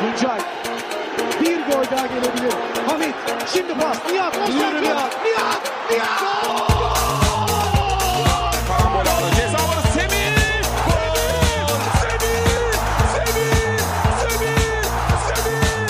Tuncay. 0.00 0.40
Bir 1.40 1.56
gol 1.56 1.84
daha 1.96 2.06
gelebilir. 2.06 2.52
Hamit. 2.86 3.14
Şimdi 3.52 3.74
pas. 3.74 3.96
Nihat. 4.12 4.34
Nihat. 4.48 4.82
Nihat. 4.82 5.12
Nihat. 5.24 5.72
Nihat. 5.90 6.20
Karambol 8.68 9.00
aldı. 9.00 9.30
Ceza 9.36 9.58
alanı 9.58 9.82
Semih. 9.94 10.36
Gol! 10.86 11.78
Semih! 12.02 12.44
Semih! 13.14 13.78
Semih! 14.22 14.58
Semih! 15.28 15.88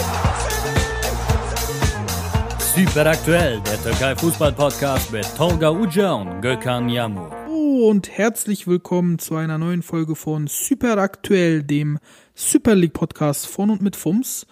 Semih! 2.66 2.86
Super 2.88 3.06
aktuell, 3.06 3.60
der 3.66 3.82
Türkei 3.82 4.14
Fußball 4.14 4.54
Podcast 4.54 5.12
mit 5.12 5.36
Tolga 5.38 5.70
Uca 5.70 6.12
und 6.12 6.42
Gökhan 6.42 6.88
Yamur. 6.88 7.41
Und 7.82 8.16
herzlich 8.16 8.68
willkommen 8.68 9.18
zu 9.18 9.34
einer 9.34 9.58
neuen 9.58 9.82
Folge 9.82 10.14
von 10.14 10.46
Super 10.46 10.98
Aktuell, 10.98 11.64
dem 11.64 11.98
Super 12.32 12.76
League 12.76 12.92
Podcast 12.92 13.48
von 13.48 13.70
und 13.70 13.82
mit 13.82 13.96
FUMS. 13.96 14.46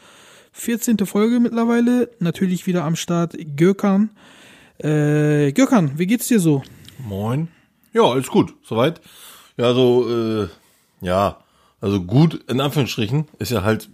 14. 0.51 0.99
Folge 1.07 1.39
mittlerweile, 1.39 2.11
natürlich 2.19 2.67
wieder 2.67 2.83
am 2.83 2.97
Start 2.97 3.37
Gökhan. 3.57 4.11
Äh, 4.79 5.53
Gökhan, 5.53 5.97
wie 5.97 6.09
geht's 6.09 6.27
dir 6.27 6.41
so? 6.41 6.65
Moin. 6.99 7.47
Ja, 7.93 8.03
alles 8.03 8.27
gut, 8.27 8.53
soweit. 8.65 9.01
Ja, 9.57 9.75
so, 9.75 10.11
äh, 10.11 10.49
ja, 11.01 11.39
also 11.81 12.03
gut, 12.03 12.35
in 12.51 12.61
Anführungsstrichen, 12.61 13.29
ist 13.39 13.53
ja 13.53 13.63
halt, 13.63 13.89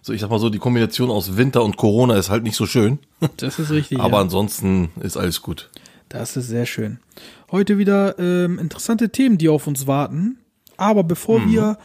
so 0.00 0.14
ich 0.14 0.22
sag 0.22 0.30
mal 0.30 0.38
so, 0.38 0.48
die 0.48 0.58
Kombination 0.58 1.10
aus 1.10 1.36
Winter 1.36 1.62
und 1.62 1.76
Corona 1.76 2.16
ist 2.16 2.30
halt 2.30 2.44
nicht 2.44 2.56
so 2.56 2.64
schön. 2.64 2.98
Das 3.36 3.58
ist 3.58 3.70
richtig. 3.70 4.00
Aber 4.00 4.16
ja. 4.16 4.22
ansonsten 4.22 4.88
ist 5.02 5.18
alles 5.18 5.42
gut. 5.42 5.68
Das 6.08 6.36
ist 6.36 6.48
sehr 6.48 6.66
schön. 6.66 6.98
Heute 7.50 7.78
wieder 7.78 8.18
ähm, 8.18 8.58
interessante 8.58 9.10
Themen, 9.10 9.38
die 9.38 9.48
auf 9.48 9.66
uns 9.66 9.86
warten. 9.86 10.38
Aber 10.76 11.04
bevor 11.04 11.46
wir 11.46 11.78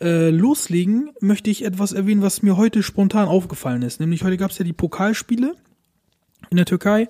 äh, 0.00 0.30
loslegen, 0.30 1.10
möchte 1.20 1.50
ich 1.50 1.64
etwas 1.64 1.92
erwähnen, 1.92 2.22
was 2.22 2.42
mir 2.42 2.56
heute 2.56 2.82
spontan 2.82 3.28
aufgefallen 3.28 3.82
ist. 3.82 4.00
Nämlich 4.00 4.24
heute 4.24 4.36
gab 4.36 4.50
es 4.50 4.58
ja 4.58 4.64
die 4.64 4.72
Pokalspiele 4.72 5.54
in 6.50 6.56
der 6.56 6.66
Türkei. 6.66 7.08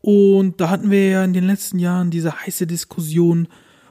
Und 0.00 0.60
da 0.60 0.70
hatten 0.70 0.90
wir 0.90 1.08
ja 1.08 1.24
in 1.24 1.32
den 1.32 1.46
letzten 1.46 1.78
Jahren 1.78 2.10
diese 2.10 2.40
heiße 2.40 2.66
Diskussion 2.66 3.48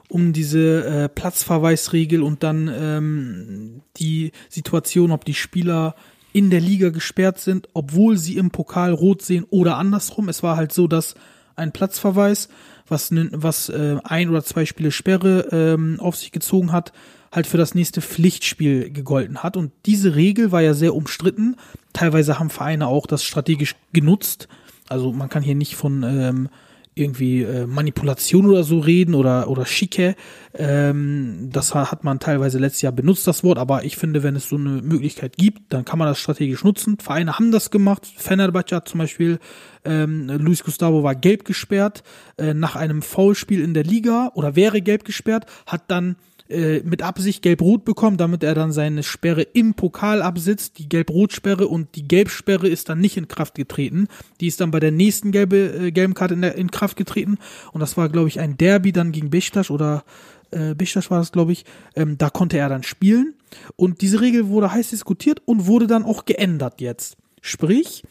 um 0.08 0.34
diese 0.34 0.84
äh, 0.84 1.08
Platzverweisregel 1.08 2.22
und 2.22 2.42
dann 2.42 2.70
ähm, 2.72 3.82
die 3.96 4.32
Situation, 4.50 5.10
ob 5.10 5.24
die 5.24 5.32
Spieler 5.32 5.94
in 6.34 6.50
der 6.50 6.60
Liga 6.60 6.90
gesperrt 6.90 7.38
sind, 7.38 7.68
obwohl 7.72 8.18
sie 8.18 8.36
im 8.36 8.50
Pokal 8.50 8.92
rot 8.92 9.22
sehen 9.22 9.46
oder 9.48 9.78
andersrum. 9.78 10.28
Es 10.28 10.42
war 10.42 10.56
halt 10.56 10.72
so, 10.72 10.86
dass 10.86 11.14
ein 11.56 11.72
Platzverweis, 11.72 12.48
was, 12.88 13.10
was 13.12 13.68
äh, 13.68 13.96
ein 14.04 14.28
oder 14.28 14.44
zwei 14.44 14.66
Spiele 14.66 14.90
Sperre 14.90 15.48
ähm, 15.52 15.98
auf 16.00 16.16
sich 16.16 16.32
gezogen 16.32 16.72
hat, 16.72 16.92
halt 17.32 17.46
für 17.46 17.56
das 17.56 17.74
nächste 17.74 18.02
Pflichtspiel 18.02 18.90
gegolten 18.90 19.42
hat. 19.42 19.56
Und 19.56 19.72
diese 19.86 20.14
Regel 20.14 20.52
war 20.52 20.60
ja 20.60 20.74
sehr 20.74 20.94
umstritten. 20.94 21.56
Teilweise 21.92 22.38
haben 22.38 22.50
Vereine 22.50 22.86
auch 22.86 23.06
das 23.06 23.24
strategisch 23.24 23.74
genutzt. 23.92 24.48
Also 24.88 25.12
man 25.12 25.28
kann 25.28 25.42
hier 25.42 25.54
nicht 25.54 25.76
von 25.76 26.02
ähm, 26.02 26.48
irgendwie 26.94 27.42
äh, 27.42 27.66
Manipulation 27.66 28.46
oder 28.46 28.64
so 28.64 28.78
reden 28.78 29.14
oder 29.14 29.48
oder 29.48 29.64
Schicke. 29.64 30.14
Ähm, 30.54 31.48
das 31.50 31.74
ha- 31.74 31.90
hat 31.90 32.04
man 32.04 32.18
teilweise 32.20 32.58
letztes 32.58 32.82
Jahr 32.82 32.92
benutzt, 32.92 33.26
das 33.26 33.42
Wort, 33.42 33.58
aber 33.58 33.84
ich 33.84 33.96
finde, 33.96 34.22
wenn 34.22 34.36
es 34.36 34.48
so 34.48 34.56
eine 34.56 34.82
Möglichkeit 34.82 35.36
gibt, 35.36 35.72
dann 35.72 35.84
kann 35.84 35.98
man 35.98 36.08
das 36.08 36.18
strategisch 36.18 36.64
nutzen. 36.64 36.98
Vereine 36.98 37.38
haben 37.38 37.50
das 37.50 37.70
gemacht. 37.70 38.06
Fenerbahce 38.16 38.76
hat 38.76 38.88
zum 38.88 38.98
Beispiel, 38.98 39.38
ähm, 39.84 40.28
Luis 40.28 40.62
Gustavo 40.64 41.02
war 41.02 41.14
gelb 41.14 41.44
gesperrt 41.44 42.02
äh, 42.36 42.52
nach 42.52 42.76
einem 42.76 43.00
Foulspiel 43.02 43.62
in 43.62 43.72
der 43.72 43.84
Liga 43.84 44.30
oder 44.34 44.54
wäre 44.54 44.82
gelb 44.82 45.04
gesperrt, 45.04 45.46
hat 45.66 45.84
dann 45.88 46.16
äh, 46.52 46.82
mit 46.84 47.02
Absicht 47.02 47.42
gelb-rot 47.42 47.84
bekommen, 47.84 48.16
damit 48.16 48.42
er 48.42 48.54
dann 48.54 48.72
seine 48.72 49.02
Sperre 49.02 49.42
im 49.42 49.74
Pokal 49.74 50.22
absitzt, 50.22 50.78
die 50.78 50.88
gelb-rot-Sperre 50.88 51.66
und 51.66 51.96
die 51.96 52.06
Gelbsperre 52.06 52.68
ist 52.68 52.88
dann 52.88 53.00
nicht 53.00 53.16
in 53.16 53.28
Kraft 53.28 53.54
getreten. 53.54 54.08
Die 54.40 54.46
ist 54.46 54.60
dann 54.60 54.70
bei 54.70 54.80
der 54.80 54.92
nächsten 54.92 55.32
gelbe, 55.32 55.56
äh, 55.56 55.90
gelben 55.92 56.14
Karte 56.14 56.34
in, 56.34 56.42
der, 56.42 56.54
in 56.56 56.70
Kraft 56.70 56.96
getreten 56.96 57.38
und 57.72 57.80
das 57.80 57.96
war, 57.96 58.08
glaube 58.08 58.28
ich, 58.28 58.38
ein 58.38 58.56
Derby 58.56 58.92
dann 58.92 59.12
gegen 59.12 59.30
Beşiktaş 59.30 59.70
oder 59.70 60.04
äh, 60.50 60.74
Beşiktaş 60.74 61.10
war 61.10 61.18
das, 61.18 61.32
glaube 61.32 61.52
ich. 61.52 61.64
Ähm, 61.96 62.18
da 62.18 62.28
konnte 62.30 62.58
er 62.58 62.68
dann 62.68 62.82
spielen 62.82 63.34
und 63.76 64.00
diese 64.02 64.20
Regel 64.20 64.48
wurde 64.48 64.72
heiß 64.72 64.90
diskutiert 64.90 65.40
und 65.44 65.66
wurde 65.66 65.86
dann 65.86 66.04
auch 66.04 66.24
geändert 66.24 66.80
jetzt. 66.80 67.16
Sprich, 67.40 68.02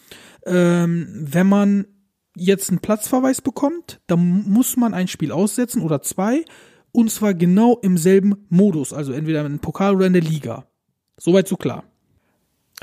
ähm, 0.46 1.08
wenn 1.12 1.48
man 1.48 1.86
jetzt 2.36 2.70
einen 2.70 2.80
Platzverweis 2.80 3.42
bekommt, 3.42 4.02
dann 4.08 4.44
muss 4.48 4.78
man 4.78 4.94
ein 4.94 5.08
Spiel 5.08 5.32
aussetzen 5.32 5.82
oder 5.82 6.02
zwei 6.02 6.44
und 6.92 7.12
zwar 7.12 7.34
genau 7.34 7.78
im 7.82 7.98
selben 7.98 8.46
Modus, 8.50 8.94
also 8.94 9.14
entweder 9.14 9.46
im 9.46 9.60
Pokal 9.60 9.96
oder 9.96 10.06
in 10.08 10.14
der 10.14 10.22
Liga. 10.22 10.66
Soweit 11.18 11.48
so 11.48 11.56
klar. 11.56 11.84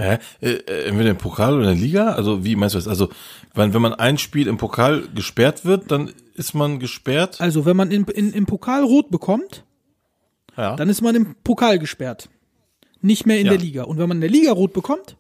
Hä? 0.00 0.18
Äh, 0.40 0.50
äh, 0.52 0.84
entweder 0.88 1.10
im 1.10 1.16
Pokal 1.18 1.54
oder 1.54 1.70
in 1.72 1.76
der 1.78 1.84
Liga? 1.86 2.12
Also 2.12 2.44
wie 2.44 2.54
meinst 2.54 2.74
du 2.74 2.78
das? 2.78 2.86
Also 2.86 3.08
wenn, 3.54 3.74
wenn 3.74 3.82
man 3.82 3.94
ein 3.94 4.16
Spiel 4.16 4.46
im 4.46 4.56
Pokal 4.56 5.08
gesperrt 5.14 5.64
wird, 5.64 5.90
dann 5.90 6.12
ist 6.34 6.54
man 6.54 6.78
gesperrt? 6.78 7.40
Also 7.40 7.64
wenn 7.66 7.76
man 7.76 7.90
in, 7.90 8.04
in, 8.04 8.32
im 8.32 8.46
Pokal 8.46 8.84
rot 8.84 9.10
bekommt, 9.10 9.64
Ja. 10.56 10.76
dann 10.76 10.88
ist 10.88 11.02
man 11.02 11.16
im 11.16 11.34
Pokal 11.42 11.78
gesperrt. 11.80 12.28
Nicht 13.00 13.26
mehr 13.26 13.40
in 13.40 13.46
Ja. 13.46 13.52
der 13.52 13.60
Liga. 13.60 13.82
Und 13.84 13.98
wenn 13.98 14.08
man 14.08 14.18
in 14.18 14.22
der 14.22 14.30
Liga 14.30 14.52
rot 14.52 14.72
bekommt, 14.72 15.16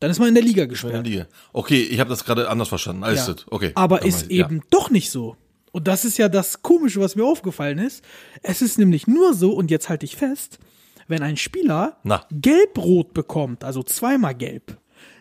dann 0.00 0.10
ist 0.10 0.18
man 0.18 0.28
in 0.28 0.34
der 0.34 0.42
Liga 0.42 0.62
in 0.62 0.68
der 0.68 0.72
gesperrt. 0.72 1.06
Liga. 1.06 1.26
Okay, 1.52 1.82
ich 1.82 2.00
habe 2.00 2.08
das 2.10 2.24
gerade 2.24 2.48
anders 2.48 2.68
verstanden. 2.68 3.04
Alles 3.04 3.26
Ja. 3.26 3.34
Okay. 3.50 3.72
Aber 3.74 4.02
ist 4.02 4.30
eben 4.30 4.62
doch 4.70 4.88
nicht 4.90 5.10
so. 5.10 5.36
Und 5.72 5.88
das 5.88 6.04
ist 6.04 6.18
ja 6.18 6.28
das 6.28 6.62
Komische, 6.62 7.00
was 7.00 7.16
mir 7.16 7.24
aufgefallen 7.24 7.78
ist. 7.78 8.04
Es 8.42 8.62
ist 8.62 8.78
nämlich 8.78 9.06
nur 9.06 9.34
so, 9.34 9.52
und 9.52 9.70
jetzt 9.70 9.88
halte 9.88 10.04
ich 10.04 10.16
fest, 10.16 10.58
wenn 11.08 11.22
ein 11.22 11.36
Spieler 11.36 11.98
Na. 12.04 12.24
gelb-rot 12.30 13.14
bekommt, 13.14 13.64
also 13.64 13.82
zweimal 13.82 14.34
gelb, 14.34 14.78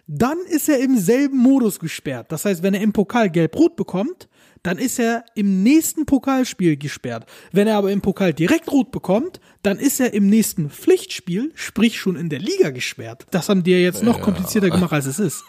dann 0.08 0.38
ist 0.50 0.68
er 0.68 0.80
im 0.80 0.98
selben 0.98 1.38
Modus 1.38 1.80
gesperrt. 1.80 2.32
Das 2.32 2.46
heißt, 2.46 2.64
wenn 2.64 2.74
er 2.74 2.82
im 2.82 2.92
Pokal 2.92 3.30
gelb-rot 3.30 3.78
bekommt, 3.78 4.28
dann 4.64 4.78
ist 4.78 5.00
er 5.00 5.24
im 5.36 5.64
nächsten 5.64 6.06
Pokalspiel 6.06 6.78
gesperrt. 6.78 7.26
Wenn 7.52 7.68
er 7.68 7.78
aber 7.78 7.92
im 7.92 8.02
Pokal 8.02 8.34
direkt 8.34 8.72
rot 8.72 8.92
bekommt, 8.92 9.40
dann 9.64 9.80
ist 9.80 10.00
er 10.00 10.14
im 10.14 10.28
nächsten 10.28 10.70
Pflichtspiel, 10.70 11.52
sprich 11.56 12.00
schon 12.00 12.16
in 12.16 12.30
der 12.30 12.40
Liga 12.40 12.70
gesperrt. 12.70 13.26
Das 13.32 13.50
haben 13.50 13.64
die 13.64 13.72
ja 13.72 13.78
jetzt 13.78 14.04
noch 14.04 14.22
komplizierter 14.22 14.70
gemacht, 14.70 14.94
als 14.94 15.06
es 15.06 15.18
ist. 15.18 15.44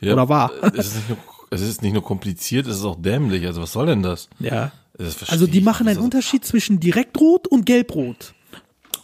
Ja, 0.00 0.12
oder 0.12 0.28
war. 0.28 0.52
Es 0.74 0.86
ist, 0.88 0.96
nicht 0.96 1.08
nur, 1.08 1.18
es 1.52 1.60
ist 1.60 1.82
nicht 1.82 1.92
nur 1.92 2.02
kompliziert, 2.02 2.66
es 2.66 2.78
ist 2.78 2.84
auch 2.84 3.00
dämlich. 3.00 3.46
Also 3.46 3.62
was 3.62 3.72
soll 3.72 3.86
denn 3.86 4.02
das? 4.02 4.28
Ja. 4.38 4.72
Das 4.98 5.30
Also 5.30 5.46
die 5.46 5.60
machen 5.60 5.88
einen 5.88 6.00
Unterschied 6.00 6.44
zwischen 6.44 6.78
Direktrot 6.78 7.48
und 7.48 7.66
Gelbrot. 7.66 8.34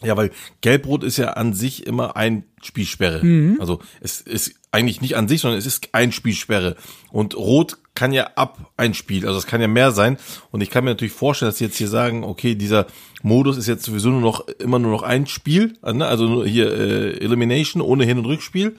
Ja, 0.01 0.15
weil 0.15 0.31
Gelbrot 0.61 1.03
ist 1.03 1.17
ja 1.17 1.31
an 1.31 1.53
sich 1.53 1.85
immer 1.85 2.15
ein 2.15 2.43
Spielsperre. 2.61 3.23
Mhm. 3.23 3.57
Also 3.59 3.79
es 3.99 4.21
ist 4.21 4.53
eigentlich 4.71 5.01
nicht 5.01 5.17
an 5.17 5.27
sich, 5.27 5.41
sondern 5.41 5.59
es 5.59 5.65
ist 5.65 5.89
ein 5.91 6.11
Spielsperre. 6.11 6.75
Und 7.11 7.35
Rot 7.35 7.77
kann 7.95 8.13
ja 8.13 8.29
ab 8.35 8.71
ein 8.77 8.93
Spiel, 8.93 9.27
also 9.27 9.37
es 9.37 9.45
kann 9.45 9.59
ja 9.59 9.67
mehr 9.67 9.91
sein. 9.91 10.17
Und 10.51 10.61
ich 10.61 10.69
kann 10.69 10.85
mir 10.85 10.91
natürlich 10.91 11.13
vorstellen, 11.13 11.49
dass 11.49 11.57
sie 11.57 11.65
jetzt 11.65 11.77
hier 11.77 11.89
sagen, 11.89 12.23
okay, 12.23 12.55
dieser 12.55 12.87
Modus 13.23 13.57
ist 13.57 13.67
jetzt 13.67 13.83
sowieso 13.83 14.09
nur 14.09 14.21
noch 14.21 14.47
immer 14.47 14.79
nur 14.79 14.91
noch 14.91 15.03
ein 15.03 15.27
Spiel, 15.27 15.73
ne? 15.83 16.05
also 16.05 16.25
nur 16.25 16.47
hier 16.47 16.71
äh, 16.71 17.17
Elimination 17.17 17.81
ohne 17.81 18.05
Hin- 18.05 18.19
und 18.19 18.25
Rückspiel. 18.25 18.77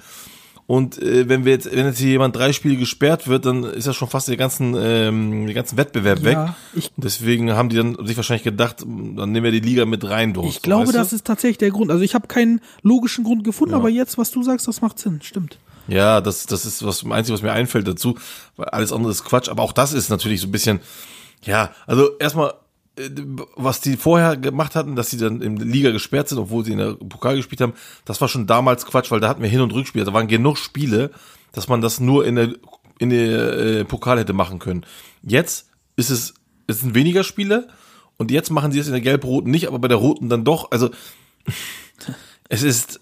Und 0.70 1.03
äh, 1.03 1.28
wenn 1.28 1.44
wir 1.44 1.50
jetzt, 1.50 1.66
wenn 1.75 1.84
jetzt 1.86 1.98
hier 1.98 2.10
jemand 2.10 2.36
drei 2.36 2.53
Spiele 2.53 2.76
gesperrt 2.76 3.26
wird, 3.26 3.44
dann 3.44 3.64
ist 3.64 3.88
ja 3.88 3.92
schon 3.92 4.06
fast 4.08 4.28
der 4.28 4.36
ganzen, 4.36 4.76
ähm, 4.78 5.47
der 5.47 5.54
ganzen 5.56 5.76
Wettbewerb 5.76 6.20
Ja, 6.20 6.25
weg. 6.25 6.38
ich- 6.75 6.92
Deswegen 6.97 7.50
haben 7.54 7.70
die 7.70 7.76
dann 7.76 7.97
sich 8.06 8.16
wahrscheinlich 8.16 8.44
gedacht, 8.44 8.76
dann 8.82 9.32
nehmen 9.32 9.42
wir 9.42 9.50
die 9.50 9.58
Liga 9.58 9.84
mit 9.84 10.08
rein 10.08 10.32
durch. 10.32 10.47
Ich 10.48 10.62
glaube, 10.62 10.84
weißt 10.84 10.94
du? 10.94 10.98
das 10.98 11.12
ist 11.12 11.26
tatsächlich 11.26 11.58
der 11.58 11.72
Grund. 11.72 11.91
Also 11.91 12.04
ich 12.04 12.14
habe 12.14 12.28
keinen 12.28 12.60
logischen 12.82 13.25
Grund 13.25 13.42
gefunden, 13.42 13.72
Ja. 13.72 13.78
aber 13.78 13.88
jetzt, 13.88 14.16
was 14.16 14.31
du 14.31 14.44
sagst, 14.44 14.69
das 14.69 14.81
macht 14.81 15.00
Sinn. 15.00 15.19
Stimmt. 15.25 15.58
Ja, 15.88 16.20
das, 16.20 16.47
das 16.47 16.64
ist 16.64 16.87
was 16.87 17.00
das 17.00 17.10
Einzige, 17.10 17.34
was 17.34 17.42
mir 17.42 17.50
einfällt 17.50 17.88
dazu, 17.88 18.16
weil 18.56 18.66
alles 18.66 18.92
andere 18.92 19.10
ist 19.10 19.25
Quatsch. 19.25 19.48
Aber 19.48 19.64
auch 19.64 19.72
das 19.72 19.92
ist 19.92 20.08
natürlich 20.08 20.41
so 20.41 20.47
ein 20.47 20.52
bisschen, 20.52 20.78
ja, 21.42 21.72
also 21.88 22.10
erstmal, 22.20 22.52
was 23.56 23.81
die 23.81 23.97
vorher 23.97 24.37
gemacht 24.37 24.75
hatten, 24.75 24.97
dass 24.97 25.11
sie 25.11 25.16
dann 25.16 25.41
in 25.43 25.56
der 25.56 25.66
Liga 25.66 25.91
gesperrt 25.91 26.28
sind, 26.28 26.38
obwohl 26.38 26.65
sie 26.65 26.72
in 26.72 26.78
der 26.78 26.94
Pokal 26.94 27.37
gespielt 27.37 27.61
haben, 27.61 27.75
das 28.05 28.20
war 28.20 28.29
schon 28.29 28.47
damals 28.47 28.87
Quatsch, 28.87 29.11
weil 29.11 29.20
da 29.20 29.29
hatten 29.29 29.43
wir 29.43 29.49
Hin- 29.49 29.61
und 29.61 29.73
Rückspiel. 29.73 30.05
Da 30.05 30.12
waren 30.12 30.29
genug 30.29 30.58
Spiele, 30.58 31.11
dass 31.52 31.69
man 31.69 31.81
das 31.81 32.00
nur 32.00 32.26
in 32.26 32.37
der, 32.37 32.55
in 32.99 33.11
der 33.11 33.58
äh, 33.58 33.85
Pokal 33.85 34.19
hätte 34.19 34.32
machen 34.32 34.58
können. 34.58 34.85
Jetzt 35.23 35.69
ist 35.97 36.11
es, 36.11 36.35
es 36.67 36.81
sind 36.81 36.94
weniger 36.94 37.25
Spiele 37.25 37.69
und 38.17 38.31
jetzt 38.31 38.50
machen 38.50 38.73
sie 38.73 38.79
es 38.79 38.87
in 38.87 38.93
der 38.93 39.00
gelb-roten 39.00 39.50
nicht, 39.50 39.67
aber 39.67 39.79
bei 39.79 39.88
der 39.88 39.97
roten 39.97 40.29
dann 40.29 40.44
doch. 40.44 40.70
Also 40.70 40.91
es 42.49 42.62
ist 42.62 43.00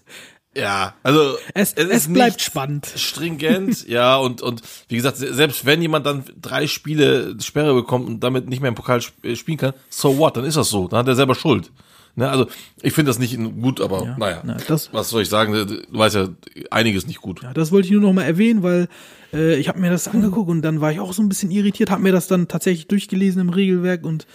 ja, 0.55 0.95
also 1.03 1.35
Es, 1.53 1.73
es, 1.73 1.87
ist 1.89 2.13
bleibt 2.13 2.41
spannend. 2.41 2.87
stringent, 2.95 3.87
ja, 3.87 4.17
und, 4.17 4.41
und 4.41 4.61
wie 4.87 4.95
gesagt, 4.95 5.17
se- 5.17 5.33
selbst 5.33 5.65
wenn 5.65 5.81
jemand 5.81 6.05
dann 6.05 6.23
drei 6.41 6.67
Spiele 6.67 7.35
Sperre 7.41 7.73
bekommt 7.73 8.07
und 8.07 8.19
damit 8.21 8.49
nicht 8.49 8.59
mehr 8.61 8.69
im 8.69 8.75
Pokal 8.75 9.01
äh, 9.23 9.35
spielen 9.35 9.57
kann, 9.57 9.73
so 9.89 10.17
what, 10.17 10.35
dann 10.37 10.45
ist 10.45 10.57
das 10.57 10.69
so, 10.69 10.87
dann 10.87 10.99
hat 10.99 11.07
er 11.07 11.15
selber 11.15 11.35
Schuld. 11.35 11.71
Ne, 12.15 12.27
also 12.29 12.47
ich 12.81 12.93
finde 12.93 13.09
das 13.11 13.19
nicht 13.19 13.37
gut, 13.61 13.79
aber 13.79 14.03
Ja, 14.03 14.17
naja, 14.17 14.41
na, 14.43 14.57
das- 14.67 14.91
was 14.91 15.09
soll 15.09 15.21
ich 15.21 15.29
sagen, 15.29 15.53
du 15.53 15.83
weißt 15.97 16.15
ja, 16.15 16.27
einiges 16.71 17.05
nicht 17.05 17.21
gut. 17.21 17.41
Ja, 17.43 17.53
das 17.53 17.71
wollte 17.71 17.85
ich 17.87 17.91
nur 17.93 18.01
noch 18.01 18.11
mal 18.13 18.23
erwähnen, 18.23 18.63
weil 18.63 18.87
äh, 19.31 19.55
ich 19.57 19.69
habe 19.69 19.79
mir 19.79 19.91
das 19.91 20.07
angeguckt 20.07 20.49
und 20.49 20.63
dann 20.63 20.81
war 20.81 20.91
ich 20.91 20.99
auch 20.99 21.13
so 21.13 21.21
ein 21.21 21.29
bisschen 21.29 21.51
irritiert, 21.51 21.91
habe 21.91 22.01
mir 22.01 22.11
das 22.11 22.27
dann 22.27 22.47
tatsächlich 22.47 22.87
durchgelesen 22.87 23.39
im 23.41 23.49
Regelwerk 23.49 24.03
und 24.03 24.25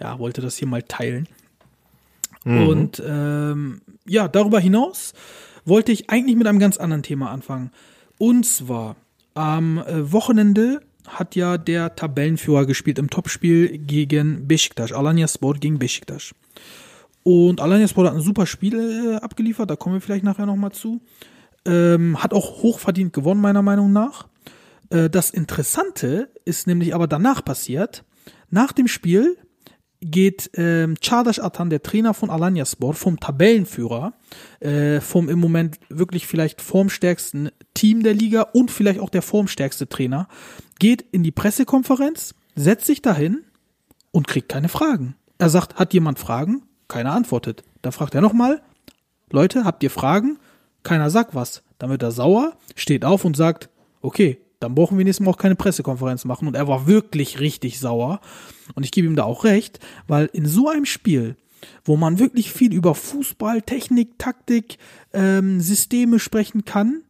ja, 0.00 0.18
wollte 0.20 0.40
das 0.40 0.56
hier 0.56 0.68
mal 0.68 0.82
teilen. 0.84 1.28
Und 2.46 3.02
ähm, 3.06 3.80
ja, 4.06 4.28
darüber 4.28 4.60
hinaus 4.60 5.14
wollte 5.64 5.92
ich 5.92 6.10
eigentlich 6.10 6.36
mit 6.36 6.46
einem 6.46 6.58
ganz 6.58 6.76
anderen 6.76 7.02
Thema 7.02 7.30
anfangen. 7.30 7.70
Und 8.18 8.46
zwar 8.46 8.96
am 9.34 9.78
äh, 9.78 10.12
Wochenende 10.12 10.80
hat 11.06 11.36
ja 11.36 11.58
der 11.58 11.94
Tabellenführer 11.96 12.66
gespielt 12.66 12.98
im 12.98 13.10
Topspiel 13.10 13.78
gegen 13.78 14.48
Besiktas, 14.48 14.92
Alanya 14.92 15.28
Sport 15.28 15.60
gegen 15.60 15.78
Besiktas. 15.78 16.34
Und 17.22 17.60
Alanya 17.60 17.88
Sport 17.88 18.08
hat 18.08 18.14
ein 18.14 18.20
super 18.20 18.46
Spiel 18.46 18.78
äh, 18.78 19.16
abgeliefert, 19.16 19.70
da 19.70 19.76
kommen 19.76 19.96
wir 19.96 20.00
vielleicht 20.00 20.24
nachher 20.24 20.46
nochmal 20.46 20.72
zu. 20.72 21.00
Ähm, 21.66 22.22
hat 22.22 22.34
auch 22.34 22.62
hochverdient 22.62 23.12
gewonnen, 23.12 23.40
meiner 23.40 23.62
Meinung 23.62 23.92
nach. 23.92 24.28
Äh, 24.90 25.10
das 25.10 25.30
Interessante 25.30 26.30
ist 26.44 26.66
nämlich 26.66 26.94
aber 26.94 27.06
danach 27.06 27.44
passiert. 27.44 28.04
Nach 28.50 28.72
dem 28.72 28.88
Spiel 28.88 29.36
geht 30.04 30.50
ähm, 30.54 30.94
Çağdaş 31.00 31.40
Atan, 31.40 31.70
der 31.70 31.82
Trainer 31.82 32.12
von 32.12 32.28
Alanya 32.28 32.64
Sport, 32.64 32.96
vom 32.96 33.18
Tabellenführer, 33.18 34.12
äh, 34.60 35.00
vom 35.00 35.28
im 35.28 35.38
Moment 35.38 35.78
wirklich 35.88 36.26
vielleicht 36.26 36.60
formstärksten 36.60 37.50
Team 37.72 38.02
der 38.02 38.14
Liga 38.14 38.42
und 38.52 38.70
vielleicht 38.70 39.00
auch 39.00 39.08
der 39.08 39.22
formstärkste 39.22 39.88
Trainer, 39.88 40.28
geht 40.78 41.02
in 41.12 41.22
die 41.22 41.32
Pressekonferenz, 41.32 42.34
setzt 42.54 42.86
sich 42.86 43.00
dahin 43.00 43.44
und 44.12 44.28
kriegt 44.28 44.48
keine 44.48 44.68
Fragen. 44.68 45.16
Er 45.38 45.48
sagt, 45.48 45.76
hat 45.76 45.94
jemand 45.94 46.18
Fragen? 46.18 46.62
Keiner 46.86 47.12
antwortet. 47.12 47.64
Dann 47.82 47.92
fragt 47.92 48.14
er 48.14 48.20
nochmal, 48.20 48.62
Leute, 49.30 49.64
habt 49.64 49.82
ihr 49.82 49.90
Fragen? 49.90 50.38
Keiner 50.82 51.08
sagt 51.10 51.34
was. 51.34 51.62
Dann 51.78 51.90
wird 51.90 52.02
er 52.02 52.12
sauer, 52.12 52.56
steht 52.76 53.04
auf 53.04 53.24
und 53.24 53.36
sagt, 53.36 53.70
okay, 54.02 54.38
dann 54.64 54.74
brauchen 54.74 54.98
wir 54.98 55.04
nächstes 55.04 55.24
Mal 55.24 55.30
auch 55.30 55.38
keine 55.38 55.54
Pressekonferenz 55.54 56.24
machen. 56.24 56.48
Und 56.48 56.56
er 56.56 56.68
war 56.68 56.86
wirklich 56.86 57.40
richtig 57.40 57.78
sauer. 57.78 58.20
Und 58.74 58.84
ich 58.84 58.90
gebe 58.90 59.06
ihm 59.06 59.16
da 59.16 59.24
auch 59.24 59.44
recht, 59.44 59.78
weil 60.08 60.28
in 60.32 60.46
so 60.46 60.68
einem 60.68 60.86
Spiel, 60.86 61.36
wo 61.84 61.96
man 61.96 62.18
wirklich 62.18 62.52
viel 62.52 62.72
über 62.72 62.94
Fußball, 62.94 63.62
Technik, 63.62 64.18
Taktik, 64.18 64.78
ähm, 65.12 65.60
Systeme 65.60 66.18
sprechen 66.18 66.64
kann, 66.64 67.02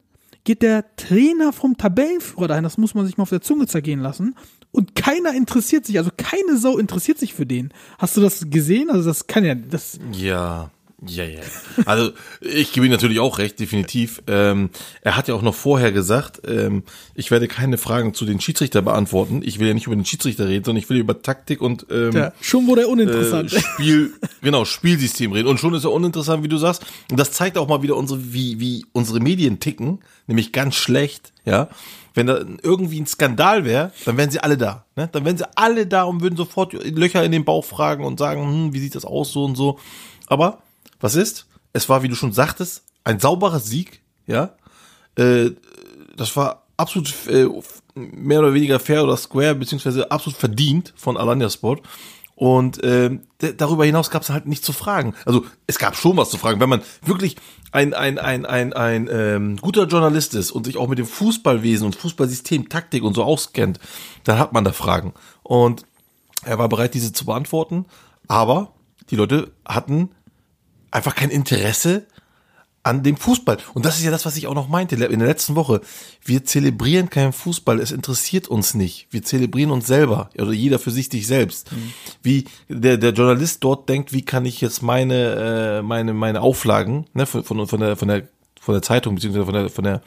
geht 0.44 0.62
der 0.62 0.84
Trainer 0.96 1.52
vom 1.52 1.76
Tabellenführer 1.76 2.48
dahin, 2.48 2.64
das 2.64 2.76
muss 2.76 2.94
man 2.94 3.06
sich 3.06 3.16
mal 3.16 3.22
auf 3.22 3.30
der 3.30 3.40
Zunge 3.40 3.66
zergehen 3.66 4.00
lassen. 4.00 4.34
Und 4.72 4.94
keiner 4.94 5.34
interessiert 5.34 5.86
sich, 5.86 5.98
also 5.98 6.10
keine 6.16 6.58
Sau 6.58 6.78
interessiert 6.78 7.18
sich 7.18 7.32
für 7.32 7.46
den. 7.46 7.72
Hast 7.98 8.16
du 8.16 8.20
das 8.20 8.50
gesehen? 8.50 8.90
Also 8.90 9.08
das 9.08 9.26
kann 9.26 9.44
ja, 9.44 9.54
das, 9.54 9.98
Ja, 10.12 10.70
ja, 11.06 11.24
ja. 11.24 11.40
Also 11.86 12.12
ich 12.40 12.72
gebe 12.72 12.86
ihm 12.86 12.92
natürlich 12.92 13.20
auch 13.20 13.38
recht, 13.38 13.58
definitiv. 13.60 14.22
Ähm, 14.26 14.70
er 15.02 15.16
hat 15.16 15.28
ja 15.28 15.34
auch 15.34 15.42
noch 15.42 15.54
vorher 15.54 15.92
gesagt, 15.92 16.42
ähm, 16.46 16.84
ich 17.14 17.30
werde 17.30 17.48
keine 17.48 17.78
Fragen 17.78 18.14
zu 18.14 18.24
den 18.24 18.40
Schiedsrichter 18.40 18.82
beantworten. 18.82 19.42
Ich 19.44 19.58
will 19.58 19.68
ja 19.68 19.74
nicht 19.74 19.86
über 19.86 19.96
den 19.96 20.04
Schiedsrichter 20.04 20.48
reden, 20.48 20.64
sondern 20.64 20.82
ich 20.82 20.90
will 20.90 20.98
über 20.98 21.22
Taktik 21.22 21.60
und 21.60 21.86
ähm, 21.90 22.12
ja, 22.12 22.32
schon 22.40 22.66
wurde 22.66 22.82
er 22.82 22.88
uninteressant. 22.88 23.52
äh, 23.52 23.60
Spiel, 23.60 24.12
genau, 24.42 24.64
Spielsystem 24.64 25.32
reden. 25.32 25.48
Und 25.48 25.58
schon 25.60 25.74
ist 25.74 25.84
er 25.84 25.92
uninteressant, 25.92 26.42
wie 26.42 26.48
du 26.48 26.56
sagst. 26.56 26.84
Und 27.10 27.18
das 27.18 27.32
zeigt 27.32 27.58
auch 27.58 27.68
mal 27.68 27.82
wieder 27.82 27.96
unsere, 27.96 28.32
wie, 28.32 28.60
wie 28.60 28.86
unsere 28.92 29.20
Medien 29.20 29.60
ticken, 29.60 30.00
nämlich 30.26 30.52
ganz 30.52 30.74
schlecht, 30.74 31.32
ja. 31.44 31.68
Wenn 32.16 32.28
da 32.28 32.38
irgendwie 32.62 33.00
ein 33.00 33.08
Skandal 33.08 33.64
wäre, 33.64 33.90
dann 34.04 34.16
wären 34.16 34.30
sie 34.30 34.38
alle 34.38 34.56
da. 34.56 34.84
Ne? 34.94 35.08
Dann 35.10 35.24
wären 35.24 35.36
sie 35.36 35.46
alle 35.56 35.84
da 35.88 36.04
und 36.04 36.20
würden 36.20 36.36
sofort 36.36 36.72
Löcher 36.72 37.24
in 37.24 37.32
den 37.32 37.44
Bauch 37.44 37.64
fragen 37.64 38.04
und 38.04 38.20
sagen, 38.20 38.46
hm, 38.46 38.72
wie 38.72 38.78
sieht 38.78 38.94
das 38.94 39.04
aus, 39.04 39.32
so 39.32 39.44
und 39.44 39.56
so. 39.56 39.80
Aber 40.28 40.62
was 41.04 41.16
ist? 41.16 41.46
Es 41.74 41.90
war, 41.90 42.02
wie 42.02 42.08
du 42.08 42.14
schon 42.14 42.32
sagtest, 42.32 42.82
ein 43.04 43.20
sauberer 43.20 43.60
Sieg, 43.60 44.00
ja. 44.26 44.54
Äh, 45.16 45.50
das 46.16 46.34
war 46.34 46.64
absolut 46.78 47.12
äh, 47.28 47.46
mehr 47.94 48.40
oder 48.40 48.54
weniger 48.54 48.80
fair 48.80 49.04
oder 49.04 49.18
square, 49.18 49.54
beziehungsweise 49.54 50.10
absolut 50.10 50.38
verdient 50.38 50.94
von 50.96 51.18
Alanya 51.18 51.50
Sport. 51.50 51.82
Und 52.36 52.82
äh, 52.82 53.18
darüber 53.38 53.84
hinaus 53.84 54.10
gab 54.10 54.22
es 54.22 54.30
halt 54.30 54.46
nichts 54.46 54.64
zu 54.64 54.72
fragen. 54.72 55.14
Also 55.26 55.44
es 55.66 55.78
gab 55.78 55.94
schon 55.94 56.16
was 56.16 56.30
zu 56.30 56.38
fragen. 56.38 56.58
Wenn 56.58 56.70
man 56.70 56.82
wirklich 57.02 57.36
ein, 57.70 57.92
ein, 57.92 58.18
ein, 58.18 58.46
ein, 58.46 58.72
ein 58.72 59.08
ähm, 59.12 59.56
guter 59.58 59.84
Journalist 59.84 60.34
ist 60.34 60.52
und 60.52 60.64
sich 60.64 60.78
auch 60.78 60.88
mit 60.88 60.98
dem 60.98 61.06
Fußballwesen 61.06 61.84
und 61.84 61.96
Fußballsystem, 61.96 62.70
Taktik 62.70 63.04
und 63.04 63.12
so 63.14 63.22
auskennt, 63.22 63.78
dann 64.24 64.38
hat 64.38 64.54
man 64.54 64.64
da 64.64 64.72
Fragen. 64.72 65.12
Und 65.42 65.84
er 66.44 66.58
war 66.58 66.70
bereit, 66.70 66.94
diese 66.94 67.12
zu 67.12 67.26
beantworten. 67.26 67.84
Aber 68.26 68.72
die 69.10 69.16
Leute 69.16 69.52
hatten 69.66 70.10
einfach 70.94 71.14
kein 71.14 71.30
Interesse 71.30 72.06
an 72.84 73.02
dem 73.02 73.16
Fußball. 73.16 73.56
Und 73.72 73.86
das 73.86 73.96
ist 73.96 74.04
ja 74.04 74.10
das, 74.10 74.26
was 74.26 74.36
ich 74.36 74.46
auch 74.46 74.54
noch 74.54 74.68
meinte 74.68 74.94
in 74.94 75.18
der 75.18 75.28
letzten 75.28 75.56
Woche. 75.56 75.80
Wir 76.22 76.44
zelebrieren 76.44 77.08
keinen 77.08 77.32
Fußball, 77.32 77.80
es 77.80 77.90
interessiert 77.90 78.46
uns 78.46 78.74
nicht. 78.74 79.06
Wir 79.10 79.22
zelebrieren 79.22 79.70
uns 79.70 79.86
selber, 79.86 80.28
oder 80.38 80.52
jeder 80.52 80.78
für 80.78 80.90
sich 80.90 81.10
sich 81.10 81.26
selbst. 81.26 81.70
Wie 82.22 82.44
der, 82.68 82.98
der 82.98 83.12
Journalist 83.12 83.64
dort 83.64 83.88
denkt, 83.88 84.12
wie 84.12 84.22
kann 84.22 84.44
ich 84.44 84.60
jetzt 84.60 84.82
meine, 84.82 85.78
äh, 85.78 85.82
meine, 85.82 86.12
meine 86.12 86.42
Auflagen 86.42 87.06
ne, 87.14 87.24
von, 87.24 87.42
von, 87.42 87.66
von, 87.66 87.80
der, 87.80 87.96
von, 87.96 88.08
der, 88.08 88.28
von 88.60 88.74
der 88.74 88.82
Zeitung, 88.82 89.14
beziehungsweise 89.14 89.46
von 89.46 89.54
der, 89.54 89.70
von 89.70 89.84
der, 89.84 90.02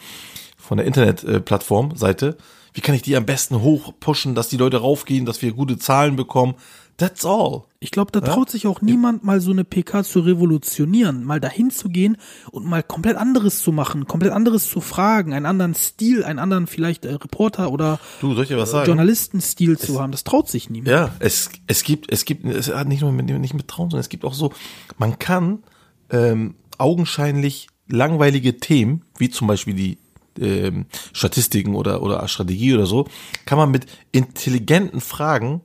von 0.56 0.78
der 0.78 0.86
Internetplattform, 0.86 1.96
Seite, 1.96 2.38
wie 2.78 2.82
kann 2.82 2.94
ich 2.94 3.02
die 3.02 3.16
am 3.16 3.26
besten 3.26 3.64
hochpushen, 3.64 4.36
dass 4.36 4.50
die 4.50 4.58
Leute 4.58 4.78
raufgehen, 4.78 5.26
dass 5.26 5.42
wir 5.42 5.52
gute 5.52 5.80
Zahlen 5.80 6.16
bekommen. 6.16 6.54
That's 6.98 7.26
all. 7.26 7.64
Ich 7.80 7.90
glaube, 7.90 8.12
da 8.12 8.22
traut 8.22 8.52
sich 8.52 8.68
auch 8.68 8.82
niemand 8.82 9.24
mal 9.24 9.42
so 9.42 9.50
eine 9.50 9.64
PK 9.64 10.04
zu 10.04 10.20
revolutionieren, 10.20 11.24
mal 11.24 11.40
dahin 11.40 11.72
zu 11.72 11.90
gehen 11.90 12.18
und 12.52 12.66
mal 12.66 12.84
komplett 12.84 13.18
anderes 13.18 13.64
zu 13.64 13.72
machen, 13.72 14.06
komplett 14.06 14.32
anderes 14.32 14.70
zu 14.70 14.80
fragen, 14.80 15.34
einen 15.34 15.48
anderen 15.48 15.74
Stil, 15.74 16.24
einen 16.24 16.38
anderen 16.38 16.68
vielleicht 16.68 17.06
äh, 17.06 17.14
Reporter 17.14 17.72
oder 17.72 18.00
Du, 18.22 18.36
soll 18.36 18.44
ich 18.44 18.50
dir 18.50 18.58
was 18.58 18.70
sagen? 18.70 18.86
Journalistenstil 18.86 19.80
zu 19.80 20.00
haben. 20.00 20.12
Das 20.12 20.24
traut 20.24 20.48
sich 20.48 20.70
niemand. 20.70 20.90
Ja, 20.90 21.16
es, 21.18 21.50
es 21.66 21.84
gibt, 21.84 22.12
es 22.12 22.26
gibt, 22.26 22.46
es 22.46 22.72
hat 22.72 22.88
nicht 22.88 23.02
nur 23.02 23.12
mit, 23.12 23.26
nicht 23.26 23.56
mit 23.56 23.68
Traum, 23.68 23.90
sondern 23.90 24.02
es 24.02 24.10
gibt 24.10 24.24
auch 24.24 24.36
so, 24.36 24.54
man 25.00 25.18
kann 25.18 25.64
ähm, 26.12 26.54
augenscheinlich 26.78 27.70
langweilige 27.88 28.58
Themen, 28.58 29.04
wie 29.18 29.32
zum 29.32 29.48
Beispiel 29.48 29.74
die 29.74 29.98
ähm, 30.40 30.86
Statistiken 31.14 31.76
oder, 31.76 32.02
oder 32.02 32.28
Strategie 32.28 32.74
oder 32.74 32.86
so, 32.86 33.08
kann 33.46 33.58
man 33.58 33.72
mit 33.72 33.86
intelligenten 34.12 35.02
Fragen 35.02 35.62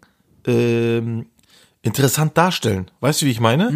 ähm, 0.46 1.26
interessant 1.82 2.38
darstellen. 2.38 2.90
Weißt 3.00 3.22
du, 3.22 3.26
wie 3.26 3.30
ich 3.30 3.40
meine? 3.40 3.70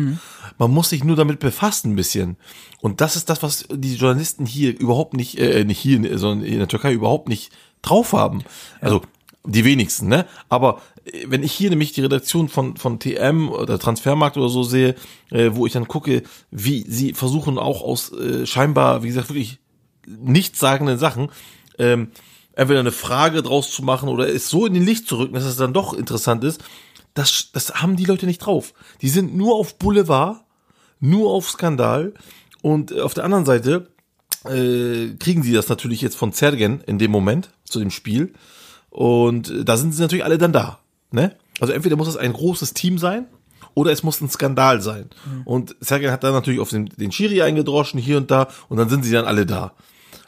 Man 0.59 0.71
muss 0.71 0.91
sich 0.91 1.05
nur 1.05 1.17
damit 1.17 1.41
befassen 1.41 1.93
ein 1.93 1.97
bisschen. 1.97 2.37
Und 2.81 3.01
das 3.01 3.17
ist 3.17 3.29
das, 3.29 3.43
was 3.43 3.67
die 3.71 3.97
Journalisten 3.97 4.47
hier 4.47 4.79
überhaupt 4.79 5.15
nicht, 5.15 5.39
äh, 5.39 5.65
nicht 5.65 5.79
hier, 5.79 6.19
sondern 6.19 6.47
in 6.47 6.59
der 6.59 6.69
Türkei 6.69 6.93
überhaupt 6.93 7.29
nicht 7.29 7.53
drauf 7.83 8.13
haben. 8.13 8.43
Also 8.81 9.03
die 9.45 9.65
wenigsten, 9.65 10.09
ne? 10.09 10.27
Aber 10.49 10.81
äh, 11.05 11.27
wenn 11.29 11.43
ich 11.43 11.53
hier 11.53 11.71
nämlich 11.71 11.93
die 11.93 12.01
Redaktion 12.01 12.49
von 12.49 12.77
von 12.77 12.99
TM 12.99 13.49
oder 13.49 13.79
Transfermarkt 13.79 14.37
oder 14.37 14.49
so 14.49 14.63
sehe, 14.63 14.95
äh, 15.31 15.51
wo 15.53 15.67
ich 15.67 15.73
dann 15.73 15.89
gucke, 15.89 16.23
wie 16.51 16.85
sie 16.89 17.13
versuchen 17.13 17.59
auch 17.59 17.83
aus 17.83 18.13
äh, 18.13 18.47
scheinbar, 18.47 19.03
wie 19.03 19.09
gesagt, 19.09 19.29
wirklich 19.31 19.59
nichtssagenden 20.07 20.99
Sachen 20.99 21.31
ähm, 21.79 22.11
entweder 22.55 22.81
eine 22.81 22.93
Frage 22.93 23.43
draus 23.43 23.71
zu 23.71 23.83
machen 23.83 24.09
oder 24.09 24.29
es 24.33 24.49
so 24.49 24.67
in 24.67 24.75
den 24.75 24.85
Licht 24.85 25.07
zu 25.07 25.17
rücken, 25.19 25.35
dass 25.35 25.45
es 25.45 25.57
dann 25.57 25.75
doch 25.75 25.93
interessant 25.93 26.43
ist, 26.43 26.63
das, 27.15 27.51
das 27.53 27.75
haben 27.75 27.97
die 27.97 28.05
Leute 28.05 28.27
nicht 28.27 28.39
drauf. 28.39 28.75
Die 29.03 29.09
sind 29.09 29.37
nur 29.37 29.57
auf 29.57 29.79
Boulevard, 29.79 30.43
nur 31.01 31.31
auf 31.31 31.49
Skandal 31.51 32.15
und 32.63 32.93
äh, 32.93 33.01
auf 33.01 33.15
der 33.15 33.25
anderen 33.25 33.45
Seite 33.45 33.89
äh, 34.45 35.15
kriegen 35.19 35.43
sie 35.43 35.53
das 35.53 35.69
natürlich 35.69 36.01
jetzt 36.01 36.17
von 36.17 36.33
Zergen 36.33 36.81
in 36.87 36.99
dem 36.99 37.11
Moment 37.11 37.51
zu 37.65 37.79
dem 37.79 37.91
Spiel 37.91 38.33
und 38.91 39.51
äh, 39.51 39.65
da 39.65 39.77
sind 39.77 39.93
sie 39.93 40.03
natürlich 40.03 40.25
alle 40.25 40.39
dann 40.39 40.53
da. 40.53 40.79
Ne? 41.11 41.37
Also 41.61 41.73
entweder 41.73 41.97
muss 41.97 42.09
es 42.09 42.17
ein 42.17 42.33
großes 42.33 42.75
Team 42.75 42.99
sein 42.99 43.27
oder 43.75 43.93
es 43.93 44.03
muss 44.03 44.21
ein 44.21 44.31
Skandal 44.31 44.81
sein. 44.81 45.11
Und 45.45 45.77
Sergen 45.81 46.11
hat 46.11 46.25
dann 46.25 46.33
natürlich 46.33 46.61
auf 46.61 46.71
den, 46.71 46.87
den 46.87 47.13
Schiri 47.13 47.43
eingedroschen 47.43 48.01
hier 48.01 48.17
und 48.17 48.31
da 48.31 48.49
und 48.69 48.79
dann 48.79 48.89
sind 48.89 49.05
sie 49.05 49.13
dann 49.13 49.27
alle 49.27 49.45
da. 49.45 49.75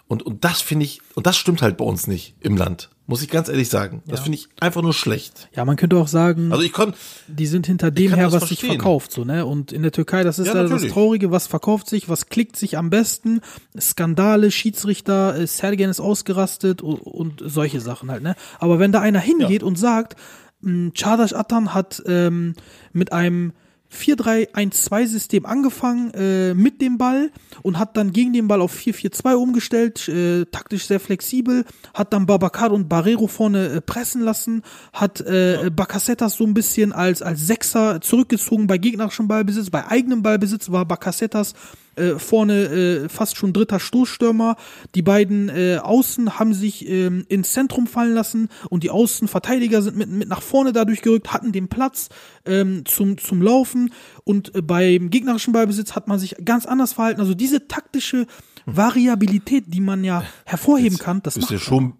Und, 0.09 0.23
und 0.23 0.45
das 0.45 0.63
finde 0.63 0.87
ich, 0.87 1.01
und 1.15 1.27
das 1.27 1.37
stimmt 1.37 1.61
halt 1.63 1.77
bei 1.77 1.85
uns 1.85 2.07
nicht 2.07 2.35
im 2.41 2.57
Land. 2.57 2.89
Muss 3.07 3.23
ich 3.23 3.29
ganz 3.31 3.49
ehrlich 3.49 3.69
sagen. 3.69 4.03
Das 4.07 4.21
Ja. 4.21 4.25
finde 4.25 4.39
ich 4.39 4.49
einfach 4.61 4.81
nur 4.83 4.93
schlecht. 4.95 5.49
Ja, 5.55 5.65
man 5.67 5.77
könnte 5.77 5.97
auch 5.97 6.09
sagen, 6.09 6.51
Also 6.51 6.63
ich 6.65 6.73
kann, 6.73 6.95
die 7.27 7.47
sind 7.47 7.67
hinter 7.67 7.91
dem 7.91 8.15
her, 8.15 8.33
was 8.33 8.49
sich 8.49 8.61
verkauft, 8.61 9.13
so, 9.13 9.25
ne? 9.25 9.45
Und 9.47 9.71
in 9.73 9.83
der 9.83 9.93
Türkei, 9.93 10.25
das 10.25 10.39
ist 10.39 10.47
Ja, 10.49 10.55
ja, 10.57 10.65
das. 10.65 10.87
Traurige, 10.89 11.31
was 11.31 11.47
verkauft 11.47 11.89
sich, 11.89 12.09
was 12.09 12.27
klickt 12.29 12.57
sich 12.57 12.77
am 12.79 12.91
besten, 12.91 13.41
Skandale, 13.79 14.51
Schiedsrichter, 14.51 15.37
äh, 15.39 15.47
Sergen 15.47 15.91
ist 15.91 16.01
ausgerastet 16.01 16.83
und, 16.83 16.99
und 17.01 17.43
solche 17.45 17.81
Sachen 17.81 18.11
halt, 18.11 18.23
ne? 18.23 18.35
Aber 18.59 18.79
wenn 18.79 18.93
da 18.93 19.01
einer 19.01 19.21
hingeht 19.21 19.63
und 19.63 19.79
sagt, 19.79 20.17
mh, 20.61 20.91
Çağdaş 20.95 21.35
Atan 21.35 21.73
hat 21.75 22.03
ähm, 22.07 22.55
mit 22.93 23.13
einem 23.13 23.53
4-3-1-2-System 23.93 25.47
angefangen 25.47 26.13
äh, 26.15 26.55
mit 26.55 26.81
dem 26.81 26.99
Ball 26.99 27.31
und 27.63 27.79
hat 27.79 27.97
dann 27.97 28.13
gegen 28.13 28.33
den 28.33 28.49
Ball 28.49 28.61
auf 28.61 28.77
4-4-2 28.77 29.35
umgestellt, 29.35 30.09
äh, 30.09 30.45
taktisch 30.47 30.87
sehr 30.87 31.01
flexibel, 31.01 31.65
hat 31.95 32.13
dann 32.13 32.27
Babacar 32.27 32.73
und 32.73 32.89
Barrero 32.89 33.27
vorne 33.27 33.69
äh, 33.69 33.81
pressen 33.81 34.23
lassen, 34.23 34.63
hat 34.93 35.21
äh, 35.23 35.71
Bakasetas 35.75 36.35
so 36.35 36.45
ein 36.45 36.55
bisschen 36.55 36.93
als, 36.93 37.23
als 37.23 37.47
Sechser 37.47 38.01
zurückgezogen 38.01 38.67
bei 38.67 38.79
gegnerischem 38.79 39.29
Ballbesitz, 39.29 39.71
bei 39.71 39.87
eigenem 39.89 40.23
Ballbesitz 40.23 40.71
war 40.71 40.85
Bakasetas 40.85 41.55
äh, 41.99 42.19
vorne 42.19 42.65
äh, 42.65 43.09
fast 43.09 43.37
schon 43.37 43.53
dritter 43.53 43.81
Stoßstürmer. 43.81 44.57
Die 44.95 45.03
beiden 45.03 45.49
äh, 45.49 45.79
Außen 45.83 46.39
haben 46.39 46.55
sich 46.55 46.89
ähm, 46.89 47.25
ins 47.29 47.53
Zentrum 47.53 47.87
fallen 47.87 48.15
lassen 48.15 48.49
und 48.71 48.83
die 48.83 48.91
Außenverteidiger 48.91 49.83
sind 49.83 49.97
mit, 49.97 50.09
mit 50.09 50.29
nach 50.29 50.43
vorne 50.43 50.73
dadurch 50.73 51.03
gerückt, 51.03 51.33
hatten 51.33 51.53
den 51.53 51.69
Platz 51.69 52.09
ähm, 52.47 52.85
zum, 52.87 53.19
zum 53.19 53.43
Laufen 53.43 53.93
und 54.25 54.55
äh, 54.55 54.63
beim 54.63 55.11
gegnerischen 55.11 55.53
Ballbesitz 55.53 55.95
hat 55.95 56.09
man 56.09 56.19
sich 56.19 56.37
ganz 56.45 56.67
anders 56.67 56.93
verhalten. 56.95 57.21
Also 57.21 57.35
diese 57.35 57.69
taktische 57.69 58.27
Variabilität, 58.67 59.65
die 59.69 59.81
man 59.81 60.05
ja 60.05 60.23
hervorheben 60.45 60.99
kann, 60.99 61.23
das 61.23 61.35
bist 61.35 61.51
macht 61.51 61.61
du 61.61 61.65
schon, 61.65 61.95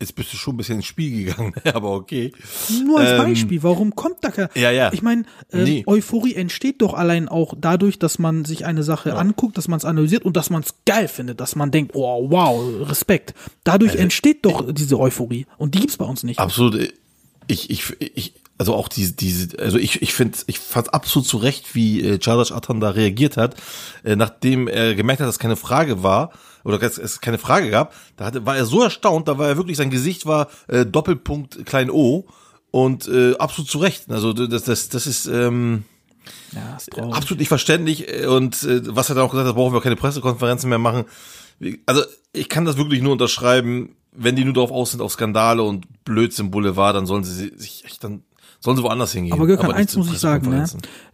jetzt 0.00 0.14
bist 0.14 0.32
du 0.32 0.36
schon 0.36 0.54
ein 0.54 0.56
bisschen 0.58 0.76
ins 0.76 0.86
Spiel 0.86 1.24
gegangen, 1.24 1.52
aber 1.74 1.92
okay. 1.92 2.32
Nur 2.84 3.00
als 3.00 3.10
Ähm, 3.10 3.16
Beispiel, 3.18 3.62
warum 3.62 3.94
kommt 3.96 4.18
da 4.22 4.30
kein. 4.30 4.48
Ja, 4.54 4.70
ja. 4.70 4.92
Ich 4.92 5.02
meine, 5.02 5.24
ähm, 5.52 5.64
Nee. 5.64 5.82
Euphorie 5.86 6.34
entsteht 6.34 6.82
doch 6.82 6.94
allein 6.94 7.28
auch 7.28 7.54
dadurch, 7.56 7.98
dass 7.98 8.18
man 8.18 8.44
sich 8.44 8.64
eine 8.64 8.82
Sache 8.84 9.16
anguckt, 9.16 9.58
dass 9.58 9.66
man 9.68 9.78
es 9.78 9.84
analysiert 9.84 10.24
und 10.24 10.36
dass 10.36 10.50
man 10.50 10.62
es 10.62 10.74
geil 10.86 11.08
findet, 11.08 11.40
dass 11.40 11.56
man 11.56 11.70
denkt, 11.70 11.92
oh 11.94 12.30
wow, 12.30 12.88
Respekt. 12.88 13.34
Dadurch 13.64 13.94
Äh, 13.96 13.98
entsteht 13.98 14.44
doch 14.44 14.64
diese 14.72 14.98
Euphorie. 15.00 15.46
Und 15.56 15.74
die 15.74 15.80
gibt's 15.80 15.96
bei 15.96 16.04
uns 16.04 16.22
nicht. 16.22 16.38
Absolut. 16.38 16.92
Ich, 17.48 17.70
ich, 17.70 17.96
ich, 18.00 18.34
also 18.58 18.74
auch 18.74 18.88
diese, 18.88 19.14
diese, 19.14 19.58
also 19.58 19.78
ich, 19.78 20.02
ich 20.02 20.12
finde, 20.12 20.36
ich 20.46 20.58
fand 20.58 20.92
absolut 20.92 21.26
zu 21.26 21.38
Recht, 21.38 21.74
wie 21.74 22.02
äh, 22.02 22.18
Chardash 22.18 22.52
Atan 22.52 22.80
da 22.80 22.90
reagiert 22.90 23.36
hat, 23.36 23.56
äh, 24.04 24.16
nachdem 24.16 24.68
er 24.68 24.94
gemerkt 24.94 25.20
hat, 25.20 25.28
dass 25.28 25.38
keine 25.38 25.56
Frage 25.56 26.02
war 26.02 26.30
oder 26.68 26.78
dass 26.78 26.98
es 26.98 27.22
keine 27.22 27.38
Frage 27.38 27.70
gab. 27.70 27.94
Da 28.16 28.26
hatte, 28.26 28.44
war 28.44 28.56
er 28.56 28.66
so 28.66 28.82
erstaunt, 28.82 29.26
da 29.26 29.38
war 29.38 29.48
er 29.48 29.56
wirklich, 29.56 29.78
sein 29.78 29.90
Gesicht 29.90 30.26
war 30.26 30.48
äh, 30.68 30.84
Doppelpunkt 30.84 31.64
klein 31.64 31.90
O 31.90 32.26
und 32.70 33.08
äh, 33.08 33.34
absolut 33.38 33.70
zu 33.70 33.78
Recht. 33.78 34.10
Also 34.10 34.34
das, 34.34 34.64
das, 34.64 34.90
das 34.90 35.06
ist 35.06 35.24
ähm, 35.26 35.84
ja, 36.52 36.76
ist 36.76 36.90
traurig. 36.90 37.14
absolut 37.14 37.38
nicht 37.38 37.48
verständlich 37.48 38.06
äh, 38.06 38.26
und 38.26 38.62
äh, 38.64 38.82
was 38.94 39.08
er 39.08 39.14
dann 39.14 39.24
auch 39.24 39.30
gesagt 39.30 39.48
hat, 39.48 39.54
brauchen 39.54 39.72
wir 39.72 39.80
keine 39.80 39.96
Pressekonferenzen 39.96 40.68
mehr 40.68 40.78
machen. 40.78 41.06
Also 41.86 42.02
ich 42.34 42.50
kann 42.50 42.66
das 42.66 42.76
wirklich 42.76 43.00
nur 43.00 43.12
unterschreiben, 43.12 43.96
wenn 44.12 44.36
die 44.36 44.44
nur 44.44 44.52
darauf 44.52 44.70
aus 44.70 44.90
sind 44.90 45.00
auf 45.00 45.12
Skandale 45.12 45.62
und 45.62 46.04
Blödsinn 46.04 46.50
Boulevard, 46.50 46.94
dann 46.94 47.06
sollen 47.06 47.24
sie 47.24 47.50
sich 47.56 47.84
echt 47.86 48.04
dann 48.04 48.24
sollen 48.60 48.76
sie 48.76 48.82
woanders 48.82 49.12
hingehen. 49.12 49.32
Aber 49.32 49.46
Gökhan, 49.46 49.70
eins 49.70 49.96
muss 49.96 50.10
ich 50.12 50.18
sagen, 50.18 50.50
ne? 50.50 50.64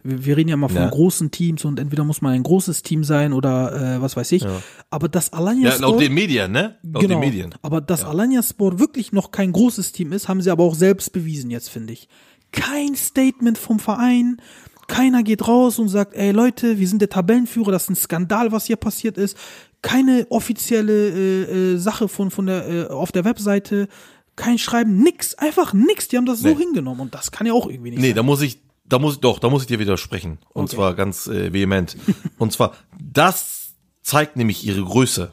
Wir, 0.03 0.25
wir 0.25 0.37
reden 0.37 0.49
ja 0.49 0.57
mal 0.57 0.67
von 0.67 0.77
Ja. 0.77 0.89
großen 0.89 1.29
Teams 1.31 1.63
und 1.65 1.79
entweder 1.79 2.03
muss 2.03 2.21
man 2.21 2.33
ein 2.33 2.43
großes 2.43 2.81
Team 2.81 3.03
sein 3.03 3.33
oder 3.33 3.95
äh, 3.97 4.01
was 4.01 4.15
weiß 4.17 4.31
ich. 4.31 4.45
Aber 4.89 5.07
das 5.09 5.31
Alanya 5.33 5.69
Ja, 5.69 5.75
laut 5.75 5.91
Sport, 5.91 6.01
den 6.01 6.13
Medien, 6.13 6.51
ne? 6.51 6.77
Laut 6.83 7.01
genau, 7.01 7.19
den 7.21 7.29
Medien. 7.29 7.55
aber 7.61 7.81
dass 7.81 8.03
Alanya 8.03 8.41
Sport 8.41 8.79
wirklich 8.79 9.11
noch 9.11 9.31
kein 9.31 9.51
großes 9.51 9.91
Team 9.91 10.11
ist, 10.11 10.27
haben 10.27 10.41
sie 10.41 10.49
aber 10.49 10.63
auch 10.63 10.75
selbst 10.75 11.13
bewiesen 11.13 11.51
jetzt, 11.51 11.69
finde 11.69 11.93
ich. 11.93 12.07
Kein 12.51 12.95
Statement 12.95 13.57
vom 13.57 13.79
Verein, 13.79 14.41
keiner 14.87 15.23
geht 15.23 15.47
raus 15.47 15.77
und 15.79 15.89
sagt, 15.89 16.13
ey 16.15 16.31
Leute, 16.31 16.79
wir 16.79 16.87
sind 16.87 17.01
der 17.01 17.09
Tabellenführer, 17.09 17.71
das 17.71 17.83
ist 17.83 17.89
ein 17.89 17.95
Skandal, 17.95 18.51
was 18.51 18.65
hier 18.65 18.75
passiert 18.77 19.17
ist. 19.17 19.37
Keine 19.81 20.25
offizielle 20.29 21.09
äh, 21.09 21.73
äh, 21.73 21.77
Sache 21.77 22.07
von, 22.07 22.31
von 22.31 22.47
der, 22.47 22.67
äh, 22.67 22.87
auf 22.87 23.11
der 23.11 23.23
Webseite, 23.25 23.87
kein 24.35 24.57
Schreiben, 24.57 24.97
nix, 25.01 25.35
einfach 25.35 25.73
nix. 25.73 26.07
Die 26.07 26.17
haben 26.17 26.25
das 26.25 26.39
so 26.41 26.47
Nee. 26.49 26.55
hingenommen 26.55 27.01
und 27.01 27.13
das 27.15 27.31
kann 27.31 27.47
ja 27.47 27.53
auch 27.53 27.67
irgendwie 27.67 27.91
nicht 27.91 27.99
Nee, 28.01 28.07
sein. 28.09 28.15
da 28.15 28.23
muss 28.23 28.41
ich, 28.41 28.59
da 28.85 28.99
muss 28.99 29.15
ich 29.15 29.19
doch, 29.21 29.39
da 29.39 29.49
muss 29.49 29.61
ich 29.63 29.67
dir 29.67 29.79
widersprechen. 29.79 30.39
Und 30.53 30.65
Okay. 30.65 30.75
zwar 30.75 30.93
ganz 30.95 31.27
äh, 31.27 31.51
vehement. 31.53 31.95
und 32.37 32.51
zwar, 32.51 32.73
das 32.99 33.73
zeigt 34.01 34.35
nämlich 34.37 34.65
ihre 34.65 34.83
Größe, 34.83 35.31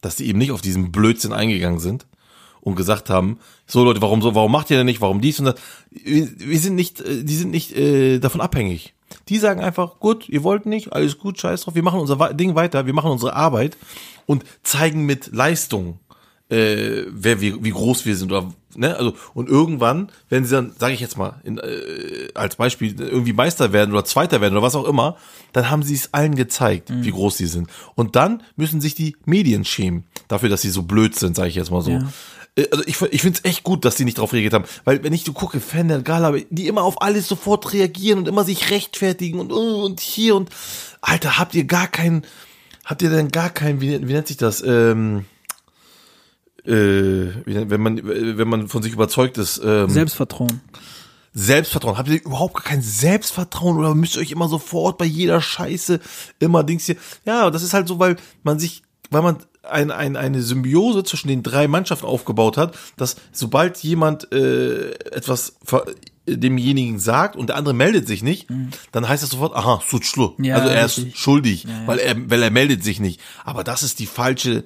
dass 0.00 0.16
sie 0.16 0.26
eben 0.26 0.38
nicht 0.38 0.52
auf 0.52 0.60
diesen 0.62 0.92
Blödsinn 0.92 1.32
eingegangen 1.32 1.80
sind 1.80 2.06
und 2.60 2.74
gesagt 2.76 3.10
haben, 3.10 3.38
so 3.66 3.84
Leute, 3.84 4.00
warum 4.02 4.22
so, 4.22 4.34
warum 4.34 4.52
macht 4.52 4.70
ihr 4.70 4.76
denn 4.76 4.86
nicht, 4.86 5.00
warum 5.00 5.20
dies 5.20 5.38
und 5.40 5.46
das? 5.46 5.54
Wir, 5.90 6.58
sind 6.58 6.74
nicht, 6.74 7.00
äh, 7.00 7.24
die 7.24 7.36
sind 7.36 7.50
nicht 7.50 7.76
äh, 7.76 8.18
davon 8.18 8.40
abhängig. 8.40 8.94
Die 9.28 9.38
sagen 9.38 9.60
einfach, 9.60 10.00
gut, 10.00 10.28
ihr 10.28 10.42
wollt 10.42 10.66
nicht, 10.66 10.92
alles 10.92 11.18
gut, 11.18 11.38
scheiß 11.38 11.62
drauf, 11.62 11.74
wir 11.76 11.82
machen 11.82 12.00
unser 12.00 12.32
Ding 12.34 12.54
weiter, 12.56 12.86
wir 12.86 12.92
machen 12.92 13.10
unsere 13.10 13.34
Arbeit 13.34 13.76
und 14.26 14.44
zeigen 14.64 15.04
mit 15.06 15.32
Leistung, 15.32 16.00
äh, 16.48 17.04
wer 17.08 17.40
wie, 17.40 17.64
wie 17.64 17.70
groß 17.70 18.06
wir 18.06 18.16
sind 18.16 18.30
oder 18.32 18.52
ne 18.76 18.96
also 18.96 19.14
und 19.34 19.48
irgendwann 19.48 20.10
wenn 20.28 20.44
sie 20.44 20.54
dann 20.54 20.72
sage 20.78 20.94
ich 20.94 21.00
jetzt 21.00 21.18
mal 21.18 21.40
in, 21.42 21.58
äh, 21.58 22.28
als 22.34 22.56
Beispiel 22.56 22.94
irgendwie 23.00 23.32
Meister 23.32 23.72
werden 23.72 23.92
oder 23.92 24.04
Zweiter 24.04 24.40
werden 24.40 24.54
oder 24.54 24.62
was 24.62 24.76
auch 24.76 24.84
immer 24.84 25.16
dann 25.52 25.70
haben 25.70 25.82
sie 25.82 25.94
es 25.94 26.14
allen 26.14 26.36
gezeigt 26.36 26.92
wie 26.92 27.10
groß 27.10 27.36
sie 27.36 27.46
sind 27.46 27.68
und 27.94 28.14
dann 28.14 28.42
müssen 28.54 28.80
sich 28.80 28.94
die 28.94 29.16
Medien 29.24 29.64
schämen 29.64 30.04
dafür 30.28 30.48
dass 30.48 30.62
sie 30.62 30.70
so 30.70 30.82
blöd 30.82 31.16
sind 31.16 31.34
sage 31.34 31.48
ich 31.48 31.56
jetzt 31.56 31.70
mal 31.70 31.82
so 31.82 31.90
Ja. 31.90 32.08
Äh, 32.56 32.68
also 32.70 32.82
ich, 32.86 33.00
ich 33.00 33.22
finde 33.22 33.38
es 33.38 33.44
echt 33.44 33.62
gut, 33.62 33.84
dass 33.84 33.96
die 33.96 34.04
nicht 34.04 34.18
drauf 34.18 34.32
reagiert 34.32 34.54
haben. 34.54 34.64
Weil 34.84 35.02
wenn 35.04 35.12
ich 35.12 35.24
so 35.24 35.32
gucke, 35.32 35.60
Fan 35.60 35.88
der 35.88 36.00
Gala, 36.00 36.34
die 36.50 36.66
immer 36.66 36.82
auf 36.82 37.02
alles 37.02 37.28
sofort 37.28 37.72
reagieren 37.72 38.20
und 38.20 38.28
immer 38.28 38.44
sich 38.44 38.70
rechtfertigen 38.70 39.38
und, 39.38 39.52
uh, 39.52 39.84
und 39.84 40.00
hier 40.00 40.36
und 40.36 40.50
Alter, 41.00 41.38
habt 41.38 41.54
ihr 41.54 41.64
gar 41.64 41.86
keinen, 41.86 42.22
habt 42.84 43.02
ihr 43.02 43.10
denn 43.10 43.28
gar 43.28 43.50
keinen, 43.50 43.80
wie, 43.80 44.08
wie 44.08 44.12
nennt 44.12 44.26
sich 44.26 44.38
das? 44.38 44.62
Ähm, 44.62 45.26
äh, 46.66 47.32
wenn 47.46 47.80
man, 47.80 48.00
wenn 48.04 48.48
man 48.48 48.68
von 48.68 48.82
sich 48.82 48.92
überzeugt 48.92 49.38
ist, 49.38 49.60
ähm, 49.64 49.88
Selbstvertrauen. 49.88 50.60
Selbstvertrauen. 51.32 51.98
Habt 51.98 52.08
ihr 52.08 52.24
überhaupt 52.24 52.54
gar 52.54 52.64
kein 52.64 52.82
Selbstvertrauen 52.82 53.76
oder 53.76 53.94
müsst 53.94 54.16
ihr 54.16 54.22
euch 54.22 54.30
immer 54.30 54.48
sofort 54.48 54.96
bei 54.98 55.04
jeder 55.04 55.40
Scheiße 55.40 56.00
immer 56.38 56.64
Dings 56.64 56.86
hier? 56.86 56.96
Ja, 57.26 57.50
das 57.50 57.62
ist 57.62 57.74
halt 57.74 57.88
so, 57.88 57.98
weil 57.98 58.16
man 58.42 58.58
sich, 58.58 58.82
weil 59.10 59.22
man 59.22 59.36
ein, 59.62 59.90
ein, 59.90 60.16
eine 60.16 60.40
Symbiose 60.42 61.04
zwischen 61.04 61.28
den 61.28 61.42
drei 61.42 61.68
Mannschaften 61.68 62.06
aufgebaut 62.06 62.56
hat, 62.56 62.76
dass 62.96 63.16
sobald 63.32 63.76
jemand 63.78 64.32
äh, 64.32 64.92
etwas 65.10 65.56
ver- 65.62 65.86
demjenigen 66.28 66.98
sagt 66.98 67.36
und 67.36 67.48
der 67.48 67.56
andere 67.56 67.74
meldet 67.74 68.06
sich 68.08 68.22
nicht, 68.22 68.48
dann 68.92 69.08
heißt 69.08 69.22
das 69.22 69.30
sofort, 69.30 69.54
aha, 69.54 69.80
Sutschlu. 69.86 70.32
Ja, 70.38 70.56
also 70.56 70.68
er 70.68 70.84
ist 70.86 70.98
richtig. 70.98 71.18
schuldig, 71.18 71.66
weil 71.86 71.98
er, 71.98 72.16
weil 72.30 72.42
er 72.42 72.50
meldet 72.50 72.82
sich 72.82 72.98
nicht. 72.98 73.20
Aber 73.44 73.62
das 73.62 73.82
ist 73.84 73.98
die 74.00 74.06
falsche 74.06 74.64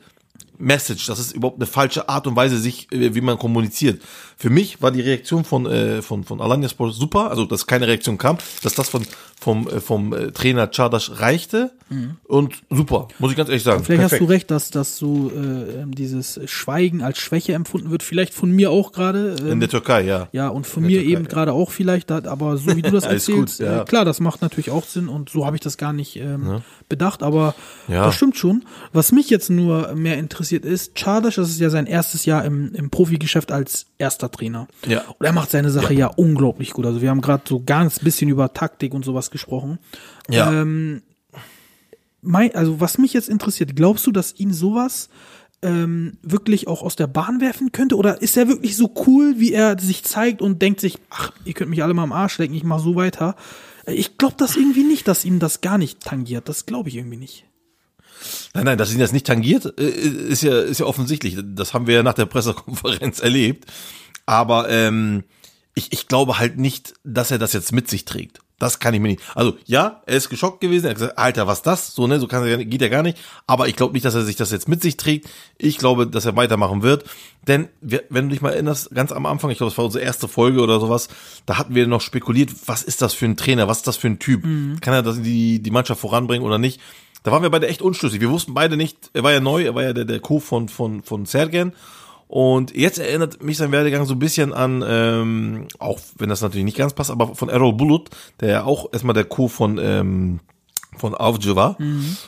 Message, 0.60 1.06
das 1.06 1.18
ist 1.18 1.32
überhaupt 1.32 1.58
eine 1.58 1.66
falsche 1.66 2.08
Art 2.08 2.26
und 2.26 2.36
Weise, 2.36 2.58
sich, 2.58 2.90
äh, 2.92 3.14
wie 3.14 3.20
man 3.20 3.38
kommuniziert. 3.38 4.02
Für 4.40 4.48
mich 4.50 4.80
war 4.80 4.90
die 4.90 5.02
Reaktion 5.02 5.44
von 5.44 5.66
äh, 5.66 6.00
von 6.00 6.24
von 6.24 6.40
Alanya 6.40 6.68
Sport 6.70 6.94
super, 6.94 7.30
also 7.30 7.44
dass 7.44 7.66
keine 7.66 7.86
Reaktion 7.86 8.16
kam, 8.16 8.38
dass 8.62 8.74
das 8.74 8.88
von 8.88 9.02
vom 9.38 9.68
äh, 9.68 9.80
vom 9.80 10.14
äh, 10.14 10.32
Trainer 10.32 10.66
Chardash 10.66 11.10
reichte 11.20 11.72
und 12.28 12.54
super, 12.70 13.08
muss 13.18 13.32
ich 13.32 13.36
ganz 13.36 13.48
ehrlich 13.48 13.64
sagen. 13.64 13.80
Mhm. 13.80 13.84
Vielleicht 13.84 14.02
hast 14.04 14.10
Perfekt. 14.10 14.28
du 14.28 14.32
recht, 14.32 14.50
dass, 14.52 14.70
dass 14.70 14.96
so 14.96 15.30
äh, 15.30 15.84
dieses 15.88 16.38
Schweigen 16.44 17.02
als 17.02 17.18
Schwäche 17.18 17.52
empfunden 17.52 17.90
wird. 17.90 18.04
Vielleicht 18.04 18.32
von 18.32 18.50
mir 18.52 18.70
auch 18.70 18.92
gerade. 18.92 19.34
Ähm, 19.40 19.52
in 19.54 19.60
der 19.60 19.68
Türkei, 19.68 20.02
ja. 20.02 20.28
ja, 20.30 20.48
und 20.48 20.68
von 20.68 20.84
mir 20.84 20.98
Türkei, 21.00 21.12
eben 21.14 21.22
ja. 21.24 21.28
gerade 21.28 21.52
auch 21.52 21.72
vielleicht, 21.72 22.08
da- 22.10 22.22
aber 22.26 22.58
so 22.58 22.76
wie 22.76 22.82
du 22.82 22.92
das 22.92 23.04
erzählst, 23.06 23.58
gut, 23.58 23.66
ja. 23.66 23.82
äh, 23.82 23.84
klar, 23.84 24.04
das 24.04 24.20
macht 24.20 24.40
natürlich 24.40 24.70
auch 24.70 24.84
Sinn 24.84 25.08
und 25.08 25.30
so 25.30 25.44
habe 25.46 25.56
ich 25.56 25.62
das 25.62 25.76
gar 25.78 25.92
nicht 25.92 26.14
ähm, 26.16 26.62
bedacht, 26.88 27.24
aber 27.24 27.56
Ja. 27.88 28.04
das 28.04 28.14
stimmt 28.14 28.36
schon. 28.38 28.64
Was 28.92 29.10
mich 29.10 29.28
jetzt 29.28 29.50
nur 29.50 29.92
mehr 29.96 30.16
interessiert 30.16 30.64
ist, 30.64 30.94
Chardash, 30.94 31.34
das 31.34 31.50
ist 31.50 31.58
ja 31.60 31.70
sein 31.70 31.86
erstes 31.86 32.24
Jahr 32.24 32.44
im, 32.44 32.72
im 32.74 32.88
Profigeschäft 32.90 33.50
als 33.50 33.86
erster 34.00 34.30
Trainer. 34.30 34.66
Ja. 34.86 35.02
Und 35.18 35.24
er 35.26 35.32
macht 35.32 35.50
seine 35.50 35.70
Sache 35.70 35.94
ja, 35.94 36.06
unglaublich 36.08 36.72
gut. 36.72 36.86
Also 36.86 37.00
wir 37.02 37.10
haben 37.10 37.20
gerade 37.20 37.44
so 37.46 37.62
ganz 37.64 37.98
bisschen 37.98 38.28
über 38.28 38.52
Taktik 38.52 38.94
und 38.94 39.04
sowas 39.04 39.30
gesprochen. 39.30 39.78
Ja. 40.28 40.52
Ähm, 40.52 41.02
mein, 42.22 42.54
also 42.54 42.80
was 42.80 42.98
mich 42.98 43.12
jetzt 43.12 43.28
interessiert, 43.28 43.76
glaubst 43.76 44.06
du, 44.06 44.12
dass 44.12 44.38
ihn 44.38 44.52
sowas 44.52 45.08
ähm, 45.62 46.18
wirklich 46.22 46.68
auch 46.68 46.82
aus 46.82 46.96
der 46.96 47.06
Bahn 47.06 47.40
werfen 47.40 47.72
könnte? 47.72 47.96
Oder 47.96 48.22
ist 48.22 48.36
er 48.36 48.48
wirklich 48.48 48.76
so 48.76 48.92
cool, 49.06 49.34
wie 49.38 49.52
er 49.52 49.78
sich 49.78 50.04
zeigt 50.04 50.42
und 50.42 50.60
denkt 50.62 50.80
sich, 50.80 50.98
ach, 51.10 51.32
ihr 51.44 51.52
könnt 51.54 51.70
mich 51.70 51.82
alle 51.82 51.94
mal 51.94 52.02
am 52.02 52.12
Arsch 52.12 52.38
lecken, 52.38 52.54
ich 52.54 52.64
mach 52.64 52.80
so 52.80 52.94
weiter? 52.96 53.36
Äh, 53.86 53.94
Ich 53.94 54.18
glaube 54.18 54.34
das 54.38 54.56
irgendwie 54.56 54.84
nicht, 54.84 55.06
dass 55.08 55.24
ihm 55.24 55.38
das 55.38 55.60
gar 55.60 55.78
nicht 55.78 56.00
tangiert. 56.00 56.48
Das 56.48 56.66
glaube 56.66 56.88
ich 56.88 56.96
irgendwie 56.96 57.16
nicht. 57.18 57.44
Nein, 58.54 58.64
nein, 58.64 58.78
dass 58.78 58.92
ihn 58.92 58.98
das 58.98 59.12
nicht 59.12 59.26
tangiert, 59.26 59.78
äh, 59.78 59.84
ist 59.84 60.42
ja, 60.42 60.58
ist 60.60 60.80
ja 60.80 60.86
offensichtlich. 60.86 61.36
Das 61.42 61.74
haben 61.74 61.86
wir 61.86 61.96
ja 61.96 62.02
nach 62.02 62.14
der 62.14 62.26
Pressekonferenz 62.26 63.20
erlebt. 63.20 63.66
Aber 64.26 64.68
ähm, 64.68 65.24
ich, 65.74 65.92
ich 65.92 66.08
glaube 66.08 66.38
halt 66.38 66.58
nicht, 66.58 66.94
dass 67.04 67.30
er 67.30 67.38
das 67.38 67.52
jetzt 67.52 67.72
mit 67.72 67.88
sich 67.88 68.04
trägt. 68.04 68.40
Das 68.60 68.78
kann 68.78 68.92
ich 68.92 69.00
mir 69.00 69.08
nicht. 69.08 69.22
Also 69.34 69.56
ja, 69.64 70.02
er 70.04 70.18
ist 70.18 70.28
geschockt 70.28 70.60
gewesen. 70.60 70.84
Er 70.84 70.90
hat 70.90 70.96
gesagt, 70.98 71.18
Alter, 71.18 71.46
was 71.46 71.62
das? 71.62 71.94
So 71.94 72.06
ne, 72.06 72.20
so 72.20 72.26
kann 72.26 72.46
er, 72.46 72.62
geht 72.62 72.82
ja 72.82 72.88
gar 72.88 73.02
nicht. 73.02 73.16
Aber 73.46 73.68
ich 73.68 73.74
glaube 73.74 73.94
nicht, 73.94 74.04
dass 74.04 74.14
er 74.14 74.22
sich 74.22 74.36
das 74.36 74.50
jetzt 74.50 74.68
mit 74.68 74.82
sich 74.82 74.98
trägt. 74.98 75.30
Ich 75.56 75.78
glaube, 75.78 76.06
dass 76.06 76.26
er 76.26 76.36
weitermachen 76.36 76.82
wird. 76.82 77.04
Denn 77.48 77.68
wir, 77.80 78.04
wenn 78.10 78.26
du 78.28 78.32
dich 78.32 78.42
mal 78.42 78.52
erinnerst, 78.52 78.90
ganz 78.94 79.12
am 79.12 79.24
Anfang, 79.24 79.50
ich 79.50 79.56
glaube, 79.56 79.70
das 79.70 79.78
war 79.78 79.86
unsere 79.86 80.04
erste 80.04 80.28
Folge 80.28 80.60
oder 80.60 80.78
sowas, 80.78 81.08
da 81.46 81.56
hatten 81.56 81.74
wir 81.74 81.86
noch 81.86 82.02
spekuliert, 82.02 82.50
was 82.66 82.82
ist 82.82 83.00
das 83.00 83.14
für 83.14 83.24
ein 83.24 83.38
Trainer, 83.38 83.66
was 83.66 83.78
ist 83.78 83.86
das 83.86 83.96
für 83.96 84.08
ein 84.08 84.18
Typ? 84.18 84.42
Kann 84.82 84.92
er 84.92 85.02
das 85.02 85.22
die 85.22 85.62
die 85.62 85.70
Mannschaft 85.70 86.02
voranbringen 86.02 86.46
oder 86.46 86.58
nicht? 86.58 86.80
Da 87.22 87.32
waren 87.32 87.42
wir 87.42 87.50
beide 87.50 87.68
echt 87.68 87.82
unschlüssig. 87.82 88.20
Wir 88.20 88.30
wussten 88.30 88.54
beide 88.54 88.76
nicht, 88.76 89.10
er 89.12 89.22
war 89.22 89.32
ja 89.32 89.40
neu, 89.40 89.64
er 89.64 89.74
war 89.74 89.82
ja 89.82 89.92
der, 89.92 90.04
der 90.04 90.20
Co. 90.20 90.40
von, 90.40 90.68
von, 90.68 91.02
von 91.02 91.26
Sergen. 91.26 91.72
Und 92.28 92.76
jetzt 92.76 92.98
erinnert 92.98 93.42
mich 93.42 93.56
sein 93.56 93.72
Werdegang 93.72 94.06
so 94.06 94.14
ein 94.14 94.20
bisschen 94.20 94.52
an, 94.52 94.84
ähm, 94.86 95.66
auch 95.80 95.98
wenn 96.16 96.28
das 96.28 96.42
natürlich 96.42 96.64
nicht 96.64 96.76
ganz 96.76 96.94
passt, 96.94 97.10
aber 97.10 97.34
von 97.34 97.48
Errol 97.48 97.72
Bulut, 97.72 98.08
der 98.38 98.48
ja 98.48 98.64
auch 98.64 98.92
erstmal 98.92 99.14
der 99.14 99.24
Co. 99.24 99.48
von, 99.48 99.78
ähm, 99.78 100.38
von 100.96 101.14
Avcı 101.14 101.56
war 101.56 101.76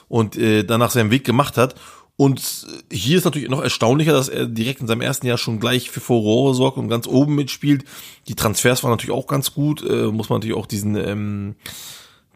und 0.09 0.37
äh, 0.37 0.65
danach 0.65 0.91
seinen 0.91 1.13
Weg 1.13 1.25
gemacht 1.25 1.57
hat. 1.57 1.77
Und 2.17 2.67
hier 2.93 3.17
ist 3.17 3.25
natürlich 3.25 3.49
noch 3.49 3.63
erstaunlicher, 3.63 4.13
dass 4.13 4.29
er 4.29 4.47
direkt 4.47 4.81
in 4.81 4.87
seinem 4.87 5.01
ersten 5.01 5.27
Jahr 5.27 5.39
schon 5.39 5.61
gleich 5.61 5.91
für 5.91 6.01
Furore 6.01 6.55
sorgt 6.55 6.79
und 6.79 6.89
ganz 6.89 7.07
oben 7.07 7.35
mitspielt. 7.35 7.85
Die 8.29 8.35
Transfers 8.35 8.83
waren 8.83 8.91
natürlich 8.91 9.17
auch 9.17 9.27
ganz 9.27 9.55
gut, 9.55 9.83
äh, 9.89 10.07
muss 10.07 10.29
man 10.29 10.41
natürlich 10.41 10.57
auch 10.57 10.67
diesen 10.67 10.97
ähm, 10.97 11.55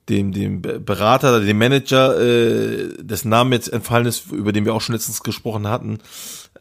dem, 0.08 0.32
dem 0.32 0.62
Berater, 0.62 1.40
dem 1.40 1.58
Manager, 1.58 2.20
äh, 2.20 2.88
dessen 3.00 3.28
Name 3.28 3.56
jetzt 3.56 3.72
entfallen 3.72 4.06
ist, 4.06 4.30
über 4.32 4.52
den 4.52 4.64
wir 4.64 4.74
auch 4.74 4.80
schon 4.80 4.94
letztens 4.94 5.22
gesprochen 5.22 5.68
hatten, 5.68 5.98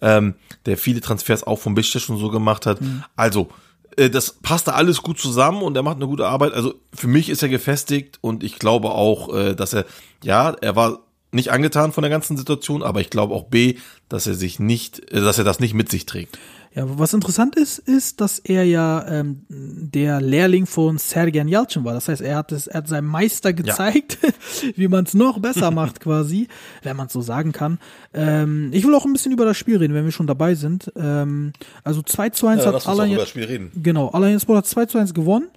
ähm, 0.02 0.36
der 0.66 0.78
viele 0.78 1.02
Transfers 1.02 1.44
auch 1.44 1.60
vom 1.60 1.76
Bischtisch 1.76 2.10
und 2.10 2.18
so 2.18 2.30
gemacht 2.30 2.66
hat. 2.66 2.80
Also, 3.16 3.50
äh, 3.98 4.10
das 4.10 4.32
passt 4.32 4.68
da 4.68 4.74
alles 4.74 5.02
gut 5.02 5.20
zusammen 5.20 5.62
und 5.62 5.76
er 5.76 5.84
macht 5.84 5.98
eine 5.98 6.08
gute 6.08 6.28
Arbeit. 6.28 6.54
Also 6.54 6.76
für 6.94 7.08
mich 7.08 7.30
ist 7.30 7.44
er 7.44 7.50
gefestigt 7.50 8.18
und 8.22 8.44
ich 8.44 8.60
glaube 8.60 8.92
auch, 8.92 9.34
äh, 9.34 9.56
dass 9.56 9.74
er, 9.74 9.86
ja, 10.24 10.52
er 10.62 10.76
war 10.76 11.00
nicht 11.36 11.52
angetan 11.52 11.92
von 11.92 12.02
der 12.02 12.10
ganzen 12.10 12.38
Situation, 12.38 12.82
aber 12.82 13.02
ich 13.02 13.10
glaube 13.10 13.34
auch 13.34 13.44
B, 13.46 13.76
dass 14.10 14.26
er 14.28 14.34
sich 14.34 14.60
nicht, 14.60 15.12
äh, 15.12 15.22
dass 15.22 15.38
er 15.38 15.44
das 15.44 15.60
nicht 15.60 15.74
mit 15.74 15.90
sich 15.90 16.06
trägt. 16.06 16.40
Ja, 16.74 16.84
was 17.00 17.14
interessant 17.14 17.56
ist, 17.56 17.80
ist, 17.80 18.20
dass 18.20 18.38
er 18.38 18.66
ja 18.66 19.08
ähm, 19.08 19.46
der 19.48 20.20
Lehrling 20.20 20.66
von 20.66 20.98
Sergen 20.98 21.48
Yalcin 21.48 21.86
war. 21.86 21.94
Das 21.94 22.10
heißt, 22.10 22.22
er 22.22 22.36
hat 22.36 22.52
es, 22.52 22.68
er 22.68 22.80
hat 22.80 22.90
seinem 22.90 23.08
Meister 23.08 23.54
gezeigt, 23.54 24.18
wie 24.76 24.90
man 24.90 25.06
es 25.06 25.14
noch 25.14 25.40
besser 25.40 25.72
macht, 25.72 26.02
quasi, 26.02 26.50
wenn 26.84 26.98
man 26.98 27.08
es 27.08 27.14
so 27.14 27.22
sagen 27.22 27.54
kann. 27.54 27.80
Ähm, 28.14 28.72
ich 28.74 28.86
will 28.86 28.94
auch 28.94 29.06
ein 29.06 29.14
bisschen 29.14 29.32
über 29.32 29.46
das 29.46 29.56
Spiel 29.56 29.78
reden, 29.78 29.94
wenn 29.94 30.04
wir 30.04 30.12
schon 30.12 30.28
dabei 30.28 30.56
sind. 30.56 30.92
Ähm, 30.98 31.54
also 31.86 32.02
2 32.02 32.32
zu 32.32 32.46
1 32.48 32.66
hat 32.66 32.86
Alanya, 32.88 33.26
Spiel 33.26 33.46
reden. 33.46 33.72
genau, 33.82 34.10
Sport 34.40 34.58
hat 34.58 34.68
2 34.68 34.86
zu 34.88 34.98
1 34.98 35.14
gewonnen. 35.14 35.48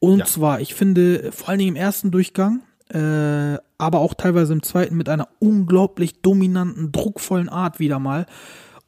Und 0.00 0.18
Ja. 0.18 0.24
zwar, 0.26 0.60
ich 0.60 0.74
finde, 0.74 1.30
vor 1.32 1.48
allen 1.48 1.60
Dingen 1.60 1.76
im 1.76 1.80
ersten 1.80 2.10
Durchgang, 2.10 2.60
äh, 2.92 3.58
aber 3.78 4.00
auch 4.00 4.14
teilweise 4.14 4.52
im 4.52 4.62
zweiten 4.62 4.96
mit 4.96 5.08
einer 5.08 5.28
unglaublich 5.38 6.20
dominanten, 6.22 6.92
druckvollen 6.92 7.48
Art 7.48 7.78
wieder 7.80 7.98
mal. 7.98 8.26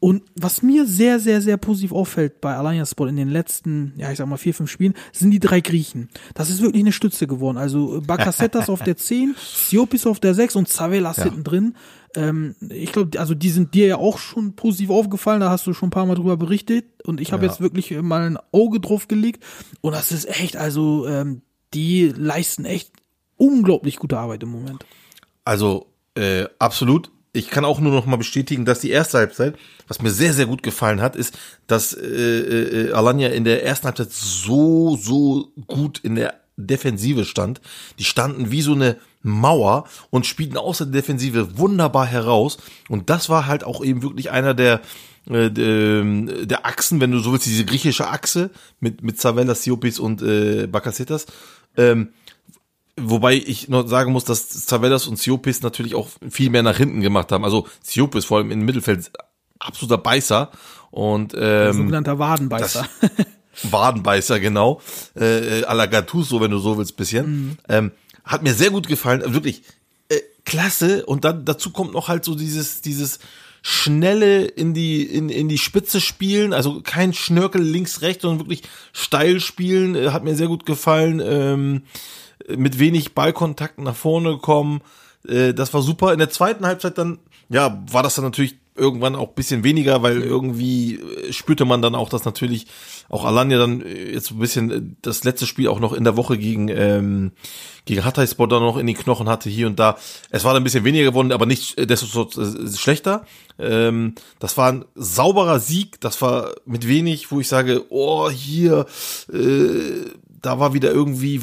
Und 0.01 0.25
was 0.35 0.63
mir 0.63 0.85
sehr, 0.85 1.21
sehr, 1.21 1.41
sehr 1.41 1.57
positiv 1.59 1.93
auffällt 1.93 2.41
bei 2.41 2.57
Alliance 2.57 2.91
Sport 2.91 3.11
in 3.11 3.17
den 3.17 3.29
letzten, 3.29 3.93
ja, 3.97 4.11
ich 4.11 4.19
sag 4.19 4.27
mal 4.27 4.37
vier, 4.37 4.53
fünf 4.53 4.69
Spielen, 4.69 4.95
sind 5.13 5.31
die 5.31 5.39
drei 5.39 5.61
Griechen. 5.61 6.09
Das 6.35 6.51
ist 6.51 6.61
wirklich 6.61 6.83
eine 6.83 6.91
Stütze 6.91 7.29
geworden. 7.29 7.57
Also 7.57 8.03
Bakasetas 8.05 8.69
auf 8.69 8.83
der 8.83 8.97
10, 8.97 9.37
Siopis 9.39 10.05
auf 10.09 10.19
der 10.19 10.35
6 10.35 10.57
und 10.57 10.67
Zavelas 10.67 11.19
Ja. 11.19 11.25
hinten 11.25 11.45
drin. 11.45 11.77
Ähm, 12.17 12.57
ich 12.69 12.91
glaube, 12.91 13.21
also 13.21 13.37
die 13.37 13.51
sind 13.51 13.75
dir 13.75 13.87
ja 13.87 13.97
auch 13.97 14.19
schon 14.19 14.57
positiv 14.57 14.91
aufgefallen, 14.91 15.39
da 15.41 15.51
hast 15.51 15.69
du 15.69 15.73
schon 15.73 15.87
ein 15.87 15.93
paar 15.93 16.05
Mal 16.07 16.17
drüber 16.17 16.37
berichtet 16.37 16.85
und 17.07 17.21
ich 17.21 17.33
habe 17.33 17.45
Ja. 17.47 17.51
jetzt 17.53 17.61
wirklich 17.61 17.93
mal 18.03 18.23
ein 18.23 18.39
Auge 18.51 18.81
drauf 18.81 19.07
gelegt 19.07 19.45
und 19.83 19.93
das 19.95 20.11
ist 20.11 20.29
echt, 20.29 20.57
also 20.57 21.07
ähm, 21.07 21.43
die 21.75 22.09
leisten 22.09 22.65
echt 22.65 22.91
unglaublich 23.37 23.97
gute 23.97 24.19
Arbeit 24.19 24.43
im 24.43 24.51
Moment. 24.51 24.85
Also 25.45 25.87
äh, 26.15 26.47
absolut. 26.59 27.11
Ich 27.35 27.49
kann 27.49 27.65
auch 27.65 27.81
nur 27.81 27.93
noch 27.93 28.05
mal 28.05 28.17
bestätigen, 28.17 28.67
dass 28.67 28.81
die 28.81 28.91
erste 28.91 29.19
Halbzeit, 29.19 29.57
was 29.89 30.03
mir 30.03 30.11
sehr, 30.11 30.35
sehr 30.35 30.45
gut 30.45 30.63
gefallen 30.63 31.01
hat, 31.01 31.17
ist, 31.17 31.39
dass 31.67 31.95
äh, 31.95 32.07
äh, 32.07 32.93
Alanya 32.93 33.29
in 33.29 33.45
der 33.45 33.65
ersten 33.65 33.87
Halbzeit 33.87 34.13
so, 34.13 34.97
so 34.97 35.51
gut 35.67 35.99
in 36.01 36.15
der 36.15 36.35
Defensive 36.59 37.25
stand. 37.25 37.63
Die 37.99 38.05
standen 38.05 38.51
wie 38.51 38.61
so 38.61 38.75
eine 38.75 38.99
Mauer 39.23 39.85
und 40.11 40.27
spielten 40.27 40.59
aus 40.59 40.79
der 40.79 40.89
Defensive 40.89 41.57
wunderbar 41.59 42.07
heraus. 42.07 42.59
Und 42.91 43.09
das 43.09 43.31
war 43.31 43.47
halt 43.47 43.65
auch 43.65 43.83
eben 43.83 44.03
wirklich 44.03 44.31
einer 44.31 44.53
der 44.53 44.83
äh, 45.31 45.51
der, 45.51 46.05
der 46.45 46.67
Achsen, 46.67 47.01
wenn 47.01 47.13
du 47.13 47.21
so 47.21 47.33
willst, 47.33 47.47
diese 47.47 47.65
griechische 47.65 48.09
Achse 48.09 48.51
mit 48.81 49.03
mit 49.03 49.19
Zavellas, 49.19 49.63
Siopis 49.63 49.99
und 49.99 50.21
äh, 50.21 50.67
Bakasetas. 50.67 51.27
Ähm, 51.77 52.11
Wobei 53.01 53.35
ich 53.35 53.69
noch 53.69 53.89
sagen 53.89 54.13
muss, 54.13 54.25
dass 54.25 54.67
Zavellas 54.67 55.07
und 55.07 55.19
Siopis 55.19 55.63
natürlich 55.63 55.95
auch 55.95 56.09
viel 56.29 56.51
mehr 56.51 56.63
nach 56.63 56.77
hinten 56.77 57.01
gemacht 57.01 57.33
haben. 57.33 57.45
Also 57.45 57.67
Siopis 57.83 58.27
vor 58.27 58.39
allem 58.39 58.51
im 58.51 58.65
Mittelfeld 58.65 59.11
absoluter 59.59 59.99
Beißer 59.99 60.51
und 60.91 61.35
ähm, 61.37 61.73
Sogenannter 61.73 62.19
Wadenbeißer. 62.19 62.87
Wadenbeißer, 63.63 64.41
genau. 64.41 64.81
Äh, 65.15 65.63
à 65.65 65.75
la 65.75 65.87
Gattuso, 65.87 66.41
wenn 66.41 66.51
du 66.51 66.59
so 66.59 66.77
willst, 66.77 66.97
bisschen. 66.97 67.59
Ähm, 67.69 67.93
hat 68.25 68.43
mir 68.43 68.55
sehr 68.55 68.71
gut 68.71 68.89
gefallen, 68.89 69.23
also 69.23 69.35
wirklich 69.35 69.63
äh, 70.09 70.21
klasse. 70.45 71.07
Und 71.07 71.25
dann 71.25 71.45
dazu 71.45 71.71
kommt 71.71 71.93
noch 71.93 72.09
halt 72.09 72.25
so 72.25 72.35
dieses, 72.35 72.83
dieses 72.83 73.21
schnelle 73.63 74.45
in 74.45 74.75
die, 74.75 75.03
in, 75.03 75.29
in 75.29 75.49
die 75.49 75.59
Spitze 75.59 76.01
spielen, 76.01 76.53
also 76.53 76.81
kein 76.83 77.15
Schnörkel 77.15 77.63
links, 77.63 78.03
rechts, 78.03 78.23
sondern 78.23 78.41
wirklich 78.41 78.63
steil 78.93 79.41
spielen, 79.41 79.95
äh, 79.95 80.11
hat 80.11 80.25
mir 80.25 80.35
sehr 80.35 80.49
gut 80.49 80.67
gefallen. 80.67 81.23
Ähm, 81.25 81.83
mit 82.49 82.79
wenig 82.79 83.15
Ballkontakt 83.15 83.79
nach 83.79 83.97
vorne 83.97 84.31
gekommen. 84.31 84.81
Äh, 85.27 85.55
das 85.55 85.73
war 85.75 85.83
super. 85.83 86.13
In 86.13 86.19
der 86.19 86.31
zweiten 86.31 86.67
Halbzeit 86.67 86.99
dann, 86.99 87.19
ja, 87.49 87.83
war 87.91 88.03
das 88.03 88.15
dann 88.15 88.25
natürlich 88.25 88.57
irgendwann 88.75 89.15
auch 89.15 89.29
bisschen 89.29 89.65
weniger, 89.65 90.03
weil 90.03 90.23
irgendwie 90.23 90.97
äh, 90.97 91.33
spürte 91.33 91.65
man 91.65 91.83
dann 91.83 91.95
auch, 91.95 92.09
dass 92.09 92.25
natürlich 92.25 92.67
auch 93.11 93.25
Alanya 93.25 93.59
dann 93.59 93.83
äh, 93.83 94.13
jetzt 94.13 94.31
ein 94.31 94.39
bisschen 94.39 94.71
äh, 94.71 94.83
das 95.03 95.25
letzte 95.25 95.47
Spiel 95.47 95.69
auch 95.69 95.81
noch 95.81 95.93
in 95.93 96.05
der 96.05 96.17
Woche 96.17 96.39
gegen 96.39 96.69
ähm, 96.69 97.33
gegen 97.85 98.05
Hatayspor 98.05 98.49
dann 98.49 98.63
noch 98.63 98.79
in 98.79 98.87
die 98.87 98.95
Knochen 98.95 99.29
hatte 99.29 99.51
hier 99.51 99.67
und 99.67 99.79
da. 99.79 99.99
Es 100.31 100.45
war 100.45 100.55
dann 100.55 100.63
ein 100.63 100.65
bisschen 100.65 100.85
weniger 100.85 101.05
geworden, 101.05 101.33
aber 101.33 101.47
nicht 101.47 101.79
desto 101.91 102.29
schlechter. 102.75 103.27
Ähm, 103.59 104.15
das 104.39 104.57
war 104.57 104.73
ein 104.73 104.85
sauberer 104.95 105.59
Sieg. 105.59 106.01
Das 106.01 106.23
war 106.23 106.55
mit 106.65 106.87
wenig, 106.87 107.31
wo 107.31 107.41
ich 107.41 107.49
sage, 107.49 107.85
oh 107.91 108.31
hier, 108.31 108.87
äh, 109.33 110.07
da 110.41 110.59
war 110.59 110.75
wieder 110.75 110.93
irgendwie 110.93 111.43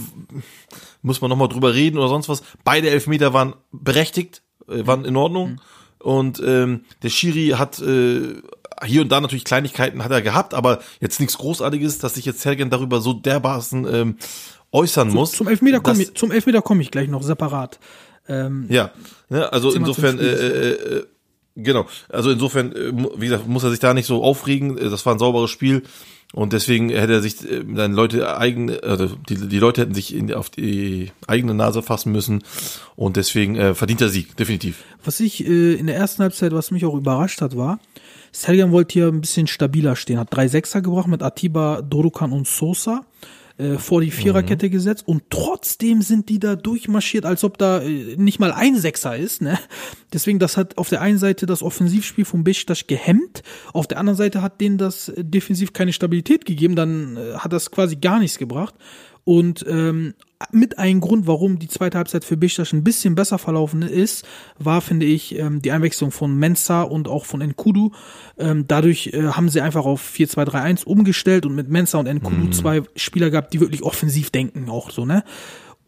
muss 1.01 1.21
man 1.21 1.29
nochmal 1.29 1.47
drüber 1.47 1.73
reden 1.73 1.97
oder 1.97 2.09
sonst 2.09 2.29
was. 2.29 2.43
Beide 2.63 2.89
Elfmeter 2.89 3.33
waren 3.33 3.55
berechtigt, 3.71 4.41
äh, 4.67 4.85
waren 4.85 5.05
in 5.05 5.15
Ordnung. 5.15 5.61
Und 5.99 6.41
ähm, 6.45 6.85
der 7.03 7.09
Schiri 7.09 7.55
hat 7.57 7.79
äh, 7.79 8.35
hier 8.85 9.01
und 9.01 9.11
da 9.11 9.19
natürlich 9.19 9.43
Kleinigkeiten 9.43 10.03
hat 10.03 10.11
er 10.11 10.21
gehabt, 10.21 10.53
aber 10.53 10.79
jetzt 11.01 11.19
nichts 11.19 11.37
Großartiges, 11.37 11.99
dass 11.99 12.15
sich 12.15 12.25
jetzt 12.25 12.41
Sergen 12.41 12.69
darüber 12.69 13.01
so 13.01 13.13
dermaßen 13.13 13.93
ähm, 13.93 14.15
äußern 14.71 15.09
muss. 15.09 15.31
Zum 15.33 15.47
Elfmeter 15.47 15.81
komme 15.81 16.03
ich, 16.03 16.15
zum 16.15 16.31
Elfmeter 16.31 16.61
komme 16.61 16.81
ich 16.81 16.91
gleich 16.91 17.09
noch 17.09 17.23
separat. 17.23 17.79
Ähm, 18.27 18.67
Ja, 18.69 18.91
ne, 19.29 19.51
also 19.51 19.73
insofern, 19.73 20.19
äh, 20.19 20.23
äh, 20.23 20.69
äh, 20.71 21.05
genau, 21.55 21.87
also 22.07 22.31
insofern, 22.31 22.71
äh, 22.71 22.93
wie 23.17 23.27
gesagt, 23.27 23.47
muss 23.47 23.63
er 23.63 23.71
sich 23.71 23.79
da 23.79 23.93
nicht 23.93 24.05
so 24.05 24.23
aufregen. 24.23 24.77
Das 24.77 25.05
war 25.05 25.15
ein 25.15 25.19
sauberes 25.19 25.49
Spiel 25.49 25.83
und 26.33 26.53
deswegen 26.53 26.89
hätte 26.89 27.13
er 27.13 27.21
sich 27.21 27.43
äh, 27.49 27.63
dann 27.65 27.93
Leute 27.93 28.37
eigene, 28.37 28.83
also 28.83 29.07
die, 29.07 29.47
die 29.47 29.59
Leute 29.59 29.81
hätten 29.81 29.93
sich 29.93 30.13
in, 30.13 30.33
auf 30.33 30.49
die 30.49 31.11
eigene 31.27 31.53
Nase 31.53 31.81
fassen 31.81 32.11
müssen 32.11 32.43
und 32.95 33.17
deswegen 33.17 33.55
äh, 33.55 33.73
verdient 33.73 34.01
er 34.01 34.09
Sieg, 34.09 34.35
definitiv. 34.37 34.83
Was 35.03 35.19
ich 35.19 35.45
äh, 35.45 35.73
in 35.73 35.87
der 35.87 35.95
ersten 35.95 36.21
Halbzeit, 36.21 36.51
was 36.51 36.71
mich 36.71 36.85
auch 36.85 36.95
überrascht 36.95 37.41
hat, 37.41 37.57
war, 37.57 37.79
Sergen 38.31 38.71
wollte 38.71 38.93
hier 38.93 39.07
ein 39.07 39.21
bisschen 39.21 39.47
stabiler 39.47 39.95
stehen, 39.95 40.19
hat 40.19 40.27
drei 40.31 40.47
Sechser 40.47 40.81
gebracht 40.81 41.07
mit 41.07 41.23
Atiba, 41.23 41.81
Dorukan 41.81 42.31
und 42.31 42.47
Sosa 42.47 43.03
äh, 43.59 43.77
vor 43.77 44.01
die 44.01 44.11
Viererkette 44.11 44.69
gesetzt 44.69 45.05
und 45.05 45.23
trotzdem 45.29 46.01
sind 46.01 46.29
die 46.29 46.39
da 46.39 46.55
durchmarschiert, 46.55 47.25
als 47.25 47.43
ob 47.43 47.57
da 47.57 47.81
äh, 47.81 48.15
nicht 48.15 48.39
mal 48.39 48.53
ein 48.53 48.77
Sechser 48.77 49.17
ist. 49.17 49.41
Ne? 49.41 49.59
Deswegen, 50.13 50.39
das 50.39 50.55
hat 50.55 50.77
auf 50.77 50.87
der 50.87 51.01
einen 51.01 51.17
Seite 51.17 51.45
das 51.45 51.61
Offensivspiel 51.61 52.23
von 52.25 52.43
Besiktas 52.45 52.87
gehemmt, 52.87 53.43
auf 53.73 53.85
der 53.85 53.99
anderen 53.99 54.17
Seite 54.17 54.41
hat 54.41 54.61
denen 54.61 54.77
das 54.77 55.09
äh, 55.09 55.25
defensiv 55.25 55.73
keine 55.73 55.91
Stabilität 55.91 56.45
gegeben, 56.45 56.75
dann 56.75 57.17
äh, 57.17 57.33
hat 57.35 57.51
das 57.51 57.69
quasi 57.69 57.97
gar 57.97 58.19
nichts 58.19 58.37
gebracht. 58.37 58.75
Und 59.23 59.65
ähm, 59.67 60.13
mit 60.51 60.79
ein 60.79 61.01
Grund, 61.01 61.27
warum 61.27 61.59
die 61.59 61.67
zweite 61.67 61.97
Halbzeit 61.97 62.23
für 62.23 62.37
Besiktas 62.37 62.71
ein 62.71 62.83
bisschen 62.83 63.15
besser 63.15 63.37
verlaufen 63.37 63.81
ist, 63.81 64.25
war, 64.57 64.81
finde 64.81 65.05
ich, 65.05 65.37
ähm, 65.37 65.61
die 65.61 65.71
Einwechslung 65.71 66.11
von 66.11 66.35
Mensa 66.35 66.81
und 66.81 67.07
auch 67.07 67.25
von 67.25 67.41
Nkudu. 67.41 67.91
Ähm, 68.37 68.65
dadurch 68.67 69.07
äh, 69.13 69.27
haben 69.27 69.49
sie 69.49 69.61
einfach 69.61 69.85
auf 69.85 70.01
4-2-3-1 70.15 70.85
umgestellt 70.85 71.45
und 71.45 71.55
mit 71.55 71.69
Mensa 71.69 71.97
und 71.97 72.07
Nkudu 72.07 72.49
zwei 72.51 72.81
Spieler 72.95 73.29
gehabt, 73.29 73.53
die 73.53 73.59
wirklich 73.59 73.83
offensiv 73.83 74.29
denken 74.29 74.69
auch 74.69 74.91
so, 74.91 75.05
ne? 75.05 75.23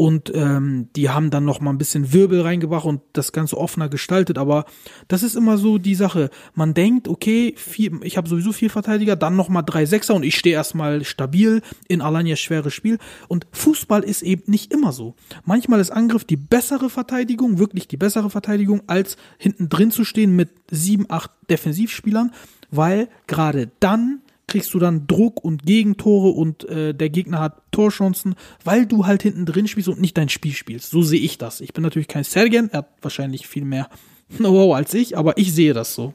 Und 0.02 0.32
ähm, 0.34 0.88
die 0.96 1.10
haben 1.10 1.30
dann 1.30 1.46
noch 1.46 1.62
mal 1.62 1.70
ein 1.70 1.78
bisschen 1.78 2.12
Wirbel 2.12 2.42
reingebracht 2.42 2.86
und 2.86 3.02
das 3.14 3.34
Ganze 3.34 3.56
offener 3.56 3.88
gestaltet. 3.88 4.40
Aber 4.40 4.66
das 5.08 5.22
ist 5.22 5.36
immer 5.36 5.60
so 5.60 5.78
die 5.78 5.94
Sache. 5.94 6.32
Man 6.56 6.74
denkt, 6.74 7.08
okay, 7.08 7.54
vier, 7.56 8.02
ich 8.02 8.18
habe 8.18 8.28
sowieso 8.28 8.52
vier 8.52 8.72
Verteidiger, 8.72 9.16
dann 9.16 9.36
noch 9.36 9.48
mal 9.48 9.62
drei 9.62 9.86
Sechser 9.86 10.16
und 10.16 10.24
ich 10.24 10.36
stehe 10.36 10.56
erstmal 10.56 11.04
stabil 11.04 11.62
in 11.88 12.02
Alanya 12.02 12.36
schweres 12.36 12.74
Spiel. 12.74 12.98
Und 13.28 13.46
Fußball 13.52 14.04
ist 14.04 14.24
eben 14.24 14.42
nicht 14.48 14.74
immer 14.74 14.92
so. 14.92 15.14
Manchmal 15.46 15.80
ist 15.80 15.92
Angriff 15.92 16.24
die 16.24 16.36
bessere 16.36 16.90
Verteidigung, 16.90 17.60
wirklich 17.60 17.88
die 17.88 17.98
bessere 17.98 18.32
Verteidigung, 18.32 18.82
als 18.88 19.18
hinten 19.38 19.70
drin 19.70 19.92
zu 19.92 20.04
stehen 20.04 20.36
mit 20.36 20.50
sieben, 20.72 21.06
acht 21.10 21.30
Defensivspielern, 21.48 22.32
weil 22.72 23.08
gerade 23.28 23.70
dann 23.80 24.22
kriegst 24.52 24.74
du 24.74 24.80
dann 24.80 25.08
Druck 25.08 25.44
und 25.44 25.66
Gegentore 25.66 26.30
und 26.30 26.68
äh, 26.68 26.94
der 26.94 27.10
Gegner 27.10 27.40
hat 27.40 27.62
Torchancen, 27.72 28.36
weil 28.66 28.86
du 28.86 29.06
halt 29.06 29.24
hinten 29.24 29.46
drin 29.46 29.68
spielst 29.68 29.88
und 29.88 30.02
nicht 30.02 30.18
dein 30.18 30.28
Spiel 30.28 30.52
spielst. 30.54 30.90
So 30.92 31.02
sehe 31.02 31.22
ich 31.22 31.38
das. 31.38 31.62
Ich 31.62 31.72
bin 31.72 31.84
natürlich 31.84 32.10
kein 32.10 32.26
Sergen, 32.26 32.70
er 32.72 32.80
hat 32.80 32.90
wahrscheinlich 33.02 33.48
viel 33.48 33.64
mehr 33.64 33.90
Know-how 34.38 34.76
als 34.76 34.94
ich, 34.94 35.18
aber 35.18 35.38
ich 35.38 35.54
sehe 35.54 35.74
das 35.74 35.96
so. 35.96 36.14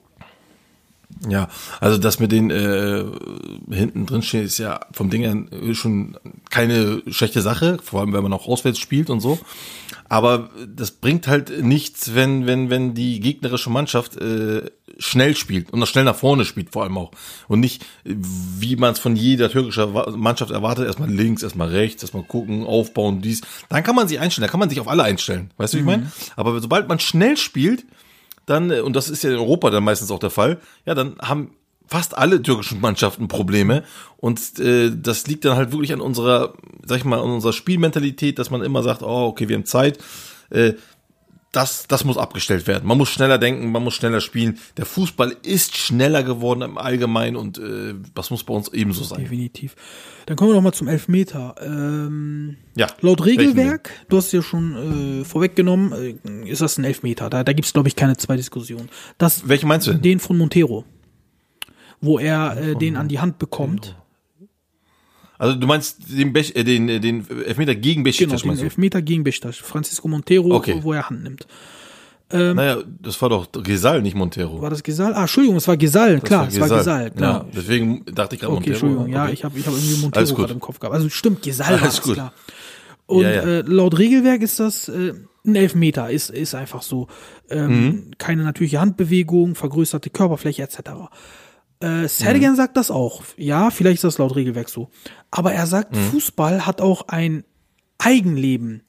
Ja, 1.28 1.48
also 1.80 1.96
das 1.96 2.20
mit 2.20 2.30
den 2.30 2.50
äh, 2.50 3.04
hinten 3.70 4.04
drin 4.04 4.22
stehen 4.22 4.44
ist 4.44 4.58
ja 4.58 4.80
vom 4.92 5.08
Ding 5.08 5.22
her 5.22 5.74
schon 5.74 6.18
keine 6.50 7.02
schlechte 7.08 7.40
Sache, 7.40 7.78
vor 7.82 8.00
allem 8.00 8.12
wenn 8.12 8.22
man 8.22 8.32
auch 8.34 8.46
auswärts 8.46 8.78
spielt 8.78 9.08
und 9.08 9.20
so. 9.20 9.38
Aber 10.08 10.50
das 10.68 10.90
bringt 10.90 11.26
halt 11.26 11.62
nichts, 11.62 12.14
wenn 12.14 12.46
wenn 12.46 12.68
wenn 12.68 12.94
die 12.94 13.20
gegnerische 13.20 13.70
Mannschaft 13.70 14.16
äh, 14.18 14.70
schnell 14.98 15.36
spielt 15.36 15.72
und 15.72 15.80
noch 15.80 15.86
schnell 15.86 16.04
nach 16.04 16.16
vorne 16.16 16.44
spielt 16.44 16.72
vor 16.72 16.84
allem 16.84 16.98
auch 16.98 17.10
und 17.48 17.60
nicht 17.60 17.84
wie 18.04 18.76
man 18.76 18.92
es 18.92 18.98
von 18.98 19.16
jeder 19.16 19.50
türkischer 19.50 20.10
Mannschaft 20.10 20.50
erwartet, 20.50 20.86
erstmal 20.86 21.10
links, 21.10 21.42
erstmal 21.42 21.68
rechts, 21.68 22.02
erstmal 22.02 22.24
gucken, 22.24 22.64
aufbauen, 22.64 23.22
dies. 23.22 23.40
Dann 23.68 23.82
kann 23.82 23.96
man 23.96 24.06
sich 24.06 24.20
einstellen, 24.20 24.46
da 24.46 24.50
kann 24.50 24.60
man 24.60 24.68
sich 24.68 24.80
auf 24.80 24.88
alle 24.88 25.02
einstellen. 25.02 25.50
Weißt 25.56 25.72
du, 25.72 25.78
wie 25.78 25.80
ich 25.80 25.86
meine? 25.86 26.12
Aber 26.36 26.60
sobald 26.60 26.88
man 26.88 26.98
schnell 26.98 27.36
spielt, 27.36 27.84
dann, 28.46 28.70
äh, 28.70 28.80
und 28.80 28.96
das 28.96 29.08
ist 29.08 29.22
ja 29.22 29.30
in 29.30 29.36
Europa 29.36 29.70
dann 29.70 29.84
meistens 29.84 30.10
auch 30.10 30.18
der 30.18 30.30
Fall, 30.30 30.58
ja, 30.84 30.94
dann 30.94 31.16
haben 31.20 31.50
fast 31.86 32.16
alle 32.16 32.42
türkischen 32.42 32.80
Mannschaften 32.80 33.28
Probleme. 33.28 33.84
Und 34.16 34.58
äh, 34.58 34.90
das 34.94 35.26
liegt 35.26 35.44
dann 35.44 35.56
halt 35.56 35.72
wirklich 35.72 35.92
an 35.92 36.00
unserer, 36.00 36.54
sag 36.84 36.98
ich 36.98 37.04
mal, 37.04 37.20
an 37.20 37.30
unserer 37.30 37.52
Spielmentalität, 37.52 38.38
dass 38.38 38.50
man 38.50 38.62
immer 38.62 38.82
sagt, 38.82 39.02
oh, 39.02 39.26
okay, 39.26 39.48
wir 39.48 39.56
haben 39.56 39.66
Zeit. 39.66 39.98
Äh, 40.50 40.74
das, 41.56 41.86
das 41.88 42.04
muss 42.04 42.18
abgestellt 42.18 42.66
werden. 42.66 42.86
Man 42.86 42.98
muss 42.98 43.08
schneller 43.08 43.38
denken, 43.38 43.72
man 43.72 43.82
muss 43.82 43.94
schneller 43.94 44.20
spielen. 44.20 44.58
Der 44.76 44.84
Fußball 44.84 45.34
ist 45.42 45.76
schneller 45.76 46.22
geworden 46.22 46.60
im 46.60 46.76
Allgemeinen 46.76 47.36
und 47.36 47.56
äh, 47.58 47.94
das 48.14 48.30
muss 48.30 48.44
bei 48.44 48.52
uns 48.52 48.68
ebenso 48.72 49.04
sein. 49.04 49.20
Definitiv. 49.20 49.74
Dann 50.26 50.36
kommen 50.36 50.50
wir 50.50 50.54
noch 50.56 50.62
mal 50.62 50.72
zum 50.72 50.88
Elfmeter. 50.88 51.54
Ähm, 51.60 52.56
Ja. 52.74 52.88
laut 53.00 53.24
Regelwerk, 53.24 53.90
du 54.10 54.18
hast 54.18 54.26
es 54.26 54.32
ja 54.32 54.42
schon 54.42 55.22
äh, 55.22 55.24
vorweggenommen, 55.24 56.18
äh, 56.44 56.50
ist 56.50 56.60
das 56.60 56.76
ein 56.76 56.84
Elfmeter. 56.84 57.30
Da, 57.30 57.42
da 57.42 57.52
gibt 57.54 57.64
es, 57.66 57.72
glaube 57.72 57.88
ich, 57.88 57.96
keine 57.96 58.16
zwei 58.18 58.36
Diskussionen. 58.36 58.90
Das, 59.16 59.48
Welchen 59.48 59.68
meinst 59.68 59.86
du 59.86 59.92
denn? 59.92 60.02
Den 60.02 60.20
von 60.20 60.36
Montero. 60.36 60.84
Wo 62.02 62.18
er 62.18 62.56
äh, 62.58 62.74
den 62.76 62.96
an 62.96 63.08
die 63.08 63.18
Hand 63.20 63.38
bekommt. 63.38 63.96
Also 65.38 65.54
du 65.56 65.66
meinst 65.66 65.98
den, 66.10 66.32
Bech, 66.32 66.54
äh, 66.56 66.64
den, 66.64 66.88
äh, 66.88 67.00
den 67.00 67.26
Elfmeter 67.46 67.74
gegen 67.74 68.02
Genau, 68.02 68.12
Besiktas, 68.12 68.40
den 68.42 68.48
meinst 68.48 68.62
du? 68.62 68.64
Elfmeter 68.66 69.02
gegen 69.02 69.24
Besiktas. 69.24 69.56
Francisco 69.56 70.08
Montero, 70.08 70.52
Okay. 70.54 70.78
wo 70.82 70.92
er 70.92 71.08
Hand 71.08 71.22
nimmt. 71.22 71.46
Naja, 72.28 72.78
das 73.00 73.22
war 73.22 73.28
doch 73.28 73.46
Gesal, 73.52 74.02
nicht 74.02 74.16
Montero. 74.16 74.60
War 74.60 74.70
das 74.70 74.82
Gesall? 74.82 75.14
Ah, 75.14 75.20
Entschuldigung, 75.22 75.58
es 75.58 75.68
war 75.68 75.76
Gesall. 75.76 76.20
Klar, 76.20 76.48
es 76.48 76.58
war 76.58 76.68
Gesall. 76.68 77.12
Klar. 77.12 77.44
Ja, 77.44 77.50
deswegen 77.54 78.04
dachte 78.06 78.34
ich 78.34 78.40
gerade 78.40 78.52
Okay, 78.54 78.70
Montero. 78.70 78.72
Entschuldigung, 78.72 79.08
ja, 79.12 79.22
Okay. 79.24 79.32
ich 79.34 79.44
habe 79.44 79.56
ich 79.58 79.64
hab 79.66 79.72
irgendwie 79.74 79.96
Montero 80.02 80.34
gerade 80.34 80.52
im 80.54 80.58
Kopf 80.60 80.80
gehabt. 80.80 80.94
Also 80.96 81.08
stimmt, 81.08 81.42
Gesall 81.42 81.80
war 81.80 81.88
gut. 81.88 82.14
klar. 82.14 82.32
Und 83.06 83.22
Ja, 83.22 83.30
ja. 83.30 83.42
Äh, 83.42 83.60
laut 83.60 83.96
Regelwerk 83.96 84.42
ist 84.42 84.58
das 84.58 84.88
äh, 84.88 85.12
ein 85.46 85.54
Elfmeter, 85.54 86.10
ist, 86.10 86.30
ist 86.30 86.56
einfach 86.56 86.82
so. 86.82 87.06
Ähm, 87.48 87.68
Mhm. 87.84 88.10
Keine 88.18 88.42
natürliche 88.42 88.80
Handbewegung, 88.80 89.54
vergrößerte 89.54 90.10
Körperfläche 90.10 90.64
etc. 90.64 90.80
Äh, 91.80 92.08
Sergen 92.08 92.52
Mhm. 92.52 92.56
sagt 92.56 92.76
das 92.76 92.90
auch. 92.90 93.22
Ja, 93.36 93.70
vielleicht 93.70 93.96
ist 93.96 94.04
das 94.04 94.18
laut 94.18 94.34
Regelwerk 94.34 94.68
so. 94.68 94.88
Aber 95.30 95.52
er 95.52 95.66
sagt, 95.66 95.94
Mhm. 95.94 96.00
Fußball 96.10 96.64
hat 96.66 96.80
auch 96.80 97.08
ein 97.08 97.44
Eigenleben. 97.98 98.82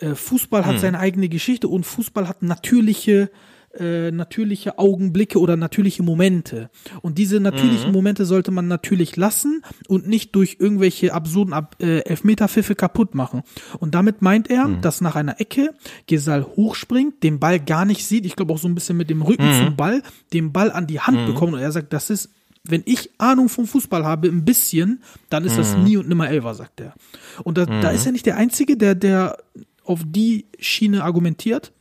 Äh, 0.00 0.14
Fußball 0.14 0.62
Mhm. 0.62 0.66
hat 0.66 0.80
seine 0.80 0.98
eigene 0.98 1.28
Geschichte 1.28 1.68
und 1.68 1.84
Fußball 1.84 2.28
hat 2.28 2.42
natürliche 2.42 3.30
äh, 3.78 4.10
natürliche 4.10 4.78
Augenblicke 4.78 5.38
oder 5.38 5.56
natürliche 5.56 6.02
Momente. 6.02 6.70
Und 7.02 7.18
diese 7.18 7.40
natürlichen 7.40 7.92
Momente 7.92 8.24
sollte 8.24 8.50
man 8.50 8.68
natürlich 8.68 9.16
lassen 9.16 9.62
und 9.88 10.06
nicht 10.06 10.34
durch 10.34 10.56
irgendwelche 10.60 11.12
absurden 11.12 11.52
Ab 11.52 11.76
äh, 11.80 12.00
Elfmeterpfiffe 12.00 12.74
kaputt 12.74 13.14
machen. 13.14 13.42
Und 13.78 13.94
damit 13.94 14.22
meint 14.22 14.50
er, 14.50 14.68
dass 14.80 15.00
nach 15.00 15.16
einer 15.16 15.40
Ecke 15.40 15.74
Gesal 16.06 16.44
hochspringt, 16.44 17.22
den 17.22 17.40
Ball 17.40 17.60
gar 17.60 17.84
nicht 17.84 18.04
sieht, 18.06 18.26
ich 18.26 18.36
glaube 18.36 18.52
auch 18.52 18.58
so 18.58 18.68
ein 18.68 18.74
bisschen 18.74 18.96
mit 18.96 19.10
dem 19.10 19.22
Rücken 19.22 19.52
zum 19.52 19.76
Ball, 19.76 20.02
den 20.32 20.52
Ball 20.52 20.70
an 20.70 20.86
die 20.86 21.00
Hand 21.00 21.26
bekommt 21.26 21.54
und 21.54 21.60
er 21.60 21.72
sagt, 21.72 21.92
das 21.92 22.10
ist 22.10 22.30
wenn 22.66 22.82
ich 22.86 23.10
Ahnung 23.18 23.50
vom 23.50 23.66
Fußball 23.66 24.04
habe, 24.04 24.28
ein 24.28 24.44
bisschen, 24.44 25.02
dann 25.28 25.44
ist 25.44 25.58
das 25.58 25.76
nie 25.76 25.98
und 25.98 26.08
nimmer 26.08 26.30
Elfer, 26.30 26.54
sagt 26.54 26.80
er. 26.80 26.94
Und 27.42 27.58
da, 27.58 27.66
da 27.66 27.90
ist 27.90 28.06
er 28.06 28.12
nicht 28.12 28.24
der 28.24 28.38
Einzige, 28.38 28.78
der, 28.78 28.94
der 28.94 29.36
auf 29.84 30.00
die 30.04 30.46
Schiene 30.58 31.04
argumentiert. 31.04 31.72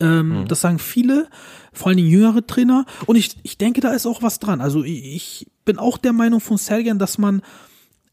Ähm, 0.00 0.44
Das 0.48 0.60
sagen 0.60 0.78
viele, 0.78 1.28
vor 1.72 1.88
allen 1.88 1.96
Dingen 1.96 2.10
jüngere 2.10 2.46
Trainer. 2.46 2.84
Und 3.06 3.16
ich, 3.16 3.36
ich 3.42 3.58
denke, 3.58 3.80
da 3.80 3.92
ist 3.92 4.06
auch 4.06 4.22
was 4.22 4.38
dran. 4.38 4.60
Also 4.60 4.84
ich, 4.84 5.04
ich 5.04 5.46
bin 5.64 5.78
auch 5.78 5.98
der 5.98 6.12
Meinung 6.12 6.40
von 6.40 6.58
Sergen, 6.58 6.98
dass 6.98 7.18
man 7.18 7.42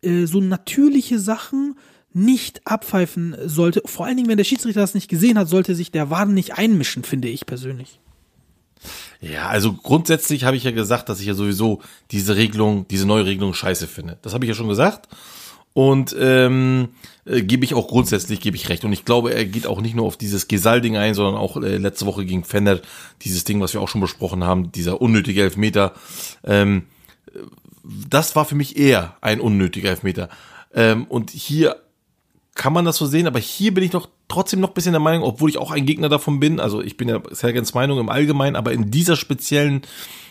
äh, 0.01 0.25
so 0.25 0.39
natürliche 0.39 1.19
Sachen 1.19 1.75
nicht 2.13 2.61
abpfeifen 2.65 3.35
sollte. 3.45 3.81
Vor 3.85 4.05
allen 4.05 4.17
Dingen, 4.17 4.29
wenn 4.29 4.37
der 4.37 4.43
Schiedsrichter 4.43 4.81
das 4.81 4.93
nicht 4.93 5.09
gesehen 5.09 5.37
hat, 5.37 5.49
sollte 5.49 5.75
sich 5.75 5.91
der 5.91 6.09
Waden 6.09 6.33
nicht 6.33 6.57
einmischen, 6.57 7.03
finde 7.03 7.27
ich 7.27 7.45
persönlich. 7.45 7.99
Ja, 9.21 9.47
also 9.47 9.73
grundsätzlich 9.73 10.43
habe 10.43 10.57
ich 10.57 10.63
ja 10.63 10.71
gesagt, 10.71 11.09
dass 11.09 11.19
ich 11.21 11.25
ja 11.25 11.33
sowieso 11.33 11.81
diese 12.11 12.35
Regelung, 12.35 12.87
diese 12.89 13.07
neue 13.07 13.25
Regelung 13.25 13.53
scheiße 13.53 13.87
finde. 13.87 14.17
Das 14.21 14.33
habe 14.33 14.45
ich 14.45 14.49
ja 14.49 14.55
schon 14.55 14.67
gesagt. 14.67 15.07
Und 15.73 16.15
ähm, 16.19 16.89
äh, 17.25 17.41
gebe 17.41 17.65
ich 17.65 17.73
auch 17.73 17.87
grundsätzlich, 17.87 18.39
gebe 18.39 18.55
ich 18.55 18.69
recht. 18.69 18.85
Und 18.85 18.93
ich 18.93 19.05
glaube, 19.05 19.33
er 19.33 19.45
geht 19.45 19.65
auch 19.65 19.81
nicht 19.81 19.95
nur 19.95 20.05
auf 20.05 20.17
dieses 20.17 20.47
Gesal-Ding 20.47 20.97
ein, 20.97 21.15
sondern 21.15 21.35
auch 21.35 21.57
äh, 21.57 21.77
letzte 21.77 22.05
Woche 22.05 22.25
gegen 22.25 22.43
Fender, 22.43 22.79
dieses 23.23 23.43
Ding, 23.43 23.59
was 23.59 23.73
wir 23.73 23.81
auch 23.81 23.87
schon 23.87 24.01
besprochen 24.01 24.43
haben, 24.43 24.71
dieser 24.71 25.01
unnötige 25.01 25.41
Elfmeter. 25.41 25.93
Ähm, 26.43 26.83
das 27.83 28.35
war 28.35 28.45
für 28.45 28.55
mich 28.55 28.77
eher 28.77 29.17
ein 29.21 29.41
unnötiger 29.41 29.89
Elfmeter. 29.89 30.29
Ähm, 30.73 31.05
und 31.05 31.31
hier 31.31 31.77
kann 32.55 32.73
man 32.73 32.85
das 32.85 32.97
so 32.97 33.05
sehen, 33.05 33.25
aber 33.25 33.39
hier 33.39 33.73
bin 33.73 33.83
ich 33.83 33.91
doch 33.91 34.09
trotzdem 34.27 34.59
noch 34.59 34.69
ein 34.69 34.73
bisschen 34.75 34.93
der 34.93 35.01
Meinung, 35.01 35.23
obwohl 35.23 35.49
ich 35.49 35.57
auch 35.57 35.71
ein 35.71 35.85
Gegner 35.85 36.09
davon 36.09 36.39
bin, 36.39 36.59
also 36.59 36.81
ich 36.81 36.97
bin 36.97 37.09
ja 37.09 37.19
Sergens 37.31 37.73
Meinung 37.73 37.99
im 37.99 38.09
Allgemeinen, 38.09 38.55
aber 38.55 38.73
in 38.73 38.91
dieser 38.91 39.15
speziellen 39.15 39.81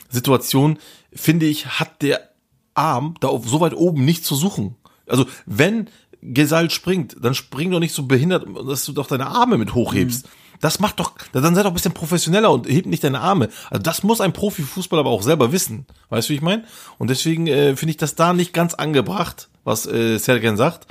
Situation, 0.09 0.79
finde 1.13 1.47
ich, 1.47 1.67
hat 1.67 2.03
der 2.03 2.29
Arm 2.75 3.15
da 3.21 3.29
so 3.45 3.61
weit 3.61 3.75
oben 3.75 4.05
nicht 4.05 4.25
zu 4.25 4.35
suchen. 4.35 4.77
Also 5.13 5.27
wenn 5.47 5.89
Gesal 6.23 6.71
springt, 6.71 7.17
dann 7.21 7.35
spring 7.35 7.71
doch 7.71 7.81
nicht 7.81 7.95
so 7.95 8.05
behindert, 8.05 8.47
dass 8.69 8.85
du 8.85 8.93
doch 8.93 9.07
deine 9.07 9.27
Arme 9.27 9.59
mit 9.59 9.75
hochhebst. 9.75 10.29
Das 10.61 10.79
macht 10.79 11.01
doch, 11.01 11.15
dann 11.33 11.57
sei 11.57 11.65
doch 11.65 11.73
ein 11.73 11.75
bisschen 11.75 11.93
professioneller 11.93 12.53
und 12.53 12.69
heb 12.69 12.87
nicht 12.87 13.03
deine 13.03 13.21
Arme. 13.21 13.49
Also 13.69 13.83
das 13.83 14.05
muss 14.05 14.21
ein 14.21 14.33
Profifußballer 14.33 15.01
aber 15.01 15.11
auch 15.11 15.23
selber 15.23 15.51
wissen. 15.51 15.87
Weißt 16.09 16.29
du, 16.29 16.31
wie 16.31 16.37
ich 16.37 16.43
meine? 16.43 16.65
Und 16.99 17.11
deswegen 17.11 17.49
äh, 17.49 17.75
finde 17.75 17.91
ich 17.91 17.97
das 17.97 18.15
da 18.15 18.33
nicht 18.33 18.53
ganz 18.53 18.75
angebracht, 18.75 19.49
was 19.65 19.87
äh, 19.87 20.19
Sergen 20.19 20.57
sagt. 20.57 20.87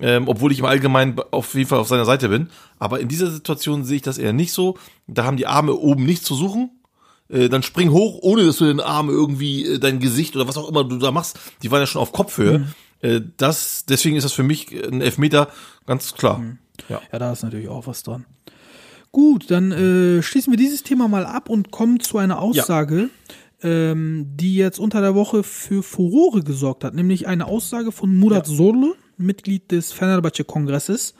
Ähm, 0.00 0.26
obwohl 0.26 0.50
ich 0.50 0.58
im 0.58 0.64
Allgemeinen 0.64 1.20
auf 1.30 1.54
jeden 1.54 1.68
Fall 1.68 1.78
auf 1.78 1.86
seiner 1.86 2.04
Seite 2.04 2.28
bin. 2.28 2.48
Aber 2.80 2.98
in 2.98 3.06
dieser 3.06 3.30
Situation 3.30 3.84
sehe 3.84 3.96
ich 3.96 4.02
das 4.02 4.18
eher 4.18 4.32
nicht 4.32 4.52
so. 4.52 4.76
Da 5.06 5.24
haben 5.24 5.36
die 5.36 5.46
Arme 5.46 5.74
oben 5.74 6.04
nichts 6.04 6.24
zu 6.24 6.34
suchen. 6.34 6.70
Äh, 7.28 7.48
dann 7.48 7.62
spring 7.62 7.92
hoch, 7.92 8.18
ohne 8.22 8.44
dass 8.44 8.56
du 8.56 8.64
den 8.64 8.80
Arm 8.80 9.08
irgendwie 9.08 9.64
äh, 9.64 9.78
dein 9.78 10.00
Gesicht 10.00 10.34
oder 10.34 10.48
was 10.48 10.56
auch 10.56 10.68
immer 10.68 10.82
du 10.82 10.98
da 10.98 11.12
machst. 11.12 11.38
Die 11.62 11.70
waren 11.70 11.80
ja 11.80 11.86
schon 11.86 12.02
auf 12.02 12.10
Kopfhöhe. 12.10 12.54
Äh, 12.54 12.62
das, 13.36 13.84
deswegen 13.88 14.16
ist 14.16 14.24
das 14.24 14.32
für 14.32 14.42
mich 14.42 14.72
ein 14.72 15.00
Elfmeter 15.00 15.48
ganz 15.86 16.14
klar. 16.14 16.42
Ja. 16.88 17.00
Ja, 17.12 17.18
da 17.18 17.32
ist 17.32 17.42
natürlich 17.42 17.68
auch 17.68 17.86
was 17.86 18.02
dran. 18.02 18.26
Gut, 19.10 19.50
dann 19.50 19.72
äh, 19.72 20.22
schließen 20.22 20.52
wir 20.52 20.56
dieses 20.56 20.82
Thema 20.82 21.06
mal 21.08 21.26
ab 21.26 21.50
und 21.50 21.70
kommen 21.70 22.00
zu 22.00 22.16
einer 22.16 22.40
Aussage, 22.40 23.10
ähm, 23.62 24.26
die 24.36 24.56
jetzt 24.56 24.78
unter 24.78 25.00
der 25.02 25.14
Woche 25.14 25.42
für 25.42 25.82
Furore 25.82 26.42
gesorgt 26.42 26.82
hat, 26.84 26.94
nämlich 26.94 27.26
eine 27.26 27.46
Aussage 27.46 27.92
von 27.92 28.14
Murat 28.16 28.46
Zorlu, 28.46 28.94
Mitglied 29.18 29.70
des 29.70 29.92
Fenerbahce-Kongresses. 29.92 31.14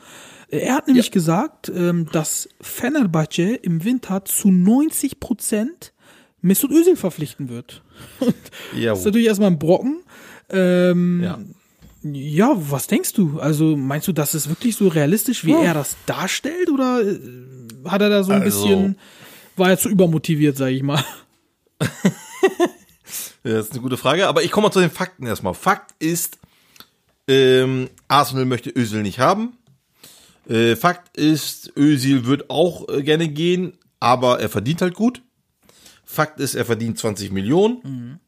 Äh, 0.48 0.58
Er 0.60 0.74
hat 0.76 0.86
nämlich 0.86 1.10
gesagt, 1.10 1.70
ähm, 1.74 2.06
dass 2.12 2.48
Fenerbahce 2.60 3.54
im 3.56 3.84
Winter 3.84 4.24
zu 4.24 4.50
90 4.50 5.20
Prozent 5.20 5.92
Mesut 6.40 6.70
Özil 6.72 6.96
verpflichten 6.96 7.48
wird. 7.48 7.82
Ja, 8.76 8.90
das 8.90 9.00
ist 9.00 9.04
natürlich 9.04 9.28
erstmal 9.28 9.50
ein 9.50 9.58
Brocken. 9.58 10.00
Ähm, 10.48 11.20
ja. 11.22 11.38
Ja, 12.02 12.52
was 12.56 12.86
denkst 12.86 13.12
du? 13.12 13.38
Also 13.40 13.76
meinst 13.76 14.08
du, 14.08 14.12
das 14.12 14.34
ist 14.34 14.48
wirklich 14.48 14.76
so 14.76 14.88
realistisch, 14.88 15.44
wie 15.44 15.52
er 15.52 15.74
das 15.74 15.96
darstellt? 16.06 16.70
Oder 16.70 17.02
äh, 17.02 17.18
hat 17.86 18.00
er 18.02 18.08
da 18.10 18.22
so 18.24 18.32
ein 18.32 18.42
Also- 18.42 18.62
bisschen, 18.66 18.98
war 19.56 19.70
er 19.70 19.78
zu 19.78 19.88
übermotiviert, 19.88 20.56
sag 20.56 20.70
ich 20.70 20.82
mal? 20.82 21.04
Ja, 23.44 23.54
Das 23.54 23.66
ist 23.66 23.72
eine 23.72 23.80
gute 23.82 23.96
Frage, 23.96 24.28
aber 24.28 24.44
ich 24.44 24.52
komme 24.52 24.68
mal 24.68 24.72
zu 24.72 24.78
den 24.80 24.90
Fakten 24.90 25.26
erstmal. 25.26 25.54
Fakt 25.54 25.94
ist, 25.98 26.38
ähm, 27.26 27.88
Arsenal 28.06 28.44
möchte 28.44 28.70
Özil 28.70 29.02
nicht 29.02 29.18
haben. 29.18 29.54
Äh, 30.48 30.76
Fakt 30.76 31.16
ist, 31.16 31.72
Özil 31.76 32.26
wird 32.26 32.50
auch 32.50 32.88
äh, 32.88 33.02
gerne 33.02 33.28
gehen, 33.28 33.72
aber 33.98 34.38
er 34.40 34.48
verdient 34.48 34.80
halt 34.80 34.94
gut. 34.94 35.22
Fakt 36.04 36.38
ist, 36.40 36.54
er 36.54 36.64
verdient 36.64 36.98
20 36.98 37.32
Millionen. 37.32 38.20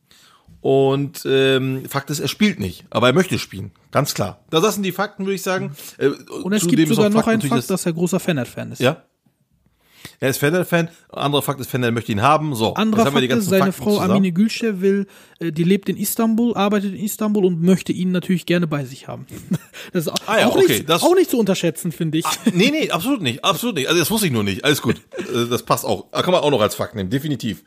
Und 0.65 1.27
ähm, 1.27 1.85
Fakt 1.91 2.09
ist, 2.09 2.21
er 2.21 2.29
spielt 2.29 2.59
nicht, 2.59 2.87
aber 2.89 3.09
er 3.09 3.13
möchte 3.13 3.39
spielen. 3.39 3.71
Ganz 3.91 4.15
klar. 4.15 4.39
Das 4.49 4.73
sind 4.73 4.83
die 4.83 4.93
Fakten, 4.93 5.27
würde 5.27 5.35
ich 5.35 5.43
sagen. 5.43 5.77
Äh, 5.99 6.07
Und 6.07 6.55
es 6.55 6.67
gibt 6.67 6.89
sogar 6.89 7.11
noch 7.11 7.27
einen 7.27 7.43
Fakt, 7.43 7.69
dass 7.69 7.85
er 7.85 7.93
großer 7.93 8.19
Fener-Fan 8.19 8.73
ist. 8.73 8.81
ja. 8.81 9.03
Er 10.21 10.31
ist 10.31 10.39
Fener-Fan, 10.39 10.89
anderer 11.11 11.43
Fakt 11.43 11.61
ist, 11.61 11.71
Fener 11.71 11.91
möchte 11.91 12.13
ihn 12.13 12.23
haben, 12.23 12.55
so. 12.55 12.75
Anderer 12.75 13.11
Fakt 13.11 13.23
ist, 13.25 13.47
seine 13.47 13.67
Fakten 13.67 13.83
Frau 13.83 13.91
zusammen. 13.95 14.11
Amine 14.13 14.33
Gülşe 14.33 14.81
will, 14.81 15.07
äh, 15.39 15.51
die 15.53 15.65
lebt 15.65 15.89
in 15.89 15.97
Istanbul, 15.97 16.55
arbeitet 16.55 16.93
in 16.95 17.05
Istanbul 17.05 17.45
und 17.45 17.63
möchte 17.63 17.93
ihn 17.93 18.11
natürlich 18.13 18.47
gerne 18.47 18.67
bei 18.67 18.85
sich 18.85 19.09
haben. 19.09 19.27
Das 19.93 20.07
ist 20.07 20.13
auch, 20.13 20.17
Ah 20.27 20.41
ja, 20.41 20.47
auch, 20.49 20.57
okay, 20.57 20.67
nicht, 20.69 20.89
das- 20.89 21.03
auch 21.03 21.15
nicht 21.15 21.31
zu 21.31 21.39
unterschätzen, 21.39 21.93
finde 21.93 22.19
ich. 22.19 22.25
Nee, 22.53 22.71
nee, 22.71 22.91
absolut 22.91 23.21
nicht, 23.23 23.45
absolut 23.45 23.75
nicht. 23.77 23.89
Also 23.89 23.99
das 24.01 24.11
wusste 24.11 24.27
ich 24.27 24.33
nur 24.33 24.43
nicht. 24.45 24.65
Alles 24.65 24.81
gut. 24.83 24.97
Äh, 25.19 25.47
Das 25.51 25.63
passt 25.63 25.85
auch. 25.85 26.11
Kann 26.11 26.33
man 26.33 26.41
auch 26.43 26.51
noch 26.51 26.61
als 26.61 26.75
Fakt 26.75 26.95
nehmen, 26.95 27.11
definitiv. 27.11 27.63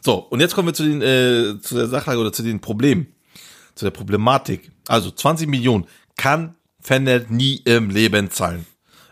So, 0.00 0.14
und 0.16 0.40
jetzt 0.40 0.54
kommen 0.54 0.68
wir 0.68 0.74
zu 0.74 0.84
den 0.84 1.00
äh, 1.02 1.60
zu 1.60 1.74
der 1.76 1.86
Sachlage 1.88 2.18
oder 2.20 2.32
zu 2.32 2.42
den 2.42 2.60
Problemen, 2.60 3.06
zu 3.74 3.84
der 3.86 3.90
Problematik. 3.90 4.70
Also 4.88 5.10
20 5.10 5.48
Millionen 5.48 5.86
kann 6.16 6.54
Fender 6.80 7.22
nie 7.28 7.56
im 7.64 7.90
Leben 7.90 8.30
zahlen. 8.30 8.66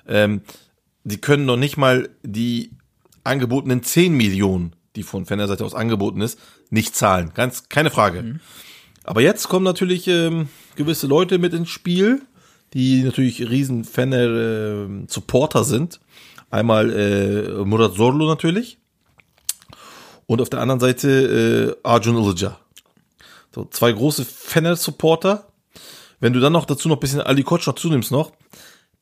Ähm, 0.09 0.43
die 1.11 1.19
können 1.19 1.45
noch 1.45 1.57
nicht 1.57 1.77
mal 1.77 2.09
die 2.23 2.73
angebotenen 3.25 3.83
10 3.83 4.15
Millionen, 4.15 4.75
die 4.97 5.03
von 5.03 5.27
Fender 5.27 5.49
Seite 5.49 5.65
aus 5.65 5.75
angeboten 5.75 6.21
ist, 6.21 6.39
nicht 6.71 6.97
zahlen. 6.97 7.33
Ganz 7.35 7.69
keine 7.69 7.91
Frage. 7.91 8.41
Aber 9.05 9.21
jetzt 9.21 9.49
kommen 9.49 9.65
natürlich 9.65 10.09
ähm, 10.09 10.49
gewisse 10.77 11.07
Leute 11.07 11.39
mit 11.39 11.53
ins 11.53 11.69
Spiel, 11.69 12.23
die 12.75 13.03
natürlich 13.03 13.49
riesen 13.49 13.85
Fender 13.85 14.85
äh, 14.85 14.89
Supporter 15.09 15.65
sind. 15.65 16.01
Einmal 16.51 16.91
äh, 16.91 17.65
Murat 17.65 17.95
Zorlu 17.95 18.27
natürlich 18.27 18.79
und 20.27 20.41
auf 20.41 20.49
der 20.49 20.61
anderen 20.61 20.79
Seite 20.81 21.77
äh, 21.83 21.89
Arjun 21.89 22.17
Ilıca. 22.17 22.59
So 23.53 23.65
zwei 23.65 23.91
große 23.91 24.25
Fender 24.25 24.77
Supporter. 24.77 25.49
Wenn 26.21 26.33
du 26.33 26.41
dann 26.41 26.53
noch 26.53 26.67
dazu 26.67 26.89
noch 26.89 26.99
ein 26.99 27.01
bisschen 27.01 27.21
Ali 27.21 27.43
Koç 27.43 27.67
noch 27.67 27.75
zunimmst 27.75 28.13
noch, 28.13 28.33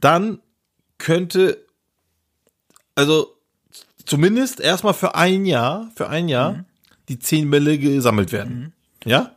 dann 0.01 0.41
könnte 0.97 1.67
also 2.99 3.35
zumindest 4.05 4.61
erstmal 4.61 4.95
für 4.95 5.15
ein 5.15 5.47
Jahr, 5.47 5.91
für 5.95 6.09
ein 6.09 6.29
Jahr 6.29 6.65
die 7.09 7.19
10 7.19 7.49
Mille 7.49 7.79
gesammelt 7.79 8.33
werden. 8.33 8.73
Ja? 9.05 9.33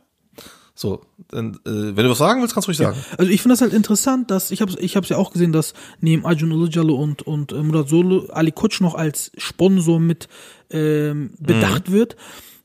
So, 0.74 1.02
dann, 1.28 1.54
äh, 1.64 1.94
wenn 1.96 2.04
du 2.04 2.10
was 2.10 2.18
sagen 2.18 2.40
willst, 2.40 2.54
kannst 2.54 2.66
du 2.66 2.70
ruhig 2.70 2.78
sagen. 2.78 2.98
Also 3.16 3.30
ich 3.30 3.40
finde 3.40 3.52
das 3.52 3.60
halt 3.60 3.72
interessant, 3.72 4.30
dass 4.32 4.50
ich 4.50 4.60
habe 4.62 4.72
ich 4.80 4.96
habe 4.96 5.06
ja 5.06 5.16
auch 5.16 5.30
gesehen, 5.32 5.52
dass 5.52 5.74
neben 6.00 6.26
Arjun 6.26 6.50
Ilıcalı 6.50 6.92
und 6.92 7.22
und 7.22 7.52
äh, 7.52 7.62
Murat 7.62 7.88
Solo 7.88 8.26
Ali 8.32 8.50
Koç 8.50 8.80
noch 8.80 8.94
als 8.96 9.30
Sponsor 9.36 10.00
mit 10.00 10.28
ähm, 10.70 11.34
bedacht 11.38 11.88
Mhm. 11.88 11.92
wird. 11.92 12.16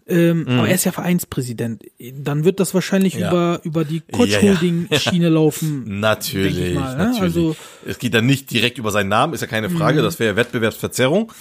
Ähm, 0.10 0.46
Aber 0.48 0.68
er 0.70 0.76
ist 0.76 0.86
ja 0.86 0.92
Vereinspräsident. 0.94 1.84
Dann 2.14 2.46
wird 2.46 2.60
das 2.62 2.74
wahrscheinlich 2.74 3.16
Ja. 3.16 3.30
über 3.30 3.60
über 3.64 3.84
die 3.86 4.02
Koç 4.02 4.30
Ja, 4.30 4.40
ja. 4.42 5.28
Laufen. 5.30 6.00
Natürlich, 6.00 6.76
mal, 6.76 6.92
ne? 6.96 7.04
natürlich. 7.06 7.22
Also- 7.22 7.56
es 7.86 8.00
geht 8.00 8.14
dann 8.14 8.26
nicht 8.26 8.50
direkt 8.52 8.78
über 8.78 8.92
seinen 8.92 9.10
Namen, 9.10 9.34
ist 9.34 9.42
ja 9.42 9.48
keine 9.48 9.70
Frage, 9.70 10.02
das 10.02 10.20
wäre 10.20 10.36
Wettbewerbsverzerrung. 10.38 11.32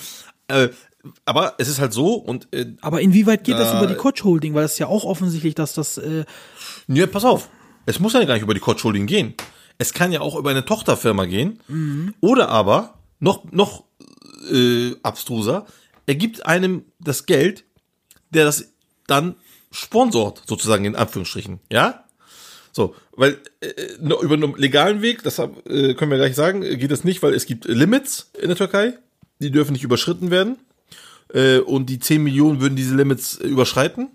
Äh, 0.48 0.68
aber 1.24 1.54
es 1.58 1.68
ist 1.68 1.80
halt 1.80 1.92
so 1.92 2.14
und 2.14 2.48
äh, 2.52 2.66
Aber 2.80 3.00
inwieweit 3.00 3.44
geht 3.44 3.54
das 3.54 3.70
Da- 3.70 3.78
über 3.78 3.86
die 3.86 3.94
Koç 3.94 4.24
Holding? 4.24 4.54
Weil 4.54 4.62
das 4.62 4.72
ist 4.72 4.78
ja 4.80 4.88
auch 4.88 5.04
offensichtlich, 5.04 5.54
dass 5.54 5.72
das 5.74 5.98
äh, 5.98 6.24
Ja, 6.88 7.06
pass 7.06 7.24
auf. 7.24 7.48
Es 7.86 8.00
muss 8.00 8.14
ja 8.14 8.24
gar 8.24 8.34
nicht 8.34 8.42
über 8.42 8.54
die 8.54 8.60
Koch 8.60 8.82
Holding 8.82 9.06
gehen. 9.06 9.34
Es 9.78 9.92
kann 9.92 10.10
ja 10.10 10.20
auch 10.20 10.34
über 10.36 10.50
eine 10.50 10.64
Tochterfirma 10.64 11.26
gehen. 11.26 11.60
Oder 12.20 12.48
aber, 12.48 12.94
noch, 13.20 13.44
noch 13.52 13.84
äh, 14.52 14.92
abstruser, 15.04 15.66
er 16.06 16.14
gibt 16.16 16.46
einem 16.46 16.84
das 16.98 17.26
Geld, 17.26 17.64
der 18.36 18.44
das 18.44 18.72
dann 19.06 19.34
sponsort, 19.70 20.42
sozusagen 20.46 20.84
in 20.84 20.96
Anführungsstrichen. 20.96 21.60
Ja? 21.70 22.04
So, 22.72 22.94
weil 23.12 23.38
äh, 23.60 23.72
noch 24.00 24.22
über 24.22 24.34
einen 24.34 24.54
legalen 24.56 25.02
Weg, 25.02 25.22
das 25.22 25.38
äh, 25.38 25.94
können 25.94 26.10
wir 26.10 26.18
gleich 26.18 26.34
sagen, 26.34 26.62
äh, 26.62 26.76
geht 26.76 26.92
es 26.92 27.04
nicht, 27.04 27.22
weil 27.22 27.34
es 27.34 27.46
gibt 27.46 27.64
Limits 27.64 28.30
in 28.40 28.48
der 28.48 28.56
Türkei, 28.56 28.94
die 29.40 29.50
dürfen 29.50 29.72
nicht 29.72 29.84
überschritten 29.84 30.30
werden. 30.30 30.58
Äh, 31.32 31.58
und 31.58 31.86
die 31.86 31.98
10 31.98 32.22
Millionen 32.22 32.60
würden 32.60 32.76
diese 32.76 32.94
Limits 32.94 33.38
äh, 33.38 33.46
überschreiten. 33.46 34.10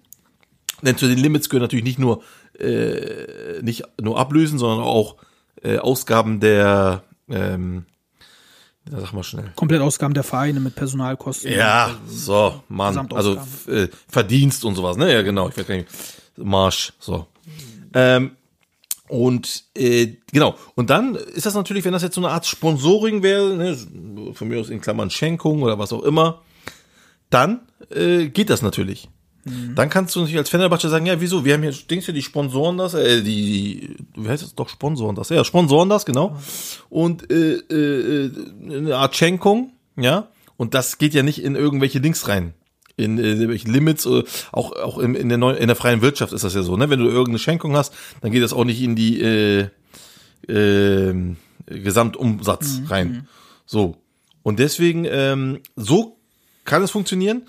Denn 0.83 0.97
zu 0.97 1.07
den 1.07 1.17
Limits 1.17 1.49
gehören 1.49 1.63
natürlich 1.63 1.83
nicht 1.83 1.99
nur 1.99 2.23
äh, 2.59 3.61
nicht 3.61 3.83
nur 3.99 4.19
Ablösen, 4.19 4.59
sondern 4.59 4.81
auch 4.81 5.17
äh, 5.63 5.77
Ausgaben 5.77 6.39
der 6.39 7.03
ähm, 7.29 7.85
ja, 8.89 8.99
sag 8.99 9.13
mal 9.13 9.23
schnell. 9.23 9.51
Komplettausgaben 9.55 10.13
der 10.13 10.23
Vereine 10.23 10.59
mit 10.59 10.75
Personalkosten. 10.75 11.51
Ja, 11.51 11.95
so, 12.07 12.63
Mann. 12.67 12.97
Also 13.13 13.37
äh, 13.67 13.87
Verdienst 14.07 14.65
und 14.65 14.75
sowas, 14.75 14.97
ne? 14.97 15.13
Ja, 15.13 15.21
genau. 15.21 15.49
Ich 15.49 15.57
weiß 15.57 15.67
gar 15.67 15.75
nicht. 15.75 15.89
Marsch, 16.37 16.93
so. 16.99 17.27
Ähm, 17.93 18.31
und 19.07 19.65
äh, 19.75 20.15
genau. 20.31 20.55
Und 20.75 20.89
dann 20.89 21.15
ist 21.15 21.45
das 21.45 21.53
natürlich, 21.53 21.83
wenn 21.85 21.91
das 21.91 22.01
jetzt 22.01 22.15
so 22.15 22.21
eine 22.21 22.31
Art 22.31 22.45
Sponsoring 22.45 23.23
wäre, 23.23 23.55
ne, 23.55 24.33
von 24.33 24.47
mir 24.47 24.59
aus 24.59 24.69
in 24.69 24.81
Klammern 24.81 25.09
Schenkung 25.09 25.61
oder 25.61 25.77
was 25.77 25.91
auch 25.91 26.03
immer, 26.03 26.41
dann 27.29 27.61
äh, 27.89 28.29
geht 28.29 28.49
das 28.49 28.61
natürlich. 28.61 29.09
Dann 29.43 29.89
kannst 29.89 30.15
du 30.15 30.19
natürlich 30.19 30.37
als 30.37 30.49
Fenerbahce 30.49 30.89
sagen, 30.89 31.07
ja, 31.07 31.19
wieso? 31.19 31.43
Wir 31.43 31.55
haben 31.55 31.63
hier, 31.63 31.73
denkst 31.89 32.05
du, 32.05 32.11
die 32.11 32.21
sponsoren 32.21 32.77
das, 32.77 32.93
äh, 32.93 33.23
die, 33.23 33.95
wie 34.15 34.27
heißt 34.29 34.43
das 34.43 34.53
doch, 34.53 34.69
sponsoren 34.69 35.15
das? 35.15 35.29
Ja, 35.29 35.43
sponsoren 35.43 35.89
das, 35.89 36.05
genau. 36.05 36.37
Und 36.89 37.31
äh, 37.31 37.55
äh, 37.55 38.31
eine 38.69 38.97
Art 38.97 39.15
Schenkung, 39.15 39.73
ja. 39.95 40.27
Und 40.57 40.75
das 40.75 40.99
geht 40.99 41.15
ja 41.15 41.23
nicht 41.23 41.41
in 41.41 41.55
irgendwelche 41.55 41.97
Links 41.97 42.27
rein. 42.27 42.53
In 42.97 43.17
äh, 43.17 43.31
irgendwelche 43.31 43.67
Limits, 43.69 44.05
äh, 44.05 44.23
auch, 44.51 44.73
auch 44.73 44.99
in, 44.99 45.15
in, 45.15 45.29
der 45.29 45.39
neu, 45.39 45.53
in 45.53 45.67
der 45.67 45.75
freien 45.75 46.03
Wirtschaft 46.03 46.33
ist 46.33 46.43
das 46.43 46.53
ja 46.53 46.61
so, 46.61 46.77
ne? 46.77 46.91
Wenn 46.91 46.99
du 46.99 47.07
irgendeine 47.07 47.39
Schenkung 47.39 47.75
hast, 47.75 47.93
dann 48.21 48.31
geht 48.31 48.43
das 48.43 48.53
auch 48.53 48.65
nicht 48.65 48.81
in 48.81 48.95
die 48.95 49.21
äh, 49.21 49.69
äh, 50.47 51.35
Gesamtumsatz 51.65 52.81
rein. 52.89 53.27
So. 53.65 53.97
Und 54.43 54.59
deswegen, 54.59 55.05
ähm, 55.09 55.61
so 55.75 56.17
kann 56.63 56.83
es 56.83 56.91
funktionieren. 56.91 57.43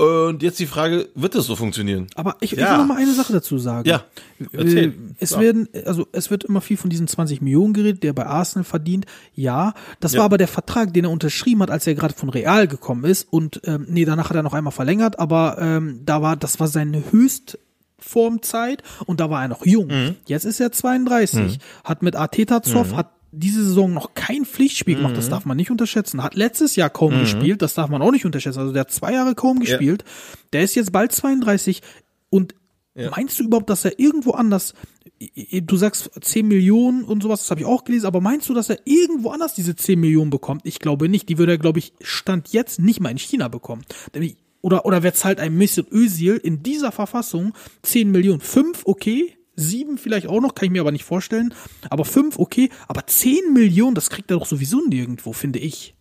Und 0.00 0.44
jetzt 0.44 0.60
die 0.60 0.66
Frage, 0.66 1.08
wird 1.16 1.34
es 1.34 1.46
so 1.46 1.56
funktionieren? 1.56 2.06
Aber 2.14 2.36
ich, 2.40 2.52
ich 2.52 2.58
Ja. 2.60 2.70
will 2.70 2.78
noch 2.78 2.86
mal 2.86 2.98
eine 2.98 3.12
Sache 3.14 3.32
dazu 3.32 3.58
sagen. 3.58 3.88
Ja, 3.88 4.04
Äh, 4.38 4.44
erzähl. 4.56 4.94
Es 5.18 5.30
Ja. 5.30 5.40
werden, 5.40 5.68
also 5.86 6.06
es 6.12 6.30
wird 6.30 6.44
immer 6.44 6.60
viel 6.60 6.76
von 6.76 6.88
diesen 6.88 7.08
20 7.08 7.40
Millionen 7.42 7.72
geredet, 7.74 8.04
der 8.04 8.12
bei 8.12 8.24
Arsenal 8.24 8.62
verdient. 8.62 9.06
Ja, 9.34 9.74
das 9.98 10.12
Ja. 10.12 10.18
war 10.20 10.26
aber 10.26 10.38
der 10.38 10.46
Vertrag, 10.46 10.94
den 10.94 11.04
er 11.04 11.10
unterschrieben 11.10 11.62
hat, 11.62 11.70
als 11.72 11.84
er 11.88 11.96
gerade 11.96 12.14
von 12.14 12.28
Real 12.28 12.68
gekommen 12.68 13.02
ist. 13.04 13.26
Und 13.32 13.60
ähm, 13.64 13.86
nee, 13.88 14.04
danach 14.04 14.30
hat 14.30 14.36
er 14.36 14.44
noch 14.44 14.54
einmal 14.54 14.72
verlängert, 14.72 15.18
aber 15.18 15.56
ähm, 15.60 16.02
da 16.04 16.22
war, 16.22 16.36
das 16.36 16.60
war 16.60 16.68
seine 16.68 17.02
Höchstformzeit 17.10 18.84
und 19.06 19.18
da 19.18 19.30
war 19.30 19.42
er 19.42 19.48
noch 19.48 19.66
jung. 19.66 19.88
Mhm. 19.88 20.14
Jetzt 20.26 20.44
ist 20.44 20.60
er 20.60 20.70
32, 20.70 21.58
hat 21.82 22.02
mit 22.02 22.14
Arteta 22.14 22.62
Zoff, 22.62 22.94
hat 22.94 23.10
diese 23.30 23.62
Saison 23.64 23.92
noch 23.92 24.14
kein 24.14 24.44
Pflichtspiel 24.44 24.96
gemacht, 24.96 25.12
Mhm. 25.12 25.16
das 25.16 25.28
darf 25.28 25.44
man 25.44 25.56
nicht 25.56 25.70
unterschätzen. 25.70 26.22
Hat 26.22 26.34
letztes 26.34 26.76
Jahr 26.76 26.90
kaum 26.90 27.18
gespielt, 27.20 27.62
das 27.62 27.74
darf 27.74 27.90
man 27.90 28.00
auch 28.02 28.10
nicht 28.12 28.24
unterschätzen. 28.24 28.58
Also 28.60 28.72
der 28.72 28.80
hat 28.80 28.90
zwei 28.90 29.12
Jahre 29.12 29.34
kaum 29.34 29.60
gespielt. 29.60 30.04
Der 30.52 30.62
ist 30.62 30.74
jetzt 30.74 30.92
bald 30.92 31.12
32 31.12 31.82
und 32.30 32.54
meinst 33.10 33.38
du 33.38 33.44
überhaupt, 33.44 33.70
dass 33.70 33.84
er 33.84 33.98
irgendwo 34.00 34.32
anders, 34.32 34.74
du 35.52 35.76
sagst 35.76 36.10
10 36.20 36.48
Millionen 36.48 37.04
und 37.04 37.22
sowas, 37.22 37.40
das 37.42 37.50
habe 37.52 37.60
ich 37.60 37.66
auch 37.66 37.84
gelesen, 37.84 38.06
aber 38.06 38.20
meinst 38.20 38.48
du, 38.48 38.54
dass 38.54 38.70
er 38.70 38.78
irgendwo 38.86 39.30
anders 39.30 39.54
diese 39.54 39.76
10 39.76 40.00
Millionen 40.00 40.30
bekommt? 40.30 40.62
Ich 40.64 40.80
glaube 40.80 41.08
nicht. 41.08 41.28
Die 41.28 41.38
würde 41.38 41.52
er, 41.52 41.58
glaube 41.58 41.78
ich, 41.78 41.92
Stand 42.00 42.48
jetzt 42.52 42.80
nicht 42.80 42.98
mal 43.00 43.10
in 43.10 43.18
China 43.18 43.46
bekommen. 43.48 43.82
Oder, 44.62 44.84
oder 44.84 45.04
wer 45.04 45.14
zahlt 45.14 45.38
ein 45.38 45.54
Mesut 45.56 45.92
Özil 45.92 46.36
in 46.42 46.64
dieser 46.64 46.90
Verfassung 46.90 47.52
10 47.82 48.10
Millionen? 48.10 48.40
5, 48.40 48.82
okay. 48.86 49.37
Sieben 49.58 49.98
vielleicht 49.98 50.28
auch 50.28 50.40
noch, 50.40 50.54
kann 50.54 50.66
ich 50.66 50.70
mir 50.70 50.80
aber 50.80 50.92
nicht 50.92 51.04
vorstellen. 51.04 51.52
Aber 51.90 52.04
fünf, 52.04 52.38
okay. 52.38 52.70
Aber 52.86 53.06
10 53.06 53.52
Millionen, 53.52 53.94
das 53.94 54.08
kriegt 54.10 54.30
er 54.30 54.38
doch 54.38 54.46
sowieso 54.46 54.80
nirgendwo, 54.86 55.32
finde 55.32 55.58
ich. 55.58 55.94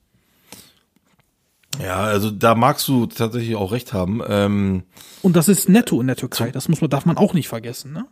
Ja, 1.81 2.01
also 2.03 2.31
da 2.31 2.55
magst 2.55 2.87
du 2.87 3.05
tatsächlich 3.05 3.55
auch 3.55 3.71
recht 3.71 3.93
haben. 3.93 4.21
Ähm, 4.27 4.83
Und 5.21 5.35
das 5.35 5.47
ist 5.47 5.69
netto 5.69 5.99
in 6.01 6.07
der 6.07 6.15
Türkei. 6.15 6.51
Das 6.51 6.69
muss 6.69 6.81
man, 6.81 6.89
darf 6.89 7.05
man 7.05 7.17
auch 7.17 7.33
nicht 7.33 7.47
vergessen, 7.47 7.93
ne? 7.93 8.05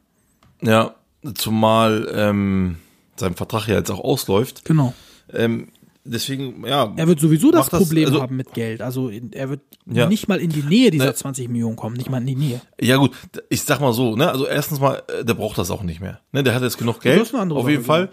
ja, 0.61 0.95
zumal 1.35 2.09
ähm, 2.13 2.77
sein 3.15 3.35
Vertrag 3.35 3.67
ja 3.67 3.75
jetzt 3.75 3.91
auch 3.91 3.99
ausläuft. 3.99 4.65
Genau. 4.65 4.93
Ähm, 5.33 5.69
deswegen, 6.05 6.65
ja. 6.65 6.93
Er 6.95 7.07
wird 7.07 7.19
sowieso 7.19 7.51
das 7.51 7.69
Problem 7.69 8.05
also, 8.07 8.21
haben 8.21 8.35
mit 8.37 8.53
Geld. 8.53 8.81
Also 8.81 9.09
er 9.09 9.49
wird 9.49 9.61
Ja. 9.85 10.07
nicht 10.07 10.27
mal 10.27 10.39
in 10.39 10.49
die 10.49 10.63
Nähe 10.63 10.91
dieser 10.91 11.05
Ne. 11.07 11.15
20 11.15 11.49
Millionen 11.49 11.75
kommen, 11.75 11.95
nicht 11.97 12.09
mal 12.09 12.19
in 12.21 12.27
die 12.27 12.35
Nähe. 12.35 12.61
Ja 12.79 12.97
gut, 12.97 13.11
ich 13.49 13.63
sag 13.63 13.81
mal 13.81 13.93
so, 13.93 14.15
ne, 14.15 14.29
also 14.29 14.45
erstens 14.47 14.79
mal, 14.79 15.03
äh, 15.19 15.25
der 15.25 15.33
braucht 15.33 15.57
das 15.57 15.71
auch 15.71 15.83
nicht 15.83 15.99
mehr. 15.99 16.21
Ne, 16.31 16.43
der 16.43 16.53
hat 16.55 16.61
jetzt 16.61 16.77
genug 16.77 17.01
Geld, 17.01 17.19
das 17.19 17.27
ist 17.29 17.33
eine 17.33 17.43
andere 17.43 17.59
auf 17.59 17.69
jeden 17.69 17.83
Fall. 17.83 18.05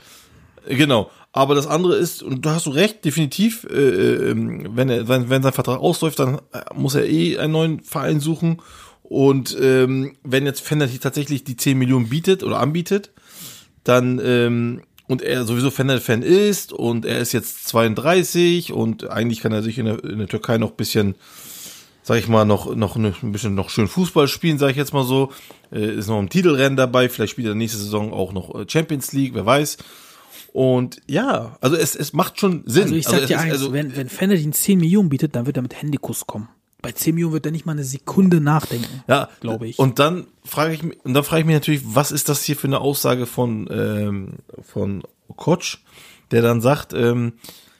Äh, 0.67 0.77
Genau. 0.77 1.11
Aber 1.33 1.55
das 1.57 1.67
andere 1.67 1.97
ist, 1.97 2.23
und 2.23 2.47
da 2.47 2.55
hast 2.55 2.67
du 2.67 2.71
recht, 2.71 3.05
definitiv, 3.05 3.65
äh, 3.65 4.31
ähm, 4.31 4.69
wenn 4.77 4.89
er, 4.89 5.09
wenn, 5.09 5.29
wenn 5.31 5.43
sein 5.43 5.53
Vertrag 5.53 5.81
ausläuft, 5.81 6.19
dann 6.19 6.37
äh, 6.53 6.61
muss 6.75 6.95
er 6.95 7.07
eh 7.09 7.39
einen 7.39 7.53
neuen 7.53 7.81
Verein 7.81 8.21
suchen. 8.21 8.61
Und 9.03 9.57
ähm, 9.61 10.15
wenn 10.23 10.47
jetzt 10.47 10.61
Fender 10.61 10.89
tatsächlich 11.01 11.43
die 11.45 11.57
10 11.57 11.77
Millionen 11.79 12.09
bietet 12.09 12.43
oder 12.45 12.61
anbietet, 12.61 13.11
dann 13.83 14.21
ähm, 14.23 14.83
und 15.13 15.23
er 15.23 15.45
sowieso 15.45 15.71
Fender-Fan 15.71 16.23
ist 16.23 16.73
und 16.73 17.05
er 17.07 17.19
ist 17.21 17.33
jetzt 17.33 17.69
32 17.69 18.73
und 18.73 19.09
eigentlich 19.11 19.41
kann 19.41 19.53
er 19.53 19.63
sich 19.63 19.79
in 19.79 19.85
der, 19.87 20.03
in 20.03 20.19
der 20.19 20.29
Türkei 20.29 20.59
noch 20.59 20.73
bisschen 20.73 21.15
sag 22.05 22.19
ich 22.19 22.27
mal, 22.27 22.45
noch, 22.45 22.75
noch 22.75 22.97
ne- 22.97 23.15
ein 23.23 23.31
bisschen 23.31 23.55
noch 23.55 23.71
schön 23.71 23.87
Fußball 23.87 24.27
spielen, 24.27 24.59
sag 24.59 24.71
ich 24.73 24.77
jetzt 24.77 24.93
mal 24.93 25.05
so. 25.05 25.31
Äh, 25.71 25.95
ist 25.95 26.09
noch 26.09 26.19
im 26.19 26.29
Titelrennen 26.29 26.77
dabei, 26.77 27.09
vielleicht 27.09 27.31
spielt 27.31 27.47
er 27.47 27.55
nächste 27.55 27.79
Saison 27.79 28.13
auch 28.13 28.33
noch 28.33 28.53
äh, 28.57 28.65
Champions 28.67 29.13
League, 29.13 29.35
wer 29.35 29.47
weiß. 29.47 29.77
Und 30.53 30.99
ja, 31.07 31.57
also 31.61 31.77
es, 31.77 31.95
es 31.95 32.13
macht 32.13 32.41
schon 32.41 32.65
Sinn. 32.67 32.83
Also 32.85 32.95
ich 32.97 33.07
sag 33.07 33.21
es 33.21 33.27
dir 33.29 33.39
eins, 33.39 33.53
also- 33.53 33.73
wenn, 33.73 33.95
wenn 33.97 34.09
Fenner 34.09 34.35
10 34.37 34.81
Millionen 34.81 35.11
bietet, 35.11 35.37
dann 35.37 35.47
wird 35.47 35.57
er 35.59 35.63
mit 35.63 35.81
Handykuss 35.81 36.27
kommen. 36.27 36.49
Bei 36.83 36.93
10 36.93 37.15
Millionen 37.15 37.33
wird 37.33 37.47
er 37.47 37.53
nicht 37.53 37.65
mal 37.65 37.73
eine 37.73 37.85
Sekunde 37.85 38.41
nachdenken. 38.41 39.03
Ja, 39.09 39.29
glaube 39.41 39.69
ich. 39.69 39.79
Und 39.79 39.99
dann 40.01 40.27
frage 40.45 40.75
ich 40.75 40.83
mich, 40.83 40.99
und 41.05 41.15
dann 41.15 41.23
frage 41.25 41.41
ich 41.41 41.47
mich 41.47 41.55
natürlich, 41.55 41.83
was 41.85 42.11
ist 42.13 42.29
das 42.29 42.43
hier 42.43 42.57
für 42.57 42.67
eine 42.67 42.81
Aussage 42.81 43.27
von 43.27 43.69
ähm, 43.71 44.35
von 44.63 45.03
Koch, 45.37 45.77
der 46.33 46.43
dann 46.43 46.61
sagt, 46.61 46.93
ähm, 46.93 47.35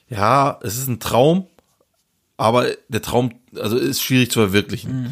ja, 0.09 0.57
es 0.63 0.77
ist 0.77 0.87
ein 0.87 0.99
Traum, 0.99 1.47
aber 2.37 2.67
der 2.87 3.01
Traum, 3.01 3.33
also 3.59 3.77
ist 3.77 4.01
schwierig 4.01 4.31
zu 4.31 4.39
verwirklichen. 4.39 4.89
Sa- 5.05 5.11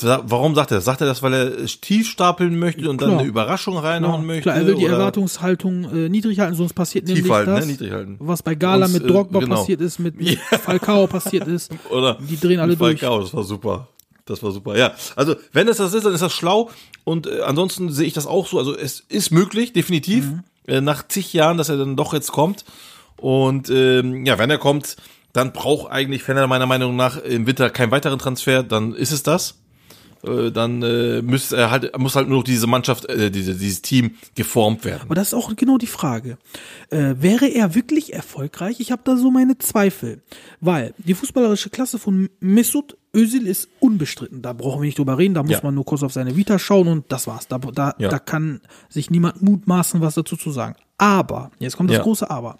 Warum 0.00 0.54
sagt 0.54 0.70
er 0.70 0.76
das? 0.76 0.84
Sagt 0.84 1.00
er 1.00 1.06
das, 1.08 1.22
weil 1.22 1.34
er 1.34 1.66
tief 1.66 2.08
stapeln 2.08 2.58
möchte 2.58 2.88
und 2.88 3.00
dann 3.00 3.08
Klar. 3.08 3.20
eine 3.20 3.28
Überraschung 3.28 3.76
reinhauen 3.78 4.24
möchte? 4.26 4.42
Klar, 4.42 4.56
er 4.56 4.66
will 4.66 4.74
die 4.76 4.84
oder- 4.84 4.94
Erwartungshaltung 4.94 5.84
äh, 5.92 6.08
niedrig 6.08 6.38
halten, 6.38 6.54
sonst 6.54 6.74
passiert 6.74 7.06
Tief 7.06 7.16
nämlich 7.16 7.32
halten, 7.32 7.50
das, 7.50 7.66
ne? 7.66 7.72
Niedrig 7.72 7.92
halten. 7.92 8.16
was 8.20 8.42
bei 8.42 8.54
Gala 8.54 8.86
Sonst, 8.86 9.00
mit 9.02 9.10
äh, 9.10 9.12
Drogba 9.12 9.40
genau. 9.40 9.56
passiert 9.56 9.80
ist, 9.80 9.98
mit, 9.98 10.14
Falcao 10.62 11.06
passiert 11.08 11.48
ist. 11.48 11.72
Oder 11.90 12.18
Die 12.20 12.38
drehen 12.38 12.60
alle 12.60 12.76
durch. 12.76 13.00
Falcao, 13.00 13.20
das 13.22 13.34
war 13.34 13.42
super. 13.44 13.88
Das 14.24 14.42
war 14.42 14.52
super. 14.52 14.76
Ja, 14.76 14.92
also 15.16 15.34
wenn 15.52 15.66
es 15.68 15.78
das 15.78 15.94
ist, 15.94 16.04
dann 16.04 16.12
ist 16.14 16.20
das 16.22 16.32
schlau. 16.34 16.70
Und 17.04 17.26
äh, 17.26 17.40
ansonsten 17.40 17.90
sehe 17.90 18.06
ich 18.06 18.12
das 18.12 18.26
auch 18.26 18.46
so. 18.46 18.58
Also 18.58 18.76
es 18.76 19.00
ist 19.08 19.30
möglich, 19.32 19.72
definitiv, 19.72 20.26
Mhm. 20.26 20.44
äh, 20.66 20.80
nach 20.80 21.08
zig 21.08 21.32
Jahren, 21.32 21.56
dass 21.56 21.70
er 21.70 21.76
dann 21.78 21.96
doch 21.96 22.12
jetzt 22.12 22.30
kommt. 22.30 22.64
Und 23.16 23.68
ähm, 23.70 24.26
ja, 24.26 24.38
wenn 24.38 24.50
er 24.50 24.58
kommt, 24.58 24.96
dann 25.32 25.52
braucht 25.52 25.90
eigentlich 25.90 26.22
Fenner 26.22 26.46
meiner 26.46 26.66
Meinung 26.66 26.94
nach 26.94 27.16
im 27.22 27.46
Winter 27.46 27.70
keinen 27.70 27.90
weiteren 27.90 28.18
Transfer. 28.18 28.62
Dann 28.62 28.94
ist 28.94 29.12
es 29.12 29.22
das. 29.22 29.56
Äh, 30.24 30.50
dann 30.50 30.82
äh, 30.82 31.22
muss 31.22 31.52
er 31.52 31.70
halt 31.70 31.96
muss 31.98 32.16
halt 32.16 32.28
nur 32.28 32.38
noch 32.38 32.44
diese 32.44 32.66
Mannschaft, 32.66 33.04
äh, 33.08 33.30
diese, 33.30 33.54
dieses 33.54 33.82
Team 33.82 34.12
geformt 34.34 34.84
werden. 34.84 35.02
Aber 35.02 35.14
das 35.14 35.28
ist 35.28 35.34
auch 35.34 35.54
genau 35.56 35.78
die 35.78 35.86
Frage. 35.86 36.38
Äh, 36.90 37.14
wäre 37.18 37.46
er 37.46 37.74
wirklich 37.74 38.12
erfolgreich? 38.12 38.80
Ich 38.80 38.90
habe 38.92 39.02
da 39.04 39.16
so 39.16 39.30
meine 39.30 39.58
Zweifel. 39.58 40.22
Weil 40.60 40.94
die 40.98 41.14
fußballerische 41.14 41.70
Klasse 41.70 41.98
von 41.98 42.28
Mesut 42.40 42.96
Özil 43.14 43.46
ist 43.46 43.68
unbestritten. 43.80 44.42
Da 44.42 44.52
brauchen 44.52 44.82
wir 44.82 44.86
nicht 44.86 44.98
drüber 44.98 45.16
reden. 45.18 45.34
Da 45.34 45.42
muss 45.42 45.52
Ja. 45.52 45.60
man 45.62 45.74
nur 45.74 45.84
kurz 45.84 46.02
auf 46.02 46.12
seine 46.12 46.36
Vita 46.36 46.58
schauen 46.58 46.88
und 46.88 47.04
das 47.10 47.26
war's. 47.26 47.48
Da, 47.48 47.58
da, 47.58 47.94
Ja. 47.98 48.08
da 48.08 48.18
kann 48.18 48.60
sich 48.88 49.10
niemand 49.10 49.40
mutmaßen, 49.42 50.00
was 50.00 50.14
dazu 50.14 50.36
zu 50.36 50.50
sagen. 50.50 50.74
Aber, 50.98 51.50
jetzt 51.58 51.76
kommt 51.76 51.90
das 51.90 51.98
Ja. 51.98 52.02
große 52.02 52.28
Aber. 52.28 52.58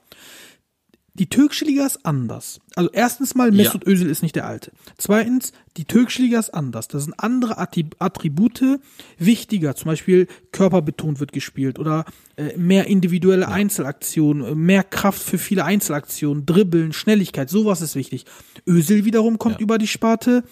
Die 1.18 1.26
türkische 1.26 1.64
Liga 1.64 1.84
ist 1.84 2.04
anders. 2.06 2.60
Also 2.76 2.90
erstens 2.92 3.34
mal, 3.34 3.50
Mesut 3.50 3.84
Özil 3.86 4.08
ist 4.08 4.22
nicht 4.22 4.36
der 4.36 4.46
Alte. 4.46 4.70
Zweitens, 4.98 5.52
die 5.76 5.84
türkische 5.84 6.22
Liga 6.22 6.38
ist 6.38 6.50
anders. 6.50 6.86
Da 6.86 7.00
sind 7.00 7.14
andere 7.18 7.58
Attribute 7.58 8.80
wichtiger. 9.18 9.74
Zum 9.74 9.86
Beispiel 9.86 10.28
körperbetont 10.52 11.18
wird 11.18 11.32
gespielt 11.32 11.80
oder 11.80 12.04
äh, 12.36 12.56
mehr 12.56 12.86
individuelle 12.86 13.48
Einzelaktionen, 13.48 14.44
äh, 14.44 14.54
mehr 14.54 14.84
Kraft 14.84 15.20
für 15.20 15.38
viele 15.38 15.64
Einzelaktionen, 15.64 16.46
Dribbeln, 16.46 16.92
Schnelligkeit, 16.92 17.50
sowas 17.50 17.80
ist 17.80 17.96
wichtig. 17.96 18.24
Özil 18.66 19.04
wiederum 19.04 19.38
kommt 19.38 19.60
über 19.60 19.78
die 19.78 19.88
Sparte 19.88 20.44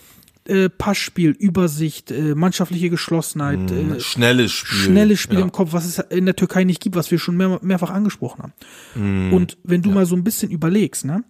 äh, 0.48 0.68
Passspiel, 0.68 1.30
Übersicht, 1.30 2.10
äh, 2.10 2.34
mannschaftliche 2.34 2.90
Geschlossenheit, 2.90 3.70
äh, 3.70 4.00
Schnelles 4.00 4.52
Spiel. 4.52 4.78
schnelles 4.78 5.20
Spiel 5.20 5.38
ja. 5.38 5.44
im 5.44 5.52
Kopf, 5.52 5.72
was 5.72 5.84
es 5.84 5.98
in 5.98 6.24
der 6.26 6.36
Türkei 6.36 6.64
nicht 6.64 6.80
gibt, 6.80 6.96
was 6.96 7.10
wir 7.10 7.18
schon 7.18 7.36
mehr, 7.36 7.58
mehrfach 7.62 7.90
angesprochen 7.90 8.42
haben. 8.42 8.52
Mhm. 8.94 9.32
Und 9.32 9.58
wenn 9.64 9.82
du 9.82 9.90
mal 9.90 10.06
so 10.06 10.16
ein 10.16 10.24
bisschen 10.24 10.50
überlegst, 10.50 11.04
ne, 11.04 11.24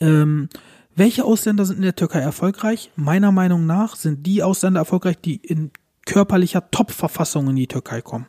ähm, 0.00 0.48
welche 0.96 1.24
Ausländer 1.24 1.64
sind 1.64 1.76
in 1.76 1.82
der 1.82 1.96
Türkei 1.96 2.20
erfolgreich? 2.20 2.90
Meiner 2.96 3.32
Meinung 3.32 3.66
nach 3.66 3.96
sind 3.96 4.26
die 4.26 4.42
Ausländer 4.42 4.80
erfolgreich, 4.80 5.16
die 5.24 5.36
in 5.36 5.70
körperlicher 6.06 6.70
Top-Verfassung 6.70 7.48
in 7.50 7.56
die 7.56 7.66
Türkei 7.66 8.00
kommen. 8.00 8.26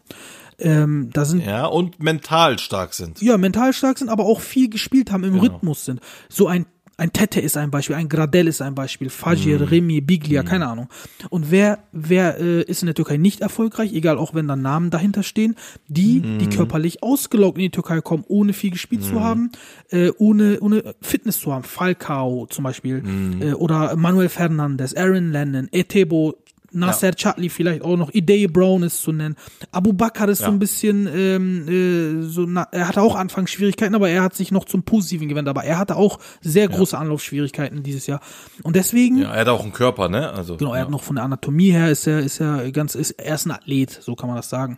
Ähm, 0.57 1.09
da 1.11 1.25
sind 1.25 1.45
Ja, 1.45 1.65
und 1.65 2.01
mental 2.01 2.57
stark 2.59 2.93
sind. 2.93 3.21
ja, 3.21 3.37
mental 3.37 3.73
stark 3.73 3.97
sind, 3.97 4.07
aber 4.09 4.23
auch 4.23 4.39
viel 4.39 4.69
gespielt 4.69 5.11
haben, 5.11 5.23
im 5.25 5.33
Genau. 5.33 5.43
Rhythmus 5.43 5.83
sind. 5.85 5.99
So 6.29 6.47
ein, 6.47 6.65
ein 6.97 7.11
Tete 7.11 7.41
ist 7.41 7.57
ein 7.57 7.71
Beispiel, 7.71 7.95
ein 7.95 8.07
Gradel 8.07 8.47
ist 8.47 8.61
ein 8.61 8.73
Beispiel, 8.75 9.09
Fajr, 9.09 9.59
Mhm. 9.59 9.63
Remy, 9.65 10.01
Biglia, 10.01 10.43
keine 10.43 10.67
Ahnung. 10.67 10.87
Und 11.29 11.51
wer, 11.51 11.79
wer 11.91 12.39
äh, 12.39 12.61
ist 12.63 12.81
in 12.81 12.85
der 12.85 12.95
Türkei 12.95 13.17
nicht 13.17 13.41
erfolgreich, 13.41 13.91
egal 13.93 14.17
auch 14.17 14.33
wenn 14.33 14.47
da 14.47 14.55
Namen 14.55 14.91
dahinter 14.91 15.23
stehen, 15.23 15.55
die, 15.87 16.21
Mhm. 16.21 16.39
die 16.39 16.47
körperlich 16.47 17.03
ausgelaugt 17.03 17.57
in 17.57 17.63
die 17.63 17.69
Türkei 17.69 17.99
kommen, 18.01 18.23
ohne 18.27 18.53
viel 18.53 18.71
gespielt 18.71 19.03
zu 19.03 19.21
haben, 19.21 19.51
äh, 19.89 20.11
ohne, 20.17 20.59
ohne 20.61 20.95
Fitness 21.01 21.39
zu 21.39 21.51
haben. 21.53 21.63
Falcao 21.63 22.47
zum 22.49 22.63
Beispiel, 22.63 23.01
Mhm. 23.01 23.41
äh, 23.41 23.53
oder 23.53 23.95
Manuel 23.95 24.29
Fernandes, 24.29 24.95
Aaron 24.95 25.31
Lennon, 25.31 25.67
Etebo, 25.71 26.35
Nasser 26.71 27.11
Chatli 27.13 27.49
vielleicht 27.49 27.81
auch 27.83 27.97
noch, 27.97 28.09
Idee 28.11 28.47
Brown 28.47 28.83
ist 28.83 29.01
zu 29.01 29.11
nennen. 29.11 29.35
Abu 29.71 29.93
Bakr 29.93 30.27
ist 30.29 30.39
so 30.39 30.45
Ja. 30.45 30.51
ein 30.51 30.59
bisschen, 30.59 31.07
ähm, 31.13 31.67
äh, 31.67 32.21
so, 32.27 32.45
na, 32.47 32.67
er 32.71 32.87
hatte 32.87 33.01
auch 33.01 33.15
anfangs 33.15 33.51
Schwierigkeiten, 33.51 33.95
aber 33.95 34.09
er 34.09 34.23
hat 34.23 34.35
sich 34.35 34.51
noch 34.51 34.65
zum 34.65 34.83
Positiven 34.83 35.27
gewendet. 35.29 35.49
Aber 35.49 35.63
er 35.63 35.77
hatte 35.77 35.95
auch 35.95 36.19
sehr 36.41 36.67
große 36.67 36.97
Anlaufschwierigkeiten 36.97 37.83
dieses 37.83 38.07
Jahr. 38.07 38.19
Und 38.63 38.75
deswegen, 38.75 39.17
Ja, 39.19 39.33
er 39.33 39.41
hat 39.41 39.47
auch 39.49 39.63
einen 39.63 39.73
Körper, 39.73 40.09
ne? 40.09 40.31
Also, 40.31 40.57
genau, 40.57 40.71
er 40.73 40.77
ja. 40.79 40.83
hat 40.83 40.89
noch 40.91 41.03
von 41.03 41.15
der 41.15 41.25
Anatomie 41.25 41.71
her, 41.71 41.89
ist 41.91 42.07
er, 42.07 42.19
ist 42.19 42.39
er 42.41 42.71
ganz, 42.71 42.95
ist, 42.95 43.11
er 43.11 43.35
ist 43.35 43.45
ein 43.45 43.51
Athlet, 43.51 43.91
so 44.01 44.15
kann 44.15 44.27
man 44.27 44.37
das 44.37 44.49
sagen. 44.49 44.77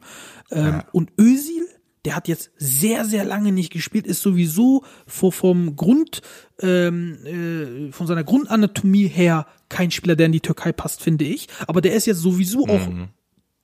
Ähm, 0.52 0.82
Und 0.92 1.12
Özil, 1.20 1.66
der 2.06 2.16
hat 2.16 2.28
jetzt 2.28 2.52
sehr, 2.58 3.06
sehr 3.06 3.26
lange 3.26 3.52
nicht 3.52 3.72
gespielt, 3.74 4.08
ist 4.08 4.22
sowieso 4.22 4.84
vor, 5.06 5.32
vom 5.32 5.76
Grund, 5.76 6.22
ähm, 6.62 7.18
äh, 7.26 7.92
von 7.92 8.08
seiner 8.08 8.24
Grundanatomie 8.24 9.08
her 9.08 9.46
kein 9.70 9.92
Spieler, 9.92 10.16
der 10.16 10.28
in 10.28 10.32
die 10.32 10.40
Türkei 10.40 10.72
passt, 10.72 11.02
finde 11.02 11.26
ich. 11.26 11.48
Aber 11.68 11.82
der 11.82 11.94
ist 11.96 12.06
jetzt 12.06 12.22
sowieso 12.22 12.68
auch 12.68 12.88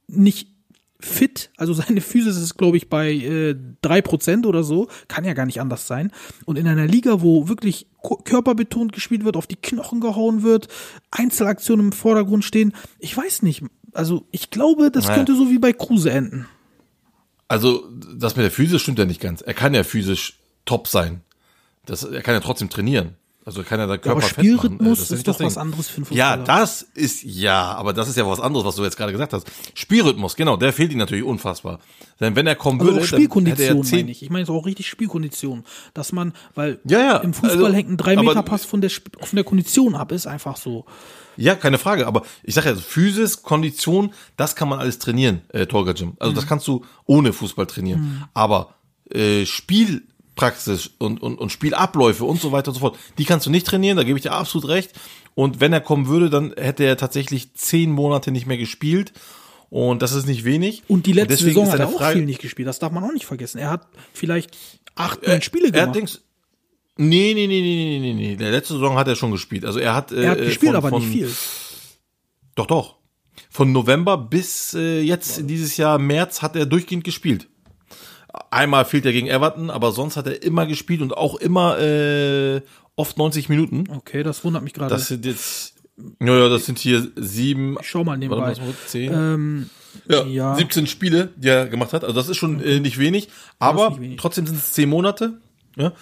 nicht 0.08 0.50
fit, 1.00 1.52
also 1.58 1.74
seine 1.74 2.00
Physis 2.02 2.38
ist, 2.38 2.58
glaube 2.58 2.78
ich, 2.78 2.89
bei 2.89 3.12
äh, 3.12 3.56
3% 3.84 4.46
oder 4.46 4.63
so, 4.63 4.88
kann 5.10 5.26
ja 5.26 5.34
gar 5.34 5.46
nicht 5.46 5.60
anders 5.60 5.86
sein. 5.86 6.12
Und 6.46 6.58
in 6.58 6.67
einer 6.67 6.88
Liga, 6.88 7.22
wo 7.22 7.50
wirklich 7.50 7.88
körperbetont 8.24 8.93
gespielt 8.93 9.26
wird, 9.26 9.36
auf 9.36 9.48
die 9.48 9.58
Knochen 9.58 10.00
gehauen 10.00 10.43
wird, 10.43 10.69
Einzelaktionen 11.12 11.88
im 11.88 11.91
Vordergrund 11.91 12.46
stehen, 12.46 12.74
ich 13.00 13.15
weiß 13.15 13.41
nicht. 13.43 13.63
Also 13.91 14.26
ich 14.32 14.50
glaube, 14.50 14.91
das 14.91 15.06
Naja. 15.06 15.17
könnte 15.17 15.36
so 15.36 15.50
wie 15.50 15.60
bei 15.60 15.74
Kruse 15.74 16.10
enden. 16.12 16.48
Also, 17.54 17.84
das 18.16 18.36
mit 18.36 18.44
der 18.44 18.52
Physis 18.52 18.82
stimmt 18.82 19.00
ja 19.00 19.06
nicht 19.06 19.22
ganz. 19.22 19.42
Er 19.42 19.54
kann 19.54 19.74
ja 19.74 19.84
physisch 19.84 20.34
top 20.66 20.88
sein. 20.88 21.22
Das, 21.86 22.04
er 22.04 22.22
kann 22.22 22.34
ja 22.34 22.39
trotzdem 22.39 22.70
trainieren. 22.70 23.16
Also 23.46 23.60
er 23.60 23.66
kann 23.66 23.78
ja 23.78 23.88
da 23.88 23.98
Körper 23.98 24.12
aber 24.12 24.22
fett 24.22 24.38
machen. 24.38 24.46
Spielrhythmus 24.46 25.00
Das 25.00 25.12
ist, 25.12 25.12
nicht 25.12 25.28
doch 25.28 25.39
was 25.42 25.58
anderes 25.58 25.89
für 25.89 25.98
einen 25.98 26.06
Ja, 26.12 26.38
Fußballer. 26.38 26.44
das 26.62 26.82
ist, 26.94 27.24
ja, 27.24 27.74
aber 27.74 27.92
das 27.92 28.08
ist 28.08 28.16
ja 28.16 28.26
was 28.26 28.39
anderes, 28.39 28.66
was 28.66 28.78
du 28.78 28.84
jetzt 28.86 28.96
gerade 28.96 29.12
gesagt 29.12 29.34
hast. 29.34 29.46
Spielrhythmus, 29.74 30.38
genau, 30.38 30.56
der 30.56 30.72
fehlt 30.72 30.94
ihm 30.94 30.98
natürlich 30.98 31.26
unfassbar. 31.26 31.80
Denn 32.22 32.38
wenn 32.38 32.48
er 32.48 32.56
kommen 32.56 32.80
Also 32.80 32.94
würde, 32.94 33.04
auch 33.04 33.10
dann 33.10 33.20
Spielkondition, 33.20 33.78
er 33.80 33.84
zehn, 33.84 34.00
meine 34.00 34.12
ich. 34.12 34.24
Ich 34.24 34.30
meine 34.30 34.46
so 34.46 34.56
auch 34.56 34.66
richtig 34.66 34.88
Spielkondition. 34.88 35.66
Dass 35.94 36.13
man, 36.13 36.32
weil 36.56 36.80
Ja, 36.86 37.00
ja, 37.00 37.18
im 37.18 37.34
Fußball 37.34 37.66
also, 37.66 37.74
hängt 37.76 37.89
ein 37.89 38.00
aber- 38.00 38.12
3-Meter-Pass 38.12 38.63
von 38.63 38.80
der, 38.80 38.89
von 38.89 39.36
der 39.36 39.44
Kondition 39.44 39.96
ab, 39.96 40.13
ist 40.13 40.26
einfach 40.26 40.56
so. 40.56 40.86
Ja, 41.38 41.56
keine 41.56 41.78
Frage. 41.78 42.06
Aber 42.08 42.24
ich 42.43 42.54
sage 42.56 42.69
ja, 42.69 42.76
Physis, 42.76 43.41
Kondition, 43.43 44.13
das 44.38 44.56
kann 44.56 44.69
man 44.69 44.80
alles 44.80 45.00
trainieren, 45.00 45.41
äh, 45.50 45.65
Torga 45.65 45.93
Gym. 45.93 46.13
Also 46.19 46.32
Mhm. 46.32 46.36
das 46.36 46.48
kannst 46.48 46.67
du 46.67 46.84
ohne 47.06 47.34
Fußball 47.34 47.65
trainieren. 47.67 48.26
Aber 48.34 48.76
äh, 49.12 49.46
Spielpraxis 49.46 50.91
und, 51.00 51.22
und, 51.22 51.38
und 51.39 51.52
Spielabläufe 51.52 52.26
und 52.26 52.41
so 52.41 52.52
weiter 52.52 52.69
und 52.69 52.76
so 52.76 52.80
fort, 52.82 52.98
die 53.17 53.26
kannst 53.26 53.46
du 53.46 53.50
nicht 53.50 53.67
trainieren, 53.67 53.98
da 53.98 54.04
gebe 54.04 54.17
ich 54.17 54.24
dir 54.24 54.32
absolut 54.34 54.67
recht. 54.69 54.91
Und 55.36 55.60
wenn 55.60 55.74
er 55.74 55.82
kommen 55.82 56.08
würde, 56.08 56.30
dann 56.30 56.54
hätte 56.58 56.84
er 56.84 56.98
tatsächlich 56.98 57.54
zehn 57.56 57.91
Monate 57.91 58.32
nicht 58.32 58.46
mehr 58.46 58.58
gespielt. 58.58 59.13
Und 59.72 60.04
das 60.04 60.12
ist 60.12 60.28
nicht 60.28 60.43
wenig. 60.46 60.84
Und 60.88 61.08
die 61.08 61.13
letzte 61.13 61.30
deswegen 61.30 61.56
Saison 61.56 61.72
hat 61.72 61.80
er 61.80 61.88
auch 61.88 61.98
Frage- 61.98 62.17
viel 62.19 62.26
nicht 62.26 62.39
gespielt. 62.41 62.67
Das 62.67 62.78
darf 62.78 62.91
man 62.91 63.04
auch 63.04 63.12
nicht 63.12 63.26
vergessen. 63.26 63.58
Er 63.58 63.72
hat 63.72 63.88
vielleicht 64.13 64.56
acht, 64.93 65.26
neun 65.26 65.41
Spiele 65.41 65.69
Er 65.69 65.82
hat 65.88 65.93
gemacht. 65.93 65.96
Dings, 65.96 66.22
nee, 66.98 67.34
nee, 67.34 67.48
nee, 67.48 67.62
nee, 67.62 68.00
nee, 68.00 68.00
nee, 68.00 68.14
nee. 68.14 68.36
Der 68.36 68.52
letzte 68.52 68.74
Saison 68.74 68.98
hat 68.98 69.08
er 69.08 69.16
schon 69.16 69.32
gespielt. 69.32 69.66
Also 69.66 69.80
er 69.80 69.96
hat, 69.96 70.12
äh, 70.12 70.24
er 70.24 70.32
hat 70.32 70.38
gespielt, 70.40 70.72
von, 70.72 70.76
aber 70.76 70.90
von, 70.90 71.02
nicht 71.02 71.12
viel. 71.12 71.32
Doch, 72.56 72.68
doch. 72.68 72.96
Von 73.50 73.72
November 73.72 74.18
bis 74.18 74.74
äh, 74.74 75.02
jetzt 75.02 75.40
in 75.40 75.48
dieses 75.48 75.78
Jahr 75.78 76.00
März 76.00 76.42
hat 76.42 76.56
er 76.56 76.66
durchgehend 76.66 77.04
gespielt. 77.04 77.48
Einmal 78.50 78.86
fehlt 78.86 79.06
er 79.06 79.12
gegen 79.12 79.28
Everton, 79.28 79.70
aber 79.70 79.92
sonst 79.92 80.18
hat 80.18 80.26
er 80.26 80.42
immer 80.42 80.66
gespielt 80.66 81.02
und 81.02 81.16
auch 81.16 81.36
immer 81.36 81.80
äh, 81.80 82.62
oft 82.96 83.18
90 83.18 83.50
Minuten. 83.50 83.86
Okay, 83.90 84.24
das 84.24 84.44
wundert 84.44 84.64
mich 84.64 84.74
gerade. 84.74 84.90
Das 84.90 85.08
sind 85.08 85.26
jetzt, 85.26 85.76
ja, 86.20 86.36
ja, 86.36 86.50
das 86.50 86.66
sind 86.66 86.80
hier 86.80 87.12
sieben, 87.16 87.78
Ich 87.80 87.90
schau 87.90 88.04
mal 88.04 88.18
nebenbei. 88.18 88.48
warte 88.48 88.62
mal, 88.62 88.74
zehn, 88.88 89.14
ähm, 89.14 89.70
ja, 90.08 90.24
ja. 90.24 90.56
17 90.56 90.88
Spiele, 90.88 91.30
die 91.36 91.50
er 91.50 91.68
gemacht 91.68 91.94
hat. 91.94 92.04
Also 92.04 92.16
das 92.16 92.30
ist 92.30 92.38
schon 92.38 92.60
äh, 92.62 92.80
nicht 92.80 92.98
wenig, 92.98 93.30
aber 93.60 93.90
nicht 93.90 94.02
wenig. 94.02 94.20
trotzdem 94.20 94.48
sind 94.48 94.58
es 94.58 94.72
zehn 94.72 94.90
Monate. 94.90 95.40
Ja. 95.76 95.94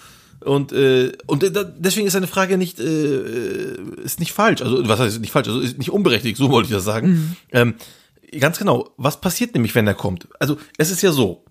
Und 0.44 0.72
äh, 0.72 1.12
und 1.26 1.44
deswegen 1.78 2.06
ist 2.06 2.12
seine 2.12 2.26
Frage 2.26 2.58
nicht 2.58 2.80
äh, 2.80 2.84
äh, 2.84 3.78
ist 4.04 4.20
nicht 4.20 4.32
falsch. 4.32 4.62
Also 4.62 4.86
was 4.88 4.98
heißt 4.98 5.20
nicht 5.20 5.32
falsch? 5.32 5.48
Also 5.48 5.60
ist 5.60 5.78
nicht 5.78 5.90
unberechtigt. 5.90 6.36
So 6.36 6.50
wollte 6.50 6.68
ich 6.68 6.74
das 6.74 6.84
sagen. 6.84 7.08
Mhm. 7.08 7.36
Ähm, 7.52 7.74
ganz 8.38 8.58
genau. 8.58 8.90
Was 8.96 9.20
passiert 9.20 9.54
nämlich, 9.54 9.74
wenn 9.74 9.86
er 9.86 9.94
kommt? 9.94 10.28
Also 10.38 10.58
es 10.78 10.90
ist 10.90 11.02
ja 11.02 11.12
so. 11.12 11.44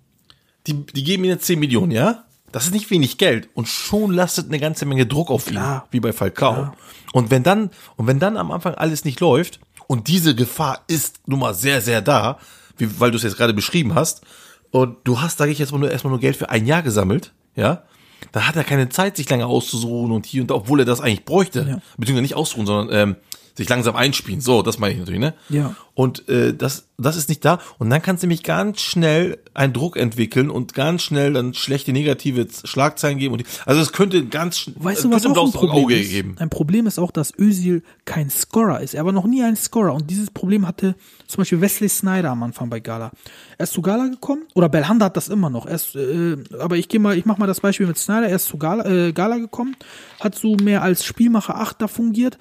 Die 0.67 0.85
die 0.85 1.03
geben 1.03 1.23
jetzt 1.25 1.45
10 1.45 1.59
Millionen, 1.59 1.91
ja? 1.91 2.25
Das 2.51 2.65
ist 2.65 2.73
nicht 2.73 2.89
wenig 2.91 3.17
Geld 3.17 3.49
und 3.53 3.67
schon 3.67 4.11
lastet 4.11 4.47
eine 4.47 4.59
ganze 4.59 4.85
Menge 4.85 5.05
Druck 5.05 5.31
auf 5.31 5.47
ihn, 5.47 5.53
Klar. 5.53 5.87
wie 5.91 6.01
bei 6.01 6.11
Falcao. 6.11 6.73
Und 7.13 7.31
wenn 7.31 7.43
dann 7.43 7.71
und 7.95 8.07
wenn 8.07 8.19
dann 8.19 8.37
am 8.37 8.51
Anfang 8.51 8.75
alles 8.75 9.05
nicht 9.05 9.19
läuft 9.21 9.59
und 9.87 10.07
diese 10.07 10.35
Gefahr 10.35 10.83
ist 10.87 11.21
nun 11.27 11.39
mal 11.39 11.53
sehr 11.53 11.81
sehr 11.81 12.01
da, 12.01 12.39
wie, 12.77 12.99
weil 12.99 13.11
du 13.11 13.17
es 13.17 13.23
jetzt 13.23 13.37
gerade 13.37 13.53
beschrieben 13.53 13.95
hast 13.95 14.21
und 14.69 14.97
du 15.05 15.21
hast, 15.21 15.37
sage 15.37 15.51
ich 15.51 15.59
jetzt 15.59 15.71
mal 15.71 15.77
nur 15.77 15.91
erstmal 15.91 16.11
nur 16.11 16.19
Geld 16.19 16.35
für 16.35 16.49
ein 16.49 16.65
Jahr 16.65 16.81
gesammelt, 16.81 17.31
ja, 17.55 17.83
da 18.31 18.47
hat 18.47 18.55
er 18.55 18.63
keine 18.63 18.89
Zeit, 18.89 19.17
sich 19.17 19.29
lange 19.29 19.45
auszusuchen 19.45 20.11
und 20.11 20.25
hier 20.25 20.41
und 20.41 20.51
da, 20.51 20.55
obwohl 20.55 20.79
er 20.79 20.85
das 20.85 21.01
eigentlich 21.01 21.25
bräuchte. 21.25 21.59
Ja. 21.59 21.81
Beziehungsweise 21.97 22.21
nicht 22.21 22.35
ausruhen, 22.35 22.65
sondern 22.65 22.95
ähm, 22.95 23.15
sich 23.55 23.69
langsam 23.69 23.95
einspielen. 23.95 24.41
So, 24.41 24.61
das 24.61 24.79
meine 24.79 24.93
ich 24.93 24.99
natürlich, 24.99 25.19
ne? 25.19 25.33
Ja. 25.49 25.75
Und 25.93 26.27
äh, 26.29 26.53
das, 26.53 26.87
das 26.97 27.17
ist 27.17 27.27
nicht 27.27 27.43
da. 27.43 27.59
Und 27.77 27.89
dann 27.89 28.01
kannst 28.01 28.23
du 28.23 28.27
nämlich 28.27 28.43
ganz 28.43 28.79
schnell 28.79 29.39
einen 29.53 29.73
Druck 29.73 29.97
entwickeln 29.97 30.49
und 30.49 30.73
ganz 30.73 31.03
schnell 31.03 31.33
dann 31.33 31.53
schlechte 31.53 31.91
negative 31.91 32.47
Schlagzeilen 32.63 33.17
geben. 33.17 33.33
Und 33.33 33.41
die, 33.41 33.45
also 33.65 33.81
es 33.81 33.91
könnte 33.91 34.25
ganz 34.25 34.71
Weißt 34.75 35.03
du, 35.03 35.09
äh, 35.09 35.11
was 35.11 35.23
könnte 35.23 35.39
auch 35.41 35.47
ein 35.47 35.51
Problem 35.51 35.83
Auge 35.83 35.99
ist? 35.99 36.09
geben. 36.09 36.35
Ein 36.39 36.49
Problem 36.49 36.87
ist 36.87 36.97
auch, 36.97 37.11
dass 37.11 37.37
Özil 37.37 37.83
kein 38.05 38.29
Scorer 38.29 38.79
ist. 38.79 38.93
Er 38.93 39.05
war 39.05 39.11
noch 39.11 39.27
nie 39.27 39.43
ein 39.43 39.55
Scorer 39.57 39.93
und 39.93 40.09
dieses 40.09 40.31
Problem 40.31 40.65
hatte 40.65 40.95
zum 41.27 41.41
Beispiel 41.41 41.59
Wesley 41.59 41.89
Snyder 41.89 42.31
am 42.31 42.43
Anfang 42.43 42.69
bei 42.69 42.79
Gala. 42.79 43.11
Er 43.57 43.63
ist 43.65 43.73
zu 43.73 43.81
Gala 43.81 44.07
gekommen 44.07 44.43
oder 44.55 44.69
Belhanda 44.69 45.05
hat 45.07 45.17
das 45.17 45.27
immer 45.27 45.49
noch. 45.49 45.65
Er 45.65 45.75
ist, 45.75 45.95
äh, 45.95 46.37
aber 46.57 46.77
ich 46.77 46.87
gehe 46.87 46.99
mal, 46.99 47.17
ich 47.17 47.25
mache 47.25 47.39
mal 47.39 47.47
das 47.47 47.59
Beispiel 47.59 47.87
mit 47.87 47.97
Snyder. 47.97 48.29
Er 48.29 48.35
ist 48.37 48.45
zu 48.45 48.57
Gala, 48.57 48.85
äh, 48.85 49.11
Gala 49.11 49.37
gekommen, 49.37 49.75
hat 50.21 50.35
so 50.35 50.55
mehr 50.55 50.81
als 50.81 51.03
Spielmacher 51.03 51.57
8 51.57 51.81
da 51.81 51.87
fungiert. 51.87 52.37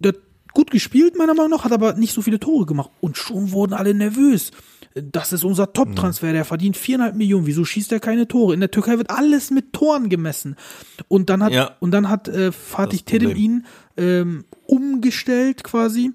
Der 0.00 0.14
gut 0.52 0.70
gespielt 0.70 1.16
meiner 1.16 1.34
Meinung 1.34 1.50
nach, 1.50 1.64
hat 1.64 1.72
aber 1.72 1.94
nicht 1.94 2.12
so 2.14 2.22
viele 2.22 2.40
Tore 2.40 2.66
gemacht 2.66 2.90
und 3.00 3.16
schon 3.16 3.52
wurden 3.52 3.72
alle 3.72 3.94
nervös. 3.94 4.50
Das 4.94 5.32
ist 5.32 5.44
unser 5.44 5.72
Top-Transfer, 5.72 6.32
der 6.32 6.44
verdient 6.44 6.76
viereinhalb 6.76 7.14
Millionen. 7.14 7.46
Wieso 7.46 7.64
schießt 7.64 7.92
er 7.92 8.00
keine 8.00 8.26
Tore? 8.26 8.54
In 8.54 8.60
der 8.60 8.72
Türkei 8.72 8.98
wird 8.98 9.10
alles 9.10 9.52
mit 9.52 9.72
Toren 9.72 10.08
gemessen. 10.08 10.56
Und 11.06 11.30
dann 11.30 11.44
hat, 11.44 11.52
Ja. 11.52 11.76
und 11.78 11.92
dann 11.92 12.08
hat 12.08 12.26
äh, 12.26 12.50
Fatih. 12.50 12.98
Terim 13.04 13.36
ihn 13.36 13.66
ähm, 13.96 14.44
umgestellt 14.66 15.62
quasi 15.62 16.10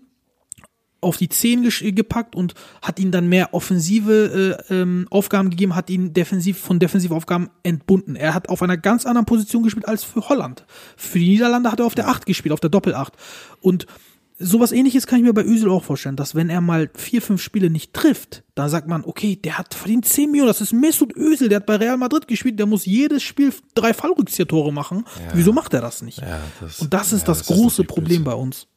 auf 1.01 1.17
die 1.17 1.29
10 1.29 1.63
gesch- 1.65 1.91
gepackt 1.93 2.35
und 2.35 2.53
hat 2.81 2.99
ihn 2.99 3.11
dann 3.11 3.27
mehr 3.29 3.53
offensive 3.53 4.57
äh, 4.69 4.73
ähm, 4.73 5.07
Aufgaben 5.11 5.51
gegeben, 5.51 5.75
hat 5.75 5.89
ihn 5.89 6.13
defensiv 6.13 6.57
von 6.57 6.79
Defensivaufgaben 6.79 7.49
entbunden. 7.63 8.15
Er 8.15 8.33
hat 8.33 8.49
auf 8.49 8.61
einer 8.63 8.75
ganz 8.75 9.05
anderen 9.05 9.25
Position 9.25 9.61
gespielt 9.63 9.87
als 9.87 10.03
für 10.03 10.27
Holland. 10.27 10.65
Für 10.97 11.19
die 11.19 11.29
Niederlande 11.29 11.71
hat 11.71 11.79
er 11.79 11.85
auf 11.85 11.95
der 11.95 12.07
8 12.09 12.25
gespielt, 12.25 12.51
auf 12.53 12.59
der 12.59 12.71
Doppel-8. 12.71 13.09
Und 13.61 13.85
sowas 14.37 14.71
ähnliches 14.71 15.07
kann 15.07 15.19
ich 15.19 15.25
mir 15.25 15.33
bei 15.33 15.43
Özil 15.45 15.69
auch 15.69 15.83
vorstellen, 15.83 16.15
dass 16.15 16.35
wenn 16.35 16.49
er 16.49 16.61
mal 16.61 16.89
vier, 16.95 17.21
fünf 17.21 17.41
Spiele 17.41 17.69
nicht 17.69 17.93
trifft, 17.93 18.43
dann 18.55 18.69
sagt 18.69 18.87
man, 18.87 19.03
okay, 19.05 19.35
der 19.35 19.57
hat 19.57 19.73
verdient 19.73 20.05
10 20.05 20.29
Millionen, 20.31 20.47
das 20.49 20.61
ist 20.61 20.73
Mesut 20.73 21.15
Özil, 21.15 21.49
der 21.49 21.57
hat 21.57 21.65
bei 21.65 21.75
Real 21.77 21.97
Madrid 21.97 22.27
gespielt, 22.27 22.59
der 22.59 22.65
muss 22.65 22.85
jedes 22.85 23.23
Spiel 23.23 23.53
drei 23.75 23.93
Fallrückzieher-Tore 23.93 24.73
machen. 24.73 25.05
Wieso 25.33 25.53
macht 25.53 25.73
er 25.73 25.81
das 25.81 26.01
nicht? 26.01 26.19
Ja, 26.21 26.39
das- 26.59 26.79
Und 26.81 26.93
das 26.93 27.13
ist 27.13 27.21
ja, 27.21 27.27
das, 27.27 27.39
das 27.39 27.47
große 27.47 27.83
Problem 27.85 28.23
bei 28.23 28.33
uns. 28.33 28.67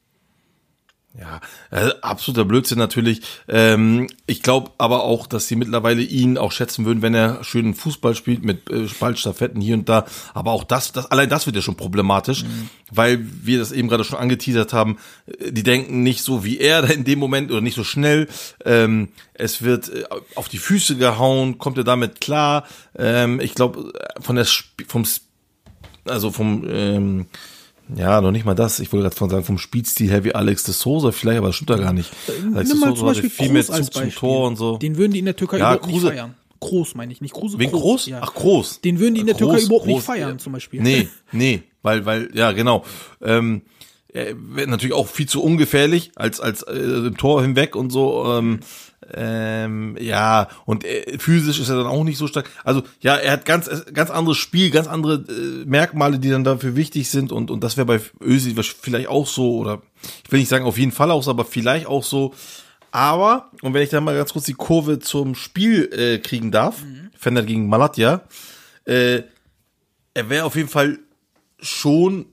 Ja, 1.21 1.41
äh, 1.73 1.91
absoluter 2.01 2.45
Blödsinn 2.45 2.79
natürlich. 2.79 3.23
Ähm, 3.49 4.07
ich 4.27 4.41
glaube 4.41 4.71
aber 4.79 5.03
auch, 5.03 5.27
dass 5.27 5.49
sie 5.49 5.57
mittlerweile 5.57 6.01
ihn 6.01 6.39
auch 6.39 6.53
schätzen 6.53 6.85
würden, 6.85 7.03
wenn 7.03 7.15
er 7.15 7.43
schönen 7.43 7.75
Fußball 7.75 8.15
spielt 8.15 8.45
mit 8.45 8.71
äh, 8.71 8.87
Ballstaffetten 9.01 9.61
hier 9.61 9.75
und 9.75 9.89
da. 9.89 10.07
Aber 10.33 10.53
auch 10.53 10.63
das, 10.63 10.93
das 10.93 11.11
allein 11.11 11.29
das 11.29 11.47
wird 11.47 11.57
ja 11.57 11.63
schon 11.63 11.77
problematisch, 11.77 12.45
weil 12.93 13.19
wir 13.43 13.59
das 13.59 13.73
eben 13.73 13.89
gerade 13.89 14.05
schon 14.05 14.19
angeteasert 14.19 14.73
haben. 14.73 14.99
äh, 15.27 15.51
Die 15.51 15.65
denken 15.65 16.05
nicht 16.05 16.23
so 16.23 16.45
wie 16.45 16.59
er 16.59 16.89
in 16.91 17.03
dem 17.03 17.19
Moment 17.19 17.51
oder 17.51 17.63
nicht 17.63 17.77
so 17.77 17.85
schnell. 17.85 18.29
Ähm, 18.65 19.09
es 19.35 19.63
wird 19.63 19.89
äh, 19.89 20.05
auf 20.37 20.49
die 20.49 20.59
Füße 20.59 20.97
gehauen. 20.97 21.59
Kommt 21.59 21.79
er 21.79 21.85
damit 21.85 22.21
klar? 22.21 22.65
Ähm, 22.97 23.41
ich 23.41 23.57
glaube 23.57 23.93
von 24.21 24.37
der 24.37 24.45
Sp 24.47 24.87
vom 24.87 25.03
Sp 25.03 25.27
also 26.05 26.31
vom 26.31 26.65
ähm, 26.69 27.27
ja, 27.97 28.21
noch 28.21 28.33
nicht 28.33 28.45
mal 28.45 28.55
das. 28.55 28.81
Ich 28.81 28.93
wollte 28.93 29.05
gerade 29.05 29.17
von 29.17 29.31
sagen, 29.31 29.45
vom 29.45 29.59
Spielstil 29.59 30.11
her 30.11 30.25
wie 30.25 30.35
Alex 30.35 30.65
de 30.65 30.75
Souza 30.75 31.13
vielleicht, 31.13 31.39
aber 31.39 31.49
das 31.49 31.57
stimmt 31.57 31.71
da 31.71 31.77
gar 31.77 31.93
nicht. 31.93 32.11
Alex 32.55 32.71
Nimm 32.71 32.81
de 32.81 32.89
mal 32.89 32.89
zum 32.89 32.97
Souza 32.97 33.07
hatte 33.11 33.23
Beispiel 33.23 33.31
viel 33.31 33.53
mehr 33.53 33.65
Zug 33.65 33.93
zum. 33.93 34.11
Tor 34.11 34.49
und 34.49 34.57
so. 34.57 34.79
Den 34.79 34.97
würden 34.97 35.13
die 35.13 35.19
in 35.21 35.25
der 35.25 35.37
Türkei 35.37 35.59
Ja, 35.59 35.75
überhaupt 35.75 35.87
nicht 35.87 36.03
feiern. 36.03 36.35
Groß 36.61 36.95
meine 36.97 37.13
ich, 37.13 37.21
nicht 37.21 37.35
Kruse. 37.35 37.59
Wegen 37.59 37.73
Groß? 37.73 38.07
Ja. 38.07 38.19
Ach, 38.23 38.35
Groß. 38.35 38.81
Den 38.81 38.99
würden 38.99 39.15
die 39.15 39.21
in 39.21 39.27
der 39.27 39.37
Groß, 39.37 39.49
Türkei 39.49 39.65
überhaupt 39.65 39.87
nicht 39.87 39.97
Groß, 39.97 40.05
feiern, 40.05 40.35
äh, 40.35 40.39
zum 40.39 40.53
Beispiel. 40.53 40.83
Nee, 40.83 41.09
nee, 41.33 41.63
weil, 41.83 42.05
weil, 42.05 42.31
ja, 42.35 42.53
genau. 42.53 42.85
Ähm, 43.23 43.63
er 44.09 44.35
wird 44.37 44.69
natürlich 44.69 44.95
auch 44.95 45.07
viel 45.07 45.29
zu 45.29 45.43
ungefährlich 45.43 46.13
als 46.17 46.41
als 46.41 46.63
äh, 46.63 46.77
im 46.77 47.17
Tor 47.17 47.43
hinweg 47.43 47.77
und 47.77 47.91
so. 47.91 48.25
Ähm, 48.27 48.61
ähm, 49.15 49.97
ja, 50.01 50.49
und 50.67 50.85
äh, 50.85 51.19
physisch 51.19 51.61
ist 51.61 51.69
er 51.69 51.77
dann 51.77 51.87
auch 51.87 52.05
nicht 52.05 52.19
so 52.19 52.27
stark. 52.27 52.51
Also 52.65 52.83
ja, 53.01 53.17
er 53.17 53.33
hat 53.33 53.45
ganz 53.45 53.71
ganz 53.93 54.11
anderes 54.11 54.37
Spiel, 54.39 54.71
ganz 54.71 54.87
andere 54.87 55.25
äh, 55.29 55.65
Merkmale, 55.65 56.19
die 56.19 56.31
dann 56.31 56.45
dafür 56.45 56.77
wichtig 56.77 57.11
sind 57.11 57.33
und 57.33 57.51
und 57.51 57.65
das 57.65 57.77
wäre 57.77 57.87
bei 57.87 58.01
Özil 58.21 58.55
vielleicht 58.63 59.09
auch 59.09 59.27
so 59.27 59.57
oder 59.59 59.83
ich 60.25 60.31
will 60.33 60.41
nicht 60.41 60.49
sagen 60.49 60.65
auf 60.65 60.79
jeden 60.79 60.93
Fall 60.93 61.11
auch 61.11 61.23
so, 61.23 61.31
aber 61.31 61.45
vielleicht 61.45 61.87
auch 61.87 62.05
so. 62.05 62.35
Aber 62.91 63.51
und 63.63 63.75
wenn 63.75 63.83
ich 63.83 63.91
dann 63.91 64.05
mal 64.05 64.17
ganz 64.17 64.33
kurz 64.33 64.47
die 64.47 64.55
Kurve 64.55 64.99
zum 64.99 65.35
Spiel 65.35 65.91
äh, 65.93 66.19
kriegen 66.19 66.51
darf, 66.51 66.83
mhm. 66.83 67.11
Fender 67.17 67.43
gegen 67.43 67.69
Malatya, 67.69 68.23
äh, 68.85 69.23
er 70.15 70.31
wäre 70.31 70.45
auf 70.45 70.57
jeden 70.57 70.69
Fall 70.69 70.99
schon 71.61 72.27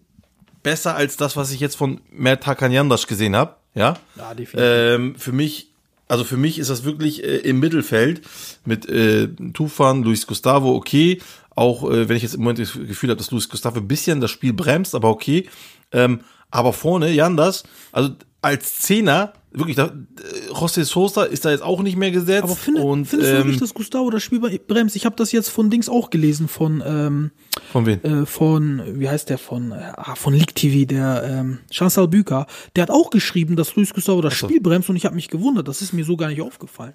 besser 0.63 0.95
als 0.95 1.17
das, 1.17 1.35
was 1.37 1.51
ich 1.51 1.59
jetzt 1.59 1.75
von 1.75 2.01
Mert 2.11 2.47
Hakanyandash 2.47 3.07
gesehen 3.07 3.35
habe. 3.35 3.55
Ja, 3.75 3.97
Ja, 4.15 4.33
definitiv. 4.33 4.55
ähm, 4.57 5.15
für 5.17 5.31
mich, 5.33 5.73
also 6.07 6.23
für 6.23 6.37
mich 6.37 6.59
ist 6.59 6.69
das 6.69 6.83
wirklich 6.83 7.23
äh, 7.23 7.37
im 7.37 7.59
Mittelfeld 7.59 8.21
mit 8.65 8.87
äh, 8.87 9.27
Tufan, 9.53 10.03
Luis 10.03 10.27
Gustavo, 10.27 10.75
okay. 10.75 11.21
Auch 11.55 11.89
äh, 11.89 12.09
wenn 12.09 12.17
ich 12.17 12.23
jetzt 12.23 12.35
im 12.35 12.41
Moment 12.41 12.59
das 12.59 12.73
Gefühl 12.73 13.09
habe, 13.09 13.17
dass 13.17 13.31
Luis 13.31 13.49
Gustavo 13.49 13.79
ein 13.79 13.87
bisschen 13.87 14.21
das 14.21 14.31
Spiel 14.31 14.53
bremst, 14.53 14.93
aber 14.93 15.09
okay. 15.09 15.47
Ähm, 15.91 16.21
aber 16.51 16.73
vorne, 16.73 17.11
Jandas, 17.11 17.63
also 17.91 18.11
als 18.41 18.75
Zehner, 18.79 19.33
wirklich, 19.57 19.75
da, 19.75 19.85
äh, 19.87 20.51
José 20.53 20.83
Sosa 20.83 21.23
ist 21.23 21.45
da 21.45 21.51
jetzt 21.51 21.63
auch 21.63 21.81
nicht 21.81 21.97
mehr 21.97 22.11
gesetzt. 22.11 22.43
Aber 22.43 22.55
finde, 22.55 22.81
und, 22.81 23.05
findest 23.05 23.31
du 23.31 23.35
ähm, 23.35 23.43
wirklich, 23.43 23.59
dass 23.59 23.73
Gustavo 23.73 24.09
das 24.09 24.23
Spiel 24.23 24.39
bremst? 24.39 24.95
Ich 24.95 25.05
habe 25.05 25.15
das 25.15 25.31
jetzt 25.31 25.49
von 25.49 25.69
Dings 25.69 25.89
auch 25.89 26.09
gelesen, 26.09 26.47
von, 26.47 26.83
ähm, 26.85 27.31
Von 27.71 27.85
wem? 27.85 28.01
äh, 28.03 28.25
von, 28.25 28.81
wie 28.99 29.09
heißt 29.09 29.29
der, 29.29 29.37
von, 29.37 29.71
äh, 29.71 29.75
ah, 29.95 30.15
von 30.15 30.33
League 30.33 30.55
TV, 30.55 30.85
der 30.85 31.23
ähm, 31.23 31.59
Chancel 31.71 32.07
Büker. 32.07 32.47
Der 32.75 32.83
hat 32.83 32.91
auch 32.91 33.09
geschrieben, 33.09 33.55
dass 33.55 33.75
Luis 33.75 33.93
Gustavo 33.93 34.21
das 34.21 34.33
Spiel 34.33 34.59
bremst 34.61 34.89
und 34.89 34.95
ich 34.95 35.05
habe 35.05 35.15
mich 35.15 35.29
gewundert. 35.29 35.67
Das 35.67 35.81
ist 35.81 35.93
mir 35.93 36.05
so 36.05 36.15
gar 36.17 36.27
nicht 36.29 36.41
aufgefallen. 36.41 36.93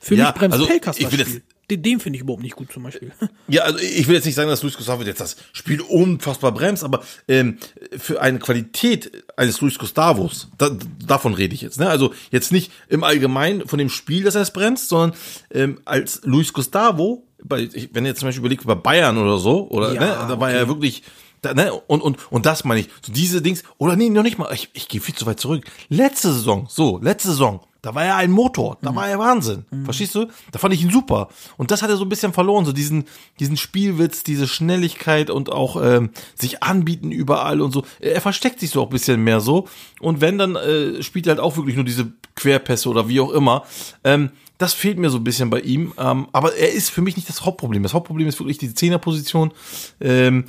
Für 0.00 0.14
Ja, 0.16 0.26
mich 0.26 0.34
bremst 0.34 0.54
also, 0.54 0.66
Pelkas 0.66 0.98
das 0.98 1.12
will 1.12 1.18
jetzt- 1.20 1.28
Spiel. 1.28 1.42
Den, 1.78 2.00
finde 2.00 2.16
ich 2.16 2.22
überhaupt 2.22 2.42
nicht 2.42 2.56
gut 2.56 2.72
zum 2.72 2.82
Beispiel. 2.82 3.12
Ja, 3.48 3.62
also 3.62 3.78
ich 3.78 4.06
will 4.06 4.14
jetzt 4.14 4.24
nicht 4.24 4.34
sagen, 4.34 4.48
dass 4.48 4.62
Luis 4.62 4.76
Gustavo 4.76 5.02
jetzt 5.02 5.20
das 5.20 5.36
Spiel 5.52 5.80
unfassbar 5.80 6.52
bremst, 6.52 6.84
aber 6.84 7.02
ähm, 7.28 7.58
für 7.96 8.20
eine 8.20 8.38
Qualität 8.38 9.24
eines 9.36 9.60
Luis 9.60 9.78
Gustavos, 9.78 10.48
da, 10.56 10.70
davon 11.04 11.34
rede 11.34 11.54
ich 11.54 11.60
jetzt. 11.60 11.78
Ne? 11.78 11.88
Also 11.88 12.14
jetzt 12.30 12.52
nicht 12.52 12.72
im 12.88 13.04
Allgemeinen 13.04 13.66
von 13.68 13.78
dem 13.78 13.90
Spiel, 13.90 14.22
dass 14.24 14.34
er 14.34 14.42
es 14.42 14.52
bremst, 14.52 14.88
sondern 14.88 15.18
ähm, 15.50 15.80
als 15.84 16.20
Luis 16.24 16.52
Gustavo, 16.52 17.26
bei, 17.42 17.68
wenn 17.92 18.04
ihr 18.04 18.10
jetzt 18.10 18.20
zum 18.20 18.28
Beispiel 18.28 18.40
überlegt 18.40 18.64
bei 18.64 18.74
Bayern 18.74 19.18
oder 19.18 19.38
so, 19.38 19.68
oder 19.68 19.92
Ja, 19.92 20.00
ne, 20.00 20.28
da 20.28 20.40
war 20.40 20.50
er 20.50 20.68
wirklich 20.68 21.02
da, 21.42 21.54
ne, 21.54 21.72
und, 21.74 22.00
und, 22.00 22.32
und 22.32 22.46
das 22.46 22.64
meine 22.64 22.80
ich. 22.80 22.88
So 23.04 23.12
diese 23.12 23.42
Dings, 23.42 23.64
oder 23.76 23.96
nee, 23.96 24.08
noch 24.08 24.22
nicht 24.22 24.38
mal, 24.38 24.52
ich, 24.54 24.70
ich 24.74 24.88
gehe 24.88 25.00
viel 25.00 25.14
zu 25.14 25.26
weit 25.26 25.40
zurück. 25.40 25.64
Letzte 25.88 26.32
Saison, 26.32 26.66
so, 26.70 26.98
letzte 27.02 27.28
Saison, 27.30 27.60
da 27.82 27.96
war 27.96 28.04
er 28.04 28.16
ein 28.16 28.30
Motor, 28.30 28.78
da 28.80 28.94
war 28.94 29.08
er 29.08 29.18
Wahnsinn. 29.18 29.64
Verstehst 29.84 30.14
du? 30.14 30.28
Da 30.52 30.60
fand 30.60 30.72
ich 30.72 30.82
ihn 30.82 30.90
super. 30.90 31.28
Und 31.56 31.72
das 31.72 31.82
hat 31.82 31.90
er 31.90 31.96
so 31.96 32.04
ein 32.04 32.08
bisschen 32.08 32.32
verloren, 32.32 32.64
so 32.64 32.72
diesen, 32.72 33.06
diesen 33.40 33.56
Spielwitz, 33.56 34.22
diese 34.22 34.46
Schnelligkeit 34.46 35.30
und 35.30 35.50
auch 35.50 35.82
ähm, 35.82 36.10
sich 36.36 36.62
anbieten 36.62 37.10
überall 37.10 37.60
und 37.60 37.72
so. 37.72 37.82
Er 37.98 38.20
versteckt 38.20 38.60
sich 38.60 38.70
so 38.70 38.82
auch 38.82 38.86
ein 38.86 38.92
bisschen 38.92 39.24
mehr 39.24 39.40
so. 39.40 39.66
Und 40.00 40.20
wenn, 40.20 40.38
dann 40.38 40.54
äh, 40.54 41.02
spielt 41.02 41.26
er 41.26 41.30
halt 41.30 41.40
auch 41.40 41.56
wirklich 41.56 41.74
nur 41.74 41.84
diese 41.84 42.12
Querpässe 42.36 42.88
oder 42.88 43.08
wie 43.08 43.18
auch 43.18 43.32
immer. 43.32 43.64
Ähm, 44.04 44.30
das 44.58 44.74
fehlt 44.74 44.98
mir 44.98 45.10
so 45.10 45.18
ein 45.18 45.24
bisschen 45.24 45.50
bei 45.50 45.58
ihm. 45.60 45.92
Ähm, 45.98 46.28
aber 46.30 46.54
er 46.54 46.72
ist 46.72 46.90
für 46.90 47.02
mich 47.02 47.16
nicht 47.16 47.28
das 47.28 47.44
Hauptproblem. 47.44 47.82
Das 47.82 47.94
Hauptproblem 47.94 48.28
ist 48.28 48.38
wirklich 48.38 48.58
die 48.58 48.72
Zehnerposition. 48.72 49.52
Ähm, 50.00 50.44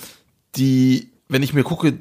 die, 0.55 1.09
wenn 1.29 1.41
ich 1.41 1.53
mir 1.53 1.63
gucke, 1.63 1.97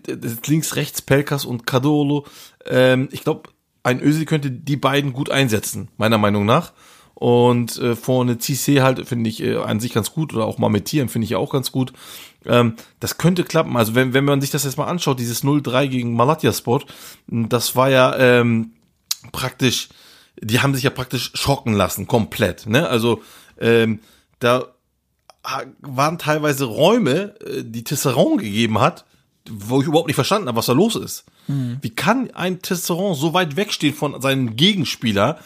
links, 0.47 0.77
rechts 0.77 1.01
Pelkas 1.01 1.47
und 1.47 1.67
Cadolo, 1.67 2.27
ähm, 2.67 3.09
ich 3.13 3.25
glaube, 3.25 3.49
ein 3.83 4.01
Özil 4.01 4.25
könnte 4.25 4.51
die 4.51 4.77
beiden 4.77 5.13
gut 5.13 5.31
einsetzen, 5.31 5.89
meiner 5.97 6.19
Meinung 6.19 6.45
nach. 6.45 6.73
Und 7.15 7.79
äh, 7.79 7.95
vorne 7.95 8.35
Cissé 8.35 8.83
halt 8.83 9.07
finde 9.07 9.31
ich 9.31 9.43
äh, 9.43 9.57
an 9.57 9.81
sich 9.81 9.93
ganz 9.93 10.13
gut 10.13 10.35
oder 10.35 10.45
auch 10.45 10.59
mal 10.59 10.71
mit 10.71 10.87
Tieren 10.87 11.09
finde 11.09 11.27
ich 11.27 11.37
auch 11.37 11.53
ganz 11.53 11.71
gut. 11.71 11.93
Ähm, 12.47 12.75
das 12.99 13.19
könnte 13.19 13.45
klappen. 13.45 13.77
Also 13.77 13.95
wenn, 13.95 14.13
wenn 14.13 14.25
man 14.25 14.41
sich 14.41 14.51
das 14.51 14.65
jetzt 14.65 14.77
mal 14.77 14.87
anschaut, 14.87 15.21
dieses 15.21 15.45
0-3 15.45 15.87
gegen 15.87 16.15
Malatya 16.15 16.53
Sport, 16.53 16.87
das 17.29 17.77
war 17.77 17.91
ja 17.91 18.17
ähm, 18.17 18.73
praktisch, 19.31 19.91
die 20.41 20.61
haben 20.61 20.75
sich 20.75 20.83
ja 20.83 20.91
praktisch 20.91 21.31
schocken 21.35 21.75
lassen, 21.75 22.09
komplett. 22.09 22.67
Ne? 22.67 22.89
Also 22.89 23.23
ähm, 23.61 24.01
da 24.41 24.67
waren 25.81 26.19
teilweise 26.19 26.65
Räume, 26.65 27.35
äh, 27.41 27.63
die 27.63 27.85
Tisserand 27.85 28.41
gegeben 28.41 28.81
hat, 28.81 29.05
wo 29.51 29.81
ich 29.81 29.87
überhaupt 29.87 30.07
nicht 30.07 30.17
verstanden 30.17 30.49
habe, 30.49 30.59
was 30.59 30.67
da 30.67 30.73
los 30.73 30.97
ist. 30.97 31.25
Wie 31.81 31.91
kann 31.91 32.31
ein 32.33 32.63
Tisserand 32.63 33.17
so 33.17 33.35
weit 33.35 33.57
wegstehen 33.57 33.95
von 33.95 34.21
seinem 34.21 34.57
Gegenspieler? 34.57 35.39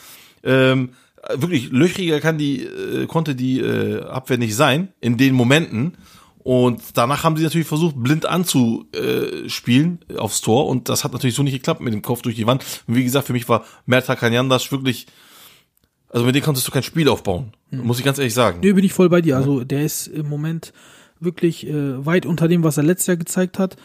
Ähm, 0.43 0.91
wirklich 1.35 1.71
löchriger 1.71 2.21
kann 2.21 2.39
die, 2.39 2.63
äh, 2.63 3.07
konnte 3.07 3.35
die 3.35 3.61
äh, 3.61 4.03
Abwehr 4.03 4.39
nicht 4.39 4.55
sein 4.55 4.89
in 5.01 5.17
den 5.17 5.35
Momenten. 5.35 5.97
Und 6.39 6.81
danach 6.95 7.25
haben 7.25 7.37
sie 7.37 7.43
natürlich 7.43 7.67
versucht, 7.67 7.97
blind 7.97 8.25
anzuspielen 8.25 9.99
äh, 10.09 10.17
aufs 10.17 10.41
Tor. 10.43 10.69
Und 10.69 10.89
das 10.89 11.03
hat 11.03 11.13
natürlich 11.13 11.35
so 11.35 11.43
nicht 11.43 11.55
geklappt 11.55 11.81
mit 11.81 11.93
dem 11.93 12.03
Kopf 12.03 12.23
durch 12.23 12.37
die 12.37 12.47
Wand. 12.47 12.65
Und 12.87 12.95
wie 12.95 13.03
gesagt, 13.03 13.27
für 13.27 13.33
mich 13.33 13.49
war 13.49 13.65
Merta 13.85 14.15
Kanyandas 14.15 14.71
wirklich, 14.71 15.07
also 16.09 16.25
mit 16.25 16.37
dem 16.37 16.45
konntest 16.45 16.69
du 16.69 16.71
kein 16.71 16.85
Spiel 16.85 17.09
aufbauen. 17.09 17.53
Muss 17.73 17.99
ich 17.99 18.05
ganz 18.05 18.19
ehrlich 18.19 18.35
sagen. 18.35 18.61
Nee, 18.63 18.73
bin 18.75 18.85
ich 18.85 18.93
voll 18.93 19.09
bei 19.09 19.21
dir. 19.21 19.37
Also 19.37 19.65
der 19.65 19.83
ist 19.85 20.07
im 20.07 20.29
Moment 20.29 20.73
wirklich 21.21 21.67
äh, 21.67 22.05
weit 22.05 22.27
unter 22.27 22.49
dem, 22.49 22.63
was 22.65 22.77
er 22.77 22.83
letztes 22.83 23.07
Jahr 23.07 23.17
gezeigt 23.17 23.59
hat. 23.59 23.77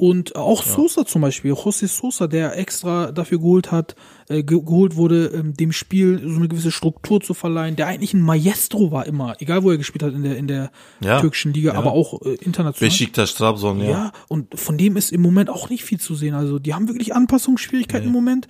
Und 0.00 0.34
auch 0.34 0.62
Sosa 0.62 1.04
zum 1.04 1.20
Beispiel, 1.20 1.52
José 1.52 1.86
Sosa, 1.86 2.26
der 2.26 2.56
extra 2.56 3.12
dafür 3.12 3.38
geholt 3.38 3.70
hat, 3.70 3.96
äh, 4.30 4.42
ge 4.42 4.58
geholt 4.62 4.96
wurde, 4.96 5.26
ähm, 5.26 5.52
dem 5.52 5.72
Spiel 5.72 6.22
so 6.26 6.36
eine 6.36 6.48
gewisse 6.48 6.70
Struktur 6.70 7.20
zu 7.20 7.34
verleihen, 7.34 7.76
der 7.76 7.86
eigentlich 7.86 8.14
ein 8.14 8.22
Maestro 8.22 8.92
war 8.92 9.04
immer, 9.04 9.34
egal 9.40 9.62
wo 9.62 9.70
er 9.70 9.76
gespielt 9.76 10.02
hat 10.02 10.14
in 10.14 10.22
der 10.22 10.38
in 10.38 10.48
der 10.48 10.70
Ja, 11.02 11.20
türkischen 11.20 11.52
Liga, 11.52 11.74
ja. 11.74 11.78
aber 11.78 11.92
auch 11.92 12.22
äh, 12.22 12.36
international. 12.36 12.88
Besiktas, 12.88 13.34
Trabzon, 13.34 13.80
ja. 13.80 13.90
Ja, 13.90 14.12
und 14.28 14.58
von 14.58 14.78
dem 14.78 14.96
ist 14.96 15.12
im 15.12 15.20
Moment 15.20 15.50
auch 15.50 15.68
nicht 15.68 15.84
viel 15.84 16.00
zu 16.00 16.14
sehen. 16.14 16.32
Also 16.34 16.58
die 16.58 16.72
haben 16.72 16.88
wirklich 16.88 17.14
Anpassungsschwierigkeiten 17.14 18.06
im 18.06 18.12
Moment. 18.14 18.48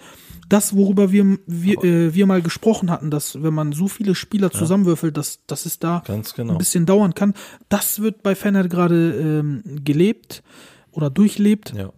Das, 0.51 0.77
worüber 0.77 1.13
wir, 1.13 1.39
wir, 1.47 1.85
äh, 1.85 2.13
wir 2.13 2.27
mal 2.27 2.43
gesprochen 2.43 2.91
hatten, 2.91 3.11
dass 3.11 3.43
wenn 3.43 3.55
man 3.55 3.73
so 3.73 3.89
viele 3.89 4.15
Spieler 4.15 4.51
zusammenwürfelt, 4.51 5.17
dass, 5.17 5.39
dass 5.47 5.65
es 5.65 5.79
da 5.79 6.03
genau. 6.37 6.53
ein 6.53 6.59
bisschen 6.59 6.87
dauern 6.87 7.15
kann, 7.15 7.35
das 7.69 8.03
wird 8.03 8.23
bei 8.23 8.35
Fener 8.35 8.69
gerade 8.69 9.15
ähm, 9.15 9.63
gelebt 9.85 10.43
oder 10.91 11.09
durchlebt. 11.09 11.73
Ja. 11.75 11.93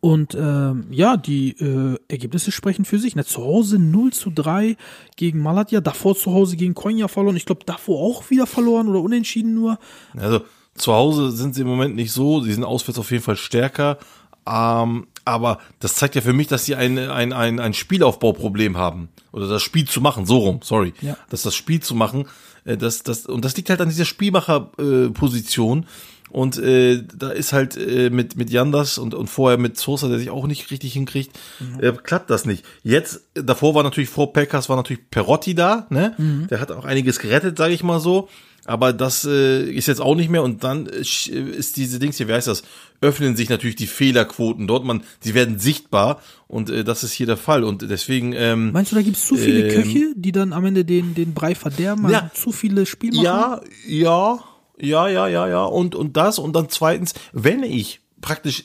Und 0.00 0.34
ähm, 0.34 0.86
ja, 0.90 1.16
die 1.16 1.50
äh, 1.58 1.98
Ergebnisse 2.08 2.52
sprechen 2.52 2.84
für 2.84 2.98
sich. 2.98 3.16
Ne? 3.16 3.24
Zu 3.24 3.42
Hause 3.42 3.78
0 3.78 4.12
zu 4.12 4.30
3 4.30 4.76
gegen 5.16 5.40
Malatya, 5.40 5.80
davor 5.80 6.16
zu 6.16 6.32
Hause 6.32 6.56
gegen 6.56 6.74
Konya 6.74 7.08
verloren. 7.08 7.36
Ich 7.36 7.46
glaube, 7.46 7.64
davor 7.64 8.00
auch 8.00 8.28
wieder 8.30 8.46
verloren 8.46 8.88
oder 8.88 9.00
unentschieden 9.00 9.54
nur. 9.54 9.78
Also 10.16 10.42
zu 10.74 10.92
Hause 10.92 11.30
sind 11.30 11.54
sie 11.54 11.62
im 11.62 11.66
Moment 11.66 11.96
nicht 11.96 12.12
so, 12.12 12.40
sie 12.40 12.52
sind 12.52 12.64
auswärts 12.64 12.98
auf 12.98 13.10
jeden 13.10 13.22
Fall 13.22 13.36
stärker. 13.36 13.98
Ähm, 14.46 15.06
aber 15.24 15.58
das 15.78 15.94
zeigt 15.94 16.14
ja 16.14 16.20
für 16.20 16.32
mich, 16.32 16.46
dass 16.48 16.64
sie 16.64 16.74
ein, 16.74 16.98
ein, 16.98 17.32
ein, 17.32 17.60
ein 17.60 17.74
Spielaufbauproblem 17.74 18.76
haben. 18.76 19.08
Oder 19.32 19.48
das 19.48 19.62
Spiel 19.62 19.86
zu 19.86 20.00
machen, 20.00 20.26
so 20.26 20.38
rum, 20.38 20.60
sorry. 20.62 20.92
Ja. 21.00 21.16
Dass 21.28 21.42
das 21.42 21.54
Spiel 21.54 21.80
zu 21.80 21.94
machen, 21.94 22.26
äh, 22.64 22.76
das, 22.76 23.02
das, 23.02 23.26
und 23.26 23.44
das 23.44 23.56
liegt 23.56 23.70
halt 23.70 23.80
an 23.80 23.88
dieser 23.88 24.04
Spielmacher-Position. 24.04 25.12
Position. 25.12 25.86
und 26.30 26.58
äh, 26.58 27.02
da 27.14 27.30
ist 27.30 27.52
halt 27.52 27.76
äh, 27.76 28.10
mit, 28.10 28.36
mit 28.36 28.50
Jandas 28.50 28.98
und, 28.98 29.14
und 29.14 29.28
vorher 29.28 29.58
mit 29.58 29.76
Sosa, 29.76 30.08
der 30.08 30.18
sich 30.18 30.30
auch 30.30 30.46
nicht 30.46 30.70
richtig 30.70 30.92
hinkriegt, 30.92 31.38
äh, 31.80 31.92
klappt 31.92 32.30
das 32.30 32.44
nicht. 32.44 32.64
Jetzt, 32.82 33.22
davor 33.34 33.74
war 33.74 33.82
natürlich, 33.82 34.10
vor 34.10 34.32
Pelkas 34.32 34.68
war 34.68 34.76
natürlich 34.76 35.10
Perotti 35.10 35.54
da, 35.54 35.86
ne? 35.90 36.14
Der 36.50 36.60
hat 36.60 36.70
auch 36.72 36.84
einiges 36.84 37.18
gerettet, 37.18 37.58
sage 37.58 37.74
ich 37.74 37.82
mal 37.82 38.00
so. 38.00 38.28
Aber 38.70 38.92
das 38.92 39.24
äh, 39.24 39.68
ist 39.68 39.88
jetzt 39.88 40.00
auch 40.00 40.14
nicht 40.14 40.30
mehr 40.30 40.44
und 40.44 40.62
dann 40.62 40.86
äh, 40.86 41.00
sch- 41.00 41.30
ist 41.32 41.76
diese 41.76 41.98
Dings 41.98 42.18
hier, 42.18 42.28
wie 42.28 42.34
heißt 42.34 42.46
das, 42.46 42.62
öffnen 43.00 43.34
sich 43.34 43.48
natürlich 43.48 43.74
die 43.74 43.88
Fehlerquoten 43.88 44.68
dort, 44.68 44.84
man, 44.84 45.02
sie 45.18 45.34
werden 45.34 45.58
sichtbar 45.58 46.20
und 46.46 46.70
äh, 46.70 46.84
das 46.84 47.02
ist 47.02 47.10
hier 47.12 47.26
der 47.26 47.36
Fall 47.36 47.64
und 47.64 47.82
deswegen 47.90 48.32
ähm, 48.32 48.70
Meinst 48.70 48.92
du, 48.92 48.96
da 48.96 49.02
gibt 49.02 49.16
es 49.16 49.26
zu 49.26 49.36
viele 49.36 49.62
Ähm, 49.64 49.70
Köche, 49.72 50.12
die 50.14 50.30
dann 50.30 50.52
am 50.52 50.64
Ende 50.66 50.84
den, 50.84 51.14
den 51.14 51.34
Brei 51.34 51.56
verderben? 51.56 52.04
Also 52.06 52.14
Ja. 52.16 52.30
Zu 52.32 52.52
viele 52.52 52.86
Spielmacher? 52.86 53.24
Ja, 53.24 53.60
ja, 53.88 54.38
ja, 54.78 55.08
ja, 55.08 55.26
ja, 55.26 55.48
ja. 55.48 55.64
Und, 55.64 55.96
und 55.96 56.16
das 56.16 56.38
und 56.38 56.54
dann 56.54 56.68
zweitens, 56.68 57.12
wenn 57.32 57.64
ich 57.64 58.00
praktisch, 58.20 58.64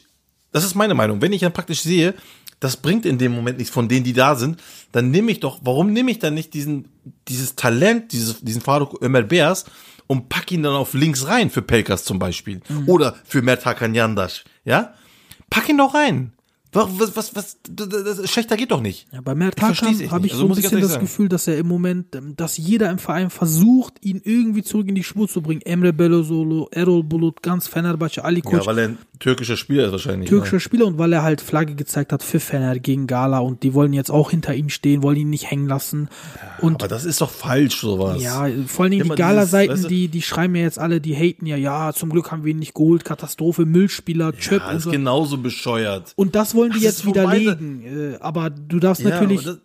das 0.52 0.64
ist 0.66 0.76
meine 0.76 0.94
Meinung, 0.94 1.22
wenn 1.24 1.34
ich 1.34 1.42
dann 1.42 1.52
praktisch 1.54 1.82
sehe, 1.82 2.14
das 2.60 2.78
bringt 2.78 3.06
in 3.06 3.18
dem 3.18 3.32
Moment 3.34 3.58
nichts 3.58 3.74
von 3.74 3.90
denen, 3.90 4.06
die 4.06 4.14
da 4.14 4.36
sind, 4.36 4.62
dann 4.92 5.10
nehme 5.12 5.32
ich 5.32 5.40
doch, 5.42 5.60
warum 5.64 5.92
nehme 5.92 6.12
ich 6.12 6.20
dann 6.20 6.34
nicht 6.36 6.54
diesen, 6.54 6.88
dieses 7.28 7.56
Talent, 7.56 8.12
dieses, 8.14 8.40
diesen 8.42 8.62
Faruk 8.62 9.02
Ömer 9.04 9.24
Bears 9.24 9.66
und 10.08 10.30
pack 10.30 10.52
ihn 10.52 10.64
dann 10.64 10.76
auf 10.76 10.94
links 10.94 11.28
rein 11.28 11.50
für 11.50 11.62
Pelkas 11.62 12.04
zum 12.04 12.20
Beispiel. 12.20 12.62
Oder 12.88 13.16
für 13.24 13.42
Mertakan 13.42 13.96
Yandash, 13.96 14.44
ja? 14.64 14.94
Pack 15.50 15.70
ihn 15.70 15.78
doch 15.78 15.94
rein. 15.94 16.32
Was, 16.76 17.16
was, 17.16 17.36
was, 17.36 17.58
das, 17.70 18.30
schlechter 18.32 18.58
geht 18.58 18.72
doch 18.72 18.82
nicht. 18.82 19.08
Ja, 19.12 19.22
bei 19.22 19.34
echt 19.48 19.62
habe 19.62 19.74
ich 20.28 20.34
Also 20.34 20.38
so 20.38 20.46
ein 20.48 20.56
bisschen 20.56 20.82
das 20.82 20.92
sagen. 20.92 21.02
Gefühl, 21.06 21.30
dass 21.30 21.48
er 21.48 21.58
im 21.58 21.68
Moment, 21.68 22.16
ähm, 22.16 22.36
dass 22.36 22.58
jeder 22.58 22.90
im 22.90 22.98
Verein 23.00 23.30
versucht, 23.30 23.94
ihn 24.02 24.22
irgendwie 24.24 24.64
zurück 24.64 24.88
in 24.88 24.96
die 24.96 25.04
Spur 25.04 25.28
zu 25.28 25.42
bringen. 25.42 25.62
Emre 25.62 25.90
Belözoğlu, 25.94 26.68
Erol 26.72 27.04
Bulut, 27.04 27.42
ganz 27.42 27.68
Fenerbahce, 27.68 28.24
Ali 28.24 28.42
Koç, 28.42 28.60
Ja, 28.62 28.66
weil 28.66 28.78
er 28.80 28.88
ein 28.90 28.98
türkischer 29.20 29.58
Spieler 29.58 29.86
ist 29.86 29.92
wahrscheinlich. 29.92 30.30
türkischer 30.30 30.60
Spieler 30.60 30.86
und 30.86 30.98
weil 30.98 31.14
er 31.14 31.24
halt 31.24 31.42
Flagge 31.42 31.76
gezeigt 31.76 32.12
hat 32.12 32.24
für 32.24 32.40
Fener 32.40 32.78
gegen 32.80 33.08
Gala 33.08 33.40
und 33.40 33.64
die 33.64 33.74
wollen 33.74 33.94
jetzt 33.94 34.12
auch 34.12 34.32
hinter 34.32 34.54
ihm 34.56 34.70
stehen, 34.70 35.04
wollen 35.04 35.18
ihn 35.18 35.30
nicht 35.30 35.50
hängen 35.50 35.68
lassen. 35.68 36.10
Und 36.62 36.84
Aber 36.84 36.88
das 36.88 37.06
ist 37.06 37.22
doch 37.22 37.30
falsch, 37.32 37.80
sowas. 37.80 38.22
Ja, 38.22 38.48
vor 38.68 38.84
allen 38.84 38.92
Dingen 38.92 39.10
die 39.10 39.16
Gala-Seiten, 39.16 39.74
weißt 39.74 39.84
du- 39.86 39.88
die, 39.88 40.08
die 40.10 40.22
schreiben 40.22 40.56
ja 40.56 40.64
jetzt 40.64 40.80
alle, 40.80 41.00
die 41.02 41.16
haten 41.16 41.46
ja, 41.46 41.56
ja, 41.56 41.94
zum 41.94 42.10
Glück 42.10 42.32
haben 42.32 42.44
wir 42.44 42.52
ihn 42.52 42.60
nicht 42.60 42.74
geholt, 42.74 43.06
Katastrophe, 43.06 43.66
Müllspieler, 43.66 44.34
Chöp 44.34 44.62
Ja, 44.62 44.72
ist 44.72 44.84
so. 44.84 44.92
genauso 44.92 45.38
bescheuert. 45.38 46.14
Und 46.16 46.36
das 46.36 46.56
wollen 46.56 46.65
die 46.70 46.76
Das 46.76 46.84
jetzt 46.84 47.06
widerlegen. 47.06 48.14
Äh, 48.14 48.18
aber 48.20 48.50
du 48.50 48.80
darfst 48.80 49.02
Ja, 49.02 49.10
natürlich, 49.10 49.48
aber 49.48 49.58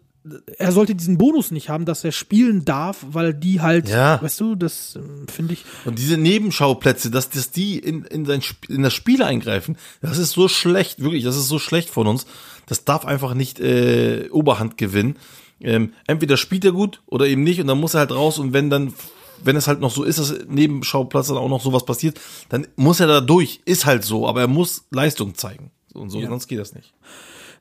er 0.59 0.73
sollte 0.73 0.95
diesen 0.95 1.17
Bonus 1.17 1.51
nicht 1.51 1.71
haben, 1.71 1.87
dass 1.87 2.05
er 2.05 2.13
spielen 2.13 2.67
darf, 2.67 2.99
weil 3.11 3.33
die 3.33 3.63
halt, 3.63 3.89
Ja. 3.89 4.21
weißt 4.21 4.39
du, 4.41 4.55
das 4.55 4.97
ähm, 4.97 5.27
finde 5.29 5.55
ich, 5.55 5.65
Und 5.87 5.99
diese 5.99 6.19
Nebenschauplätze, 6.19 7.11
dass, 7.11 7.31
dass 7.31 7.51
die 7.51 7.79
in, 7.79 8.05
in, 8.05 8.27
sein, 8.27 8.43
in 8.69 8.83
das 8.83 8.93
Spiel 8.93 9.23
eingreifen, 9.23 9.77
das 10.03 10.19
ist 10.19 10.33
so 10.33 10.47
schlecht, 10.49 11.03
wirklich, 11.03 11.25
das 11.25 11.37
ist 11.37 11.49
so 11.49 11.59
schlecht 11.59 11.89
von 11.89 12.07
uns. 12.07 12.27
Das 12.67 12.85
darf 12.85 13.07
einfach 13.07 13.33
nicht 13.35 13.61
äh, 13.61 14.29
Oberhand 14.31 14.77
gewinnen. 14.77 15.17
Ähm, 15.63 15.95
entweder 16.07 16.37
spielt 16.37 16.65
er 16.67 16.73
gut 16.73 17.03
oder 17.07 17.27
eben 17.27 17.43
nicht 17.43 17.61
und 17.61 17.67
dann 17.67 17.81
muss 17.81 17.95
er 17.95 18.01
halt 18.01 18.13
raus 18.13 18.39
und 18.39 18.53
wenn 18.53 18.69
dann, 18.71 18.93
wenn 19.43 19.57
es 19.57 19.69
halt 19.69 19.81
noch 19.81 19.91
so 19.91 20.05
ist, 20.05 20.19
dass 20.19 20.35
Nebenschauplatz 20.49 21.29
dann 21.29 21.39
auch 21.39 21.49
noch 21.49 21.63
sowas 21.63 21.85
passiert, 21.87 22.21
dann 22.51 22.67
muss 22.77 23.01
er 23.01 23.07
da 23.07 23.21
durch. 23.23 23.61
Ist 23.65 23.87
halt 23.87 24.05
so, 24.05 24.29
aber 24.29 24.43
er 24.43 24.49
muss 24.49 24.85
Leistung 24.91 25.35
zeigen. 25.35 25.71
Und 25.95 26.11
so, 26.11 26.21
sonst 26.21 26.47
geht 26.47 26.59
das 26.59 26.75
nicht. 26.75 26.93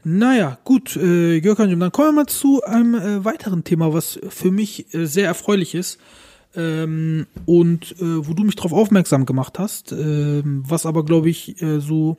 Naja, 0.04 0.58
gut, 0.64 0.96
äh, 0.96 1.42
Görkan, 1.42 1.78
dann 1.78 1.92
kommen 1.92 2.10
wir 2.10 2.14
mal 2.14 2.26
zu 2.28 2.64
einem 2.64 2.96
äh, 2.96 3.26
weiteren 3.26 3.64
Thema, 3.64 3.94
was 3.94 4.20
für 4.30 4.52
mich 4.52 4.94
äh, 4.94 5.06
sehr 5.06 5.28
erfreulich 5.28 5.76
ist 5.76 6.00
ähm, 6.56 7.28
und 7.46 7.92
äh, 8.00 8.28
wo 8.28 8.34
du 8.34 8.44
mich 8.44 8.56
darauf 8.56 8.72
aufmerksam 8.72 9.26
gemacht 9.26 9.60
hast, 9.60 9.92
ähm, 9.92 10.64
was 10.66 10.86
aber, 10.86 11.04
glaube 11.04 11.30
ich, 11.30 11.62
äh, 11.62 11.80
so 11.80 12.18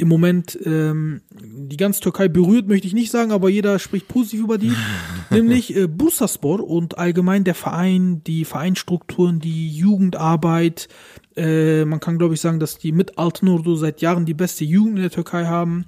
im 0.00 0.08
Moment 0.08 0.58
ähm, 0.64 1.20
die 1.30 1.76
ganze 1.76 2.00
Türkei 2.00 2.28
berührt, 2.28 2.66
möchte 2.66 2.86
ich 2.86 2.94
nicht 2.94 3.10
sagen, 3.10 3.32
aber 3.32 3.48
jeder 3.48 3.78
spricht 3.78 4.08
positiv 4.08 4.40
über 4.40 4.58
die, 4.58 4.72
nämlich 5.30 5.76
äh, 5.76 5.86
Bursaspor 5.86 6.68
und 6.68 6.98
allgemein 6.98 7.44
der 7.44 7.54
Verein, 7.54 8.22
die 8.24 8.44
Vereinsstrukturen, 8.44 9.40
die 9.40 9.68
Jugendarbeit. 9.68 10.88
Äh, 11.36 11.84
man 11.84 12.00
kann, 12.00 12.18
glaube 12.18 12.34
ich, 12.34 12.40
sagen, 12.40 12.60
dass 12.60 12.78
die 12.78 12.92
mit 12.92 13.18
Altınordu 13.18 13.76
seit 13.76 14.00
Jahren 14.00 14.26
die 14.26 14.34
beste 14.34 14.64
Jugend 14.64 14.96
in 14.96 15.02
der 15.02 15.10
Türkei 15.10 15.46
haben, 15.46 15.84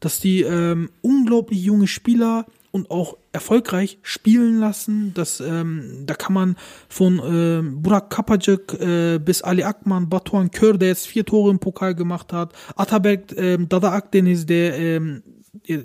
dass 0.00 0.20
die 0.20 0.42
ähm, 0.42 0.90
unglaublich 1.02 1.62
junge 1.62 1.86
Spieler 1.86 2.46
und 2.74 2.90
auch 2.90 3.16
erfolgreich 3.30 3.98
spielen 4.02 4.58
lassen. 4.58 5.12
Das, 5.14 5.38
ähm, 5.38 6.02
da 6.06 6.14
kann 6.14 6.32
man 6.32 6.56
von 6.88 7.22
ähm, 7.24 7.82
Burak 7.82 8.10
Kapacık 8.10 8.74
äh, 8.80 9.18
bis 9.20 9.42
Ali 9.42 9.62
Akman, 9.62 10.08
Batuhan 10.08 10.50
Kör, 10.50 10.76
der 10.76 10.88
jetzt 10.88 11.06
vier 11.06 11.24
Tore 11.24 11.52
im 11.52 11.60
Pokal 11.60 11.94
gemacht 11.94 12.32
hat, 12.32 12.52
Ataberk 12.74 13.32
ähm, 13.36 13.68
Dada 13.68 13.92
Akdeniz, 13.92 14.44
der 14.44 14.76
ähm, 14.76 15.22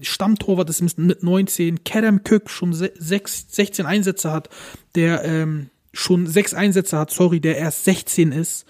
Stammtorwart 0.01 0.67
ist 0.71 0.81
mit 0.97 1.21
19, 1.21 1.83
Kerem 1.83 2.23
Kök 2.23 2.49
schon 2.49 2.73
se- 2.73 2.91
sechs, 2.97 3.45
16 3.51 3.85
Einsätze 3.85 4.31
hat, 4.31 4.49
der 4.95 5.23
ähm, 5.25 5.69
schon 5.93 6.25
sechs 6.25 6.55
Einsätze 6.55 6.97
hat, 6.97 7.11
sorry, 7.11 7.39
der 7.39 7.57
erst 7.57 7.85
16 7.85 8.31
ist. 8.31 8.65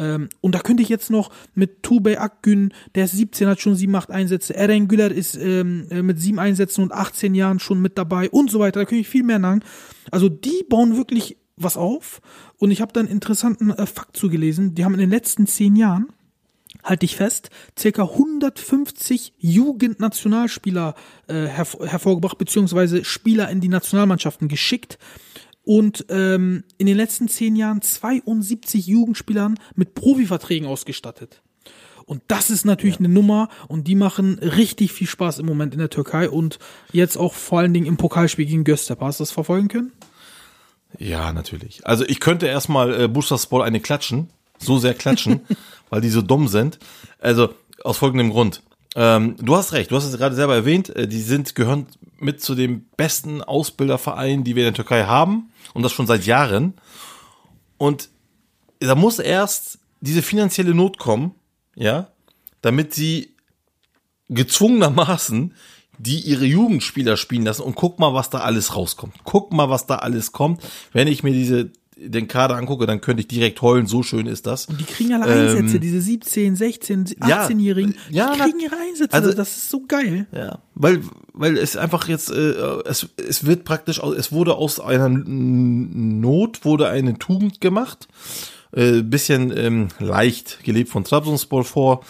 Ähm, 0.00 0.30
und 0.40 0.54
da 0.54 0.60
könnte 0.60 0.82
ich 0.82 0.88
jetzt 0.88 1.10
noch 1.10 1.30
mit 1.54 1.82
Tubey 1.82 2.16
Akgün, 2.16 2.72
der 2.94 3.04
ist 3.04 3.12
17, 3.12 3.46
hat 3.48 3.60
schon 3.60 3.74
7, 3.74 3.94
8 3.94 4.10
Einsätze. 4.10 4.54
Eren 4.54 4.88
Güler 4.88 5.10
ist 5.10 5.36
ähm, 5.36 5.86
äh, 5.90 6.02
mit 6.02 6.18
7 6.18 6.38
Einsätzen 6.38 6.82
und 6.82 6.92
18 6.92 7.34
Jahren 7.34 7.60
schon 7.60 7.82
mit 7.82 7.98
dabei 7.98 8.30
und 8.30 8.50
so 8.50 8.58
weiter. 8.60 8.80
Da 8.80 8.86
könnte 8.86 9.02
ich 9.02 9.08
viel 9.08 9.22
mehr 9.22 9.40
sagen. 9.40 9.60
Also 10.10 10.28
die 10.30 10.64
bauen 10.68 10.96
wirklich 10.96 11.36
was 11.56 11.76
auf. 11.76 12.22
Und 12.56 12.70
ich 12.70 12.80
habe 12.80 12.92
da 12.92 13.00
einen 13.00 13.10
interessanten 13.10 13.70
äh, 13.70 13.86
Fakt 13.86 14.16
zugelesen. 14.16 14.74
Die 14.74 14.84
haben 14.84 14.94
in 14.94 15.00
den 15.00 15.10
letzten 15.10 15.46
10 15.46 15.76
Jahren 15.76 16.06
halte 16.84 17.04
ich 17.04 17.16
fest, 17.16 17.50
circa 17.78 18.04
150 18.04 19.34
Jugendnationalspieler 19.38 20.94
äh, 21.26 21.46
herv 21.46 21.76
hervorgebracht, 21.84 22.38
beziehungsweise 22.38 23.04
Spieler 23.04 23.50
in 23.50 23.60
die 23.60 23.68
Nationalmannschaften 23.68 24.48
geschickt. 24.48 24.98
Und 25.70 26.06
ähm, 26.08 26.64
in 26.78 26.86
den 26.86 26.96
letzten 26.96 27.28
zehn 27.28 27.54
Jahren 27.54 27.80
72 27.80 28.88
Jugendspielern 28.88 29.56
mit 29.76 29.94
Profiverträgen 29.94 30.66
ausgestattet. 30.66 31.42
Und 32.06 32.22
das 32.26 32.50
ist 32.50 32.64
natürlich 32.64 32.98
eine 32.98 33.08
Nummer 33.08 33.48
und 33.68 33.86
die 33.86 33.94
machen 33.94 34.40
richtig 34.40 34.90
viel 34.90 35.06
Spaß 35.06 35.38
im 35.38 35.46
Moment 35.46 35.72
in 35.72 35.78
der 35.78 35.88
Türkei 35.88 36.28
und 36.28 36.58
jetzt 36.90 37.16
auch 37.16 37.34
vor 37.34 37.60
allen 37.60 37.72
Dingen 37.72 37.86
im 37.86 37.98
Pokalspiel 37.98 38.46
gegen 38.46 38.64
Göztepe. 38.64 39.04
Hast 39.04 39.20
du 39.20 39.22
das 39.22 39.30
verfolgen 39.30 39.68
können? 39.68 39.92
Ja, 40.98 41.32
natürlich. 41.32 41.86
Also 41.86 42.04
ich 42.04 42.18
könnte 42.18 42.48
erstmal 42.48 43.02
äh, 43.02 43.06
Bursaspor 43.06 43.64
eine 43.64 43.78
klatschen, 43.78 44.28
so 44.58 44.78
sehr 44.78 44.94
klatschen, 44.94 45.42
weil 45.88 46.00
die 46.00 46.10
so 46.10 46.20
dumm 46.20 46.48
sind. 46.48 46.80
Also 47.20 47.54
aus 47.84 47.98
folgendem 47.98 48.30
Grund. 48.30 48.64
Ähm, 48.96 49.36
du 49.38 49.54
hast 49.54 49.72
recht, 49.72 49.92
du 49.92 49.96
hast 49.96 50.04
es 50.04 50.18
gerade 50.18 50.34
selber 50.34 50.56
erwähnt, 50.56 50.88
äh, 50.96 51.06
die 51.06 51.20
sind 51.20 51.54
gehören 51.54 51.86
mit 52.18 52.42
zu 52.42 52.56
dem 52.56 52.86
besten 52.96 53.40
Ausbilderverein, 53.40 54.42
die 54.42 54.56
wir 54.56 54.64
in 54.64 54.74
der 54.74 54.84
Türkei 54.84 55.04
haben 55.04 55.49
und 55.74 55.82
das 55.82 55.92
schon 55.92 56.06
seit 56.06 56.26
Jahren. 56.26 56.74
Und 57.78 58.08
da 58.78 58.94
muss 58.94 59.18
erst 59.18 59.78
diese 60.00 60.22
finanzielle 60.22 60.74
Not 60.74 60.98
kommen, 60.98 61.34
ja, 61.74 62.10
damit 62.62 62.94
sie 62.94 63.34
gezwungenermaßen 64.28 65.54
die 66.00 66.20
ihre 66.20 66.46
Jugendspieler 66.46 67.18
spielen 67.18 67.44
lassen 67.44 67.60
und 67.60 67.74
guck 67.74 67.98
mal, 67.98 68.14
was 68.14 68.30
da 68.30 68.38
alles 68.38 68.74
rauskommt. 68.74 69.16
Guck 69.24 69.52
mal, 69.52 69.68
was 69.68 69.86
da 69.86 69.96
alles 69.96 70.32
kommt, 70.32 70.62
wenn 70.92 71.08
ich 71.08 71.22
mir 71.22 71.32
diese 71.32 71.72
den 72.02 72.28
Kader 72.28 72.56
angucke, 72.56 72.86
dann 72.86 73.00
könnte 73.00 73.20
ich 73.20 73.28
direkt 73.28 73.60
heulen, 73.62 73.86
so 73.86 74.02
schön 74.02 74.26
ist 74.26 74.46
das. 74.46 74.66
Die 74.66 74.84
kriegen 74.84 75.12
alle 75.12 75.26
Einsätze, 75.26 75.78
diese 75.80 76.00
17, 76.00 76.56
16, 76.56 76.98
Ähm, 77.00 77.28
ja, 77.28 77.46
18-Jährigen. 77.46 77.94
ja, 78.10 78.32
die 78.32 78.38
na- 78.38 78.44
kriegen 78.46 78.60
ihre 78.60 78.76
Einsätze. 78.76 79.12
also- 79.14 79.32
das 79.32 79.56
ist 79.56 79.70
so 79.70 79.82
geil. 79.86 80.26
Ja, 80.32 80.58
weil 80.74 81.02
weil 81.32 81.56
es 81.58 81.76
einfach 81.76 82.08
jetzt 82.08 82.30
äh, 82.30 82.52
es 82.86 83.08
es 83.16 83.44
wird 83.46 83.64
praktisch 83.64 83.98
es 84.00 84.32
wurde 84.32 84.54
aus 84.54 84.80
einer 84.80 85.08
Not 85.08 86.64
wurde 86.64 86.88
eine 86.88 87.18
Tugend 87.18 87.60
gemacht. 87.60 88.08
Äh, 88.72 89.02
bisschen 89.02 89.56
ähm, 89.56 89.88
leicht 89.98 90.62
gelebt 90.62 90.90
von 90.90 91.02
Trabzonspor 91.02 91.64
vor, 91.64 92.04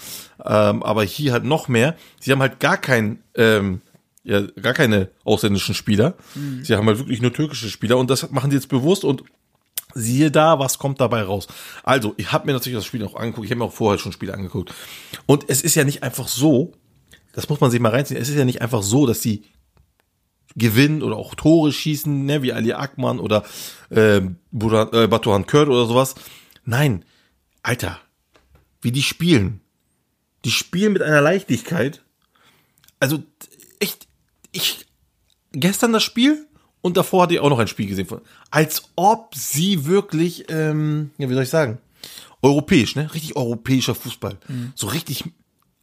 ähm, 0.45 0.83
aber 0.83 1.05
hier 1.05 1.33
halt 1.33 1.45
noch 1.45 1.69
mehr. 1.69 1.97
Sie 2.21 2.31
haben 2.33 2.41
halt 2.41 2.61
gar 2.61 2.77
kein 2.77 3.21
ähm, 3.35 3.81
ja, 4.25 4.43
gar 4.43 4.75
keine 4.75 5.09
ausländischen 5.25 5.75
Spieler. 5.75 6.15
Sie 6.63 6.75
haben 6.77 6.87
halt 6.87 6.99
wirklich 6.99 7.23
nur 7.23 7.33
türkische 7.33 7.71
Spieler 7.71 7.97
und 7.97 8.11
das 8.11 8.31
machen 8.31 8.51
sie 8.51 8.59
jetzt 8.59 8.69
bewusst 8.69 9.05
und 9.05 9.25
siehe 9.95 10.31
da, 10.31 10.59
was 10.59 10.79
kommt 10.79 11.01
dabei 11.01 11.23
raus. 11.23 11.49
Also, 11.83 12.15
ich 12.17 12.33
habe 12.33 12.47
mir 12.47 12.53
natürlich 12.53 12.79
das 12.79 12.87
Spiel 12.87 13.05
auch 13.05 13.15
angeguckt, 13.15 13.45
ich 13.45 13.51
habe 13.51 13.61
mir 13.61 13.67
auch 13.67 13.73
vorher 13.73 13.99
schon 13.99 14.13
Spiele 14.13 14.35
angeguckt. 14.35 14.73
Und 15.27 15.45
es 15.49 15.63
ist 15.63 15.75
ja 15.75 15.85
nicht 15.85 16.03
einfach 16.03 16.29
so, 16.29 16.73
das 17.33 17.49
muss 17.49 17.61
man 17.61 17.71
sich 17.71 17.81
mal 17.81 17.91
reinziehen, 17.91 18.21
es 18.21 18.29
ist 18.29 18.37
ja 18.37 18.45
nicht 18.45 18.63
einfach 18.63 18.83
so, 18.83 19.07
dass 19.07 19.21
die 19.21 19.45
gewinnen 20.57 21.03
oder 21.03 21.17
auch 21.17 21.35
Tore 21.35 21.73
schießen, 21.73 22.25
ne, 22.25 22.43
wie 22.43 22.53
Ali 22.53 22.73
Akman 22.73 23.21
oder 23.21 23.45
äh, 23.91 24.21
Buran, 24.51 24.89
äh, 24.93 25.07
Batuhan 25.07 25.47
Kurt 25.47 25.69
oder 25.69 25.87
sowas. 25.87 26.15
Nein, 26.65 27.05
Alter, 27.63 28.01
wie 28.81 28.93
die 28.93 29.03
spielen. 29.03 29.61
Die 30.45 30.51
spielen 30.51 30.93
mit 30.93 31.03
einer 31.03 31.21
Leichtigkeit. 31.21 32.03
Also 32.99 33.23
echt, 33.79 34.09
ich 34.53 34.87
gestern 35.53 35.93
das 35.93 36.03
Spiel 36.03 36.47
und 36.83 36.97
davor 36.97 37.25
hatte 37.25 37.35
ich 37.35 37.41
auch 37.41 37.51
noch 37.51 37.59
ein 37.59 37.69
Spiel 37.69 37.87
gesehen 37.87 38.07
von, 38.07 38.21
als 38.51 38.83
ob 38.97 39.35
sie 39.35 39.87
wirklich, 39.87 40.47
ähm, 40.49 41.11
ja, 41.19 41.29
wie 41.29 41.35
soll 41.35 41.43
ich 41.43 41.51
sagen, 41.51 41.79
europäisch, 42.43 42.97
ne, 42.97 43.13
richtig 43.13 43.37
europäischer 43.37 43.95
Fußball, 43.95 44.39
so 44.75 44.87
richtig, 44.89 45.25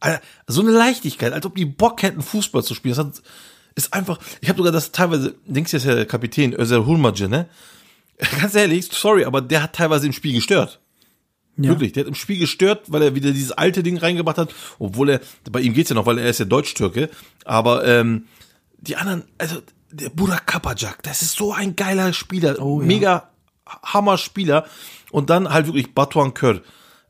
Alter, 0.00 0.20
so 0.46 0.60
eine 0.60 0.72
Leichtigkeit, 0.72 1.32
als 1.32 1.46
ob 1.46 1.54
die 1.54 1.64
Bock 1.64 2.02
hätten 2.02 2.22
Fußball 2.22 2.62
zu 2.62 2.74
spielen. 2.74 2.94
Das 2.94 3.04
hat, 3.04 3.22
ist 3.74 3.94
einfach, 3.94 4.18
ich 4.40 4.48
habe 4.48 4.58
sogar 4.58 4.72
das 4.72 4.92
teilweise, 4.92 5.34
denkst 5.46 5.70
du, 5.70 5.76
ist 5.76 5.86
ja 5.86 5.94
der 5.94 6.06
Kapitän 6.06 6.52
Özer 6.52 6.84
Hulmace, 6.84 7.28
ne? 7.28 7.48
Ganz 8.40 8.54
ehrlich, 8.56 8.88
sorry, 8.90 9.24
aber 9.24 9.40
der 9.40 9.62
hat 9.62 9.74
teilweise 9.74 10.06
im 10.06 10.12
Spiel 10.12 10.34
gestört. 10.34 10.80
Ja. 11.56 11.70
Wirklich, 11.70 11.92
der 11.92 12.02
hat 12.02 12.08
im 12.08 12.14
Spiel 12.14 12.38
gestört, 12.38 12.84
weil 12.88 13.02
er 13.02 13.14
wieder 13.14 13.32
dieses 13.32 13.52
alte 13.52 13.82
Ding 13.82 13.96
reingebracht 13.96 14.38
hat, 14.38 14.54
obwohl 14.78 15.10
er, 15.10 15.20
bei 15.50 15.60
ihm 15.60 15.74
geht's 15.74 15.90
ja 15.90 15.94
noch, 15.94 16.06
weil 16.06 16.18
er 16.18 16.30
ist 16.30 16.38
ja 16.38 16.44
Deutsch-Türke, 16.44 17.10
aber 17.44 17.84
ähm, 17.84 18.26
die 18.80 18.96
anderen, 18.96 19.24
also 19.38 19.60
der 19.90 20.10
Burak 20.10 20.46
Kapacak, 20.46 21.02
das 21.02 21.22
ist 21.22 21.36
so 21.36 21.52
ein 21.52 21.76
geiler 21.76 22.12
Spieler, 22.12 22.60
Oh, 22.60 22.80
ja. 22.80 22.86
mega 22.86 23.28
Hammer-Spieler 23.84 24.66
und 25.10 25.30
dann 25.30 25.50
halt 25.50 25.66
wirklich 25.66 25.94
Batuan 25.94 26.34
Kör, 26.34 26.60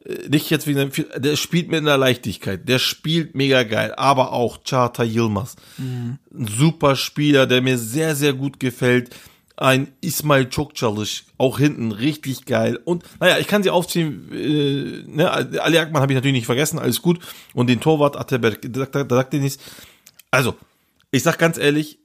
Äh, 0.05 0.29
nicht 0.29 0.49
jetzt 0.51 0.67
wegen 0.67 0.91
der 1.17 1.37
spielt 1.37 1.69
mit 1.71 1.81
einer 1.81 1.99
Leichtigkeit, 1.99 2.69
der 2.69 2.79
spielt 2.79 3.35
mega 3.35 3.65
geil, 3.65 3.93
aber 3.97 4.33
auch 4.33 4.63
Charta 4.65 5.03
Yilmaz, 5.05 5.57
ein 5.79 6.19
super 6.33 6.95
Spieler, 6.97 7.47
der 7.47 7.63
mir 7.63 7.79
sehr, 7.79 8.15
sehr 8.15 8.33
gut 8.33 8.61
gefällt, 8.61 9.11
ein 9.57 9.89
Ismail 10.01 10.45
Çokçalış, 10.51 11.25
auch 11.37 11.59
hinten 11.59 11.91
richtig 11.91 12.45
geil. 12.45 12.79
Und 12.85 13.03
naja, 13.19 13.39
ich 13.39 13.49
kann 13.49 13.65
sie 13.65 13.71
aufziehen, 13.71 14.31
äh, 14.33 15.03
ne, 15.11 15.29
Ali 15.33 15.79
Akman 15.79 16.01
habe 16.01 16.13
ich 16.13 16.17
natürlich 16.17 16.37
nicht 16.37 16.47
vergessen, 16.47 16.79
alles 16.79 17.03
gut. 17.03 17.19
Und 17.55 17.67
den 17.69 17.81
Torwart 17.81 18.17
Atterberg, 18.17 18.61
da 18.63 18.87
sagt, 18.87 19.11
sagt 19.11 19.33
Dennis. 19.33 19.59
Also, 20.31 20.55
ich 21.11 21.25
sag 21.25 21.39
ganz 21.39 21.59
ehrlich, 21.59 21.99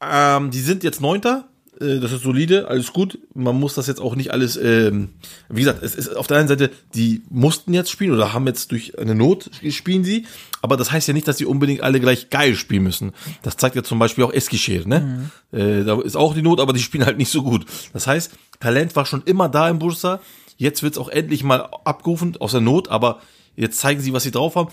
ähm, 0.00 0.50
die 0.50 0.60
sind 0.60 0.82
jetzt 0.84 1.00
Neunter, 1.00 1.48
äh, 1.80 1.98
das 1.98 2.12
ist 2.12 2.22
solide, 2.22 2.68
alles 2.68 2.92
gut. 2.92 3.18
Man 3.34 3.58
muss 3.58 3.74
das 3.74 3.86
jetzt 3.86 4.00
auch 4.00 4.14
nicht 4.14 4.32
alles, 4.32 4.56
ähm, 4.56 5.10
wie 5.48 5.60
gesagt, 5.60 5.82
es 5.82 5.94
ist 5.94 6.16
auf 6.16 6.26
der 6.26 6.38
einen 6.38 6.48
Seite, 6.48 6.70
die 6.94 7.22
mussten 7.30 7.74
jetzt 7.74 7.90
spielen 7.90 8.12
oder 8.12 8.32
haben 8.32 8.46
jetzt 8.46 8.70
durch 8.70 8.98
eine 8.98 9.14
Not 9.14 9.50
spielen 9.70 10.04
sie, 10.04 10.26
aber 10.62 10.76
das 10.76 10.92
heißt 10.92 11.08
ja 11.08 11.14
nicht, 11.14 11.26
dass 11.26 11.38
sie 11.38 11.46
unbedingt 11.46 11.82
alle 11.82 12.00
gleich 12.00 12.30
geil 12.30 12.54
spielen 12.54 12.82
müssen. 12.82 13.12
Das 13.42 13.56
zeigt 13.56 13.76
ja 13.76 13.82
zum 13.82 13.98
Beispiel 13.98 14.24
auch 14.24 14.32
Eskişehir, 14.32 14.86
ne? 14.86 15.30
Äh, 15.52 15.84
da 15.84 16.00
ist 16.00 16.16
auch 16.16 16.34
die 16.34 16.42
Not, 16.42 16.60
aber 16.60 16.72
die 16.72 16.80
spielen 16.80 17.06
halt 17.06 17.18
nicht 17.18 17.30
so 17.30 17.42
gut. 17.42 17.66
Das 17.92 18.06
heißt, 18.06 18.32
Talent 18.60 18.94
war 18.96 19.06
schon 19.06 19.22
immer 19.24 19.48
da 19.48 19.68
im 19.68 19.78
Bursa. 19.78 20.20
Jetzt 20.56 20.82
wird's 20.82 20.98
auch 20.98 21.08
endlich 21.08 21.42
mal 21.42 21.70
abgerufen 21.84 22.36
aus 22.38 22.52
der 22.52 22.60
Not, 22.60 22.88
aber 22.88 23.20
jetzt 23.56 23.78
zeigen 23.78 24.00
sie, 24.00 24.12
was 24.12 24.22
sie 24.22 24.30
drauf 24.30 24.56
haben. 24.56 24.68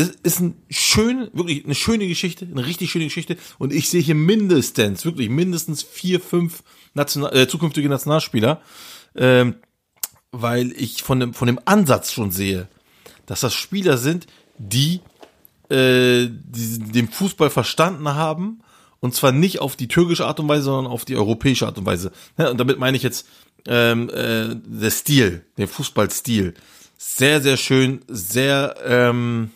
Es 0.00 0.08
ist 0.22 0.40
ein 0.40 0.54
schön, 0.70 1.28
wirklich 1.32 1.64
eine 1.64 1.74
schöne 1.74 2.08
Geschichte, 2.08 2.46
eine 2.50 2.64
richtig 2.64 2.90
schöne 2.90 3.04
Geschichte. 3.04 3.36
Und 3.58 3.72
ich 3.72 3.88
sehe 3.88 4.00
hier 4.00 4.14
mindestens, 4.14 5.04
wirklich 5.04 5.28
mindestens 5.28 5.82
vier, 5.82 6.20
fünf 6.20 6.62
National, 6.94 7.36
äh, 7.36 7.46
zukünftige 7.46 7.88
Nationalspieler, 7.88 8.62
ähm, 9.14 9.56
weil 10.32 10.72
ich 10.72 11.02
von 11.02 11.20
dem, 11.20 11.34
von 11.34 11.46
dem 11.46 11.60
Ansatz 11.64 12.12
schon 12.12 12.30
sehe, 12.30 12.68
dass 13.26 13.40
das 13.40 13.54
Spieler 13.54 13.98
sind, 13.98 14.26
die, 14.58 15.00
äh, 15.68 16.28
die 16.28 16.78
den 16.78 17.08
Fußball 17.08 17.50
verstanden 17.50 18.08
haben. 18.08 18.60
Und 19.00 19.14
zwar 19.14 19.32
nicht 19.32 19.60
auf 19.60 19.76
die 19.76 19.88
türkische 19.88 20.26
Art 20.26 20.40
und 20.40 20.48
Weise, 20.48 20.64
sondern 20.64 20.92
auf 20.92 21.04
die 21.04 21.16
europäische 21.16 21.66
Art 21.66 21.78
und 21.78 21.86
Weise. 21.86 22.12
Ja, 22.38 22.50
und 22.50 22.58
damit 22.58 22.78
meine 22.78 22.96
ich 22.96 23.02
jetzt 23.02 23.26
ähm, 23.66 24.10
äh, 24.10 24.56
der 24.56 24.90
Stil, 24.90 25.44
der 25.56 25.68
Fußballstil. 25.68 26.54
Sehr, 26.98 27.40
sehr 27.40 27.56
schön, 27.56 28.02
sehr 28.08 28.76
ähm, 28.84 29.50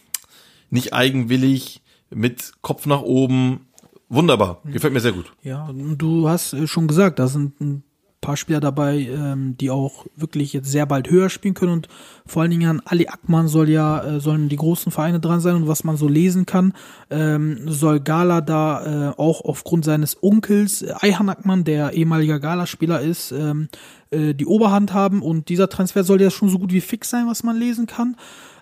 nicht 0.74 0.92
eigenwillig, 0.92 1.82
mit 2.10 2.52
Kopf 2.60 2.86
nach 2.86 3.02
oben. 3.02 3.60
Wunderbar, 4.08 4.60
gefällt 4.64 4.92
mir 4.92 5.00
sehr 5.00 5.12
gut. 5.12 5.32
Ja, 5.42 5.70
du 5.72 6.28
hast 6.28 6.52
äh, 6.52 6.66
schon 6.66 6.86
gesagt, 6.86 7.18
da 7.18 7.26
sind 7.26 7.60
ein 7.60 7.82
paar 8.20 8.36
Spieler 8.36 8.60
dabei, 8.60 9.00
ähm, 9.00 9.56
die 9.58 9.70
auch 9.70 10.06
wirklich 10.16 10.52
jetzt 10.52 10.70
sehr 10.70 10.86
bald 10.86 11.10
höher 11.10 11.30
spielen 11.30 11.54
können 11.54 11.72
und 11.72 11.88
vor 12.26 12.42
allen 12.42 12.50
Dingen 12.50 12.68
an 12.68 12.82
Ali 12.84 13.06
Akman 13.06 13.48
soll 13.48 13.68
ja, 13.68 14.02
äh, 14.02 14.20
sollen 14.20 14.48
die 14.48 14.56
großen 14.56 14.92
Vereine 14.92 15.20
dran 15.20 15.40
sein 15.40 15.56
und 15.56 15.68
was 15.68 15.84
man 15.84 15.96
so 15.96 16.08
lesen 16.08 16.46
kann, 16.46 16.74
ähm, 17.10 17.60
soll 17.66 18.00
Gala 18.00 18.40
da 18.40 19.10
äh, 19.10 19.14
auch 19.16 19.44
aufgrund 19.44 19.84
seines 19.84 20.22
Onkels 20.22 20.84
Ayhan 21.02 21.28
Akman, 21.28 21.64
der 21.64 21.92
ehemaliger 21.92 22.40
Gala-Spieler 22.40 23.00
ist, 23.00 23.32
ähm, 23.32 23.68
äh, 24.10 24.34
die 24.34 24.46
Oberhand 24.46 24.94
haben 24.94 25.20
und 25.22 25.48
dieser 25.48 25.68
Transfer 25.68 26.04
soll 26.04 26.22
ja 26.22 26.30
schon 26.30 26.48
so 26.48 26.58
gut 26.58 26.72
wie 26.72 26.80
fix 26.80 27.10
sein, 27.10 27.26
was 27.26 27.42
man 27.42 27.56
lesen 27.56 27.86
kann. 27.86 28.16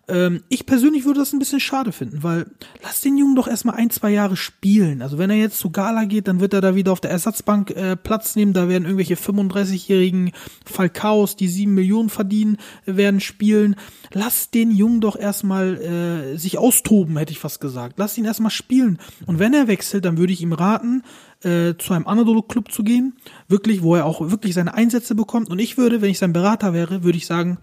Ähm, 0.09 0.43
ich 0.49 0.67
persönlich 0.67 1.05
würde 1.05 1.21
das 1.21 1.33
ein 1.33 1.39
bisschen 1.39 1.61
schade 1.61 1.93
finden, 1.93 2.23
weil 2.23 2.47
lass 2.83 3.01
den 3.01 3.17
Jungen 3.17 3.37
doch 3.37 3.47
erstmal 3.47 3.77
ein, 3.77 3.91
zwei 3.91 4.11
Jahre 4.11 4.37
spielen. 4.37 5.01
Also 5.01 5.17
wenn 5.17 5.31
er 5.31 5.37
jetzt 5.37 5.59
zu 5.59 5.71
Gala 5.71 6.05
geht, 6.05 6.27
dann 6.27 6.41
wird 6.41 6.55
er 6.55 6.61
da 6.61 6.75
wieder 6.75 6.91
auf 6.91 7.01
der 7.01 7.13
Ersatzbank 7.13 7.71
äh, 7.71 7.97
Platz 7.97 8.35
nehmen. 8.35 8.53
Da 8.53 8.69
werden 8.69 8.85
irgendwelche 8.85 9.15
35-jährigen 9.15 10.33
Falcaos, 10.65 11.37
die 11.37 11.47
sieben 11.47 11.75
Millionen 11.75 12.09
verdienen, 12.09 12.57
werden 12.85 13.21
spielen. 13.21 13.77
Lass 14.13 14.51
den 14.51 14.73
Jungen 14.73 15.01
doch 15.01 15.17
erstmal 15.17 15.77
äh, 15.77 16.37
sich 16.37 16.59
austoben, 16.59 17.17
hätte 17.17 17.33
ich 17.33 17.39
fast 17.39 17.61
gesagt. 17.61 17.95
Lass 17.99 18.19
ihn 18.19 18.25
erstmal 18.25 18.51
spielen. 18.51 18.99
Und 19.27 19.39
wenn 19.39 19.55
er 19.55 19.69
wechselt, 19.69 20.05
dann 20.05 20.19
würde 20.19 20.33
ich 20.33 20.43
ihm 20.43 20.53
raten, 20.53 21.03
äh, 21.43 21.75
zu 21.79 21.95
einem 21.95 22.09
Anadolu-Club 22.09 22.73
zu 22.73 22.83
gehen. 22.83 23.15
Wirklich, 23.47 23.83
wo 23.83 23.95
er 23.95 24.07
auch 24.07 24.31
wirklich 24.31 24.55
seine 24.55 24.75
Einsätze 24.75 25.15
bekommt. 25.15 25.49
Und 25.49 25.61
ich 25.61 25.79
würde, 25.79 26.03
wenn 26.03 26.11
ich 26.11 26.19
sein 26.19 26.33
Berater 26.33 26.73
wäre, 26.73 27.05
würde 27.05 27.19
ich 27.19 27.27
sagen, 27.27 27.59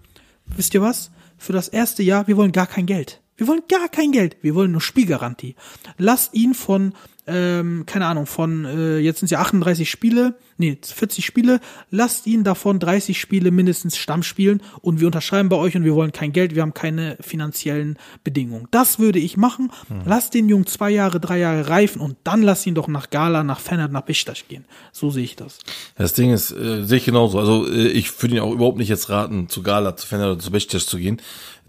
wisst 0.56 0.72
ihr 0.72 0.80
was? 0.80 1.10
Für 1.40 1.54
das 1.54 1.68
erste 1.68 2.02
Jahr, 2.02 2.26
wir 2.26 2.36
wollen 2.36 2.52
gar 2.52 2.66
kein 2.66 2.84
Geld. 2.84 3.22
Wir 3.40 3.48
wollen 3.48 3.62
gar 3.70 3.88
kein 3.88 4.12
Geld. 4.12 4.36
Wir 4.42 4.54
wollen 4.54 4.70
nur 4.70 4.82
Spielgarantie. 4.82 5.54
Lasst 5.96 6.34
ihn 6.34 6.52
von, 6.52 6.92
ähm, 7.26 7.84
keine 7.86 8.04
Ahnung, 8.04 8.26
von, 8.26 8.66
äh, 8.66 8.98
jetzt 8.98 9.20
sind 9.20 9.28
es 9.28 9.30
ja 9.30 9.40
38 9.40 9.88
Spiele, 9.88 10.34
nee, 10.58 10.76
40 10.82 11.24
Spiele, 11.24 11.60
lasst 11.90 12.26
ihn 12.26 12.44
davon 12.44 12.78
30 12.78 13.18
Spiele 13.18 13.50
mindestens 13.50 13.96
Stamm 13.96 14.22
spielen 14.22 14.62
und 14.82 15.00
wir 15.00 15.06
unterschreiben 15.06 15.48
bei 15.48 15.56
euch 15.56 15.74
und 15.74 15.84
wir 15.84 15.94
wollen 15.94 16.12
kein 16.12 16.32
Geld, 16.32 16.54
wir 16.54 16.60
haben 16.60 16.74
keine 16.74 17.16
finanziellen 17.20 17.96
Bedingungen. 18.24 18.68
Das 18.72 18.98
würde 18.98 19.18
ich 19.18 19.38
machen. 19.38 19.72
Lasst 20.04 20.34
den 20.34 20.50
Jungen 20.50 20.66
zwei 20.66 20.90
Jahre, 20.90 21.18
drei 21.18 21.38
Jahre 21.38 21.70
reifen 21.70 22.02
und 22.02 22.18
dann 22.24 22.42
lasst 22.42 22.66
ihn 22.66 22.74
doch 22.74 22.88
nach 22.88 23.08
Gala, 23.08 23.42
nach 23.42 23.60
Fennert, 23.60 23.90
nach 23.90 24.02
Beşiktaş 24.02 24.48
gehen. 24.48 24.66
So 24.92 25.08
sehe 25.08 25.24
ich 25.24 25.36
das. 25.36 25.60
Das 25.96 26.12
Ding 26.12 26.30
ist, 26.30 26.50
äh, 26.50 26.84
sehe 26.84 26.98
ich 26.98 27.06
genauso. 27.06 27.38
Also 27.38 27.66
äh, 27.66 27.88
ich 27.88 28.20
würde 28.20 28.34
ihn 28.34 28.42
auch 28.42 28.52
überhaupt 28.52 28.76
nicht 28.76 28.90
jetzt 28.90 29.08
raten, 29.08 29.48
zu 29.48 29.62
Gala, 29.62 29.96
zu 29.96 30.06
Fener 30.06 30.32
oder 30.32 30.38
zu 30.38 30.50
Beşiktaş 30.50 30.84
zu 30.84 30.98
gehen. 30.98 31.22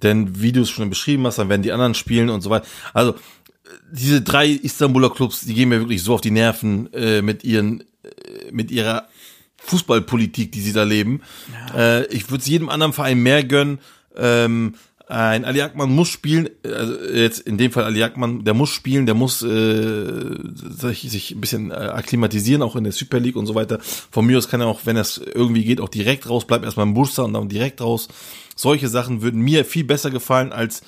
Denn 0.03 0.41
wie 0.41 0.51
du 0.51 0.61
es 0.61 0.69
schon 0.69 0.89
beschrieben 0.89 1.25
hast, 1.25 1.37
dann 1.37 1.49
werden 1.49 1.61
die 1.61 1.71
anderen 1.71 1.93
spielen 1.93 2.29
und 2.29 2.41
so 2.41 2.49
weiter. 2.49 2.65
Also 2.93 3.15
diese 3.91 4.21
drei 4.21 4.47
Istanbuler 4.47 5.09
Clubs, 5.09 5.41
die 5.41 5.53
gehen 5.53 5.69
mir 5.69 5.79
wirklich 5.79 6.03
so 6.03 6.13
auf 6.13 6.21
die 6.21 6.31
Nerven 6.31 6.91
äh, 6.93 7.21
mit 7.21 7.43
ihren, 7.43 7.81
äh, 8.03 8.51
mit 8.51 8.71
ihrer 8.71 9.07
Fußballpolitik, 9.57 10.51
die 10.51 10.61
sie 10.61 10.73
da 10.73 10.83
leben. 10.83 11.21
Äh, 11.75 12.05
ich 12.07 12.29
würde 12.29 12.41
es 12.41 12.47
jedem 12.47 12.69
anderen 12.69 12.93
Verein 12.93 13.21
mehr 13.21 13.43
gönnen. 13.43 13.79
Ähm, 14.15 14.75
ein 15.07 15.43
Ali 15.43 15.61
Akman 15.61 15.91
muss 15.91 16.07
spielen, 16.07 16.49
also 16.63 16.93
jetzt 17.13 17.41
in 17.41 17.57
dem 17.57 17.71
Fall 17.71 17.83
Ali 17.83 18.01
Akman, 18.01 18.45
der 18.45 18.53
muss 18.53 18.69
spielen, 18.69 19.05
der 19.05 19.13
muss 19.13 19.41
äh, 19.41 20.37
sich, 20.53 21.01
sich 21.01 21.31
ein 21.31 21.41
bisschen 21.41 21.69
äh, 21.69 21.73
akklimatisieren, 21.73 22.61
auch 22.61 22.77
in 22.77 22.85
der 22.85 22.93
Super 22.93 23.19
League 23.19 23.35
und 23.35 23.45
so 23.45 23.53
weiter. 23.53 23.79
Von 23.81 24.25
mir 24.25 24.37
aus 24.37 24.47
kann 24.47 24.61
er 24.61 24.67
auch, 24.67 24.81
wenn 24.85 24.95
es 24.95 25.17
irgendwie 25.17 25.65
geht, 25.65 25.81
auch 25.81 25.89
direkt 25.89 26.29
raus, 26.29 26.47
bleibt 26.47 26.63
erstmal 26.63 26.87
im 26.87 26.93
Bursa 26.93 27.23
und 27.23 27.33
dann 27.33 27.49
direkt 27.49 27.81
raus. 27.81 28.07
Solche 28.61 28.87
Sachen 28.89 29.21
würden 29.23 29.41
mir 29.41 29.65
viel 29.65 29.83
besser 29.83 30.09
gefallen 30.11 30.51
als 30.53 30.81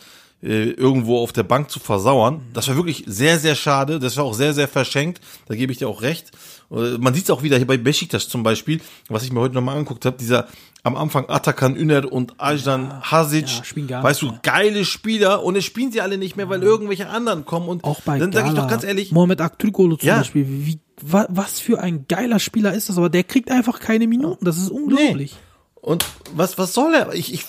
äh, 0.44 0.72
irgendwo 0.72 1.20
auf 1.24 1.32
der 1.32 1.44
Bank 1.44 1.72
zu 1.72 1.80
versauern. 1.80 2.42
Das 2.54 2.68
war 2.68 2.76
wirklich 2.76 3.04
sehr, 3.08 3.40
sehr 3.40 3.56
schade. 3.56 3.98
Das 4.00 4.18
war 4.18 4.26
auch 4.26 4.34
sehr, 4.36 4.54
sehr 4.54 4.68
verschenkt. 4.68 5.22
Da 5.48 5.56
gebe 5.56 5.72
ich 5.72 5.78
dir 5.80 5.88
auch 5.88 6.02
recht. 6.02 6.32
Äh, 6.70 6.98
Man 7.00 7.14
sieht 7.14 7.24
es 7.26 7.30
auch 7.32 7.42
wieder 7.44 7.58
hier 7.58 7.66
bei 7.66 7.78
Besiktas 7.78 8.28
zum 8.28 8.44
Beispiel, 8.44 8.80
was 9.10 9.24
ich 9.24 9.32
mir 9.32 9.40
heute 9.40 9.56
nochmal 9.56 9.76
angeguckt 9.78 10.06
habe, 10.06 10.18
dieser 10.18 10.48
am 10.86 10.98
Anfang 10.98 11.30
Atakan 11.30 11.78
Üner 11.78 12.12
und 12.12 12.34
Ajdan 12.40 13.02
Hasic. 13.10 13.48
ja, 13.48 13.64
spielen 13.64 13.88
gar 13.88 14.04
weißt 14.04 14.22
nicht 14.22 14.30
du, 14.30 14.34
mehr. 14.34 14.42
geile 14.44 14.84
Spieler 14.86 15.42
und 15.44 15.56
es 15.56 15.64
spielen 15.64 15.94
sie 15.94 16.02
alle 16.02 16.18
nicht 16.18 16.36
mehr, 16.36 16.50
weil 16.50 16.62
irgendwelche 16.62 17.08
anderen 17.08 17.46
kommen 17.46 17.70
und 17.70 17.86
Auch 17.86 18.02
bei 18.02 18.20
dann 18.20 18.34
sage 18.34 18.50
ich 18.50 18.54
doch 18.56 18.68
ganz 18.68 18.84
ehrlich, 18.84 19.14
Mohamed 19.14 19.40
Aktürkoğlu 19.40 19.98
zum 19.98 20.08
Ja. 20.10 20.18
Beispiel, 20.18 20.46
wie, 20.48 20.80
wa, 21.02 21.26
was 21.30 21.62
für 21.62 21.80
ein 21.80 22.06
geiler 22.10 22.40
Spieler 22.40 22.74
ist 22.74 22.90
das, 22.90 22.98
aber 22.98 23.10
der 23.10 23.24
kriegt 23.24 23.50
einfach 23.50 23.80
keine 23.80 24.08
Minuten, 24.08 24.44
das 24.44 24.58
ist 24.58 24.70
unglaublich. 24.70 25.38
Und 25.84 26.06
was, 26.34 26.58
was 26.58 26.74
soll 26.74 26.94
er? 26.96 27.14
Ich, 27.14 27.34
ich, 27.34 27.46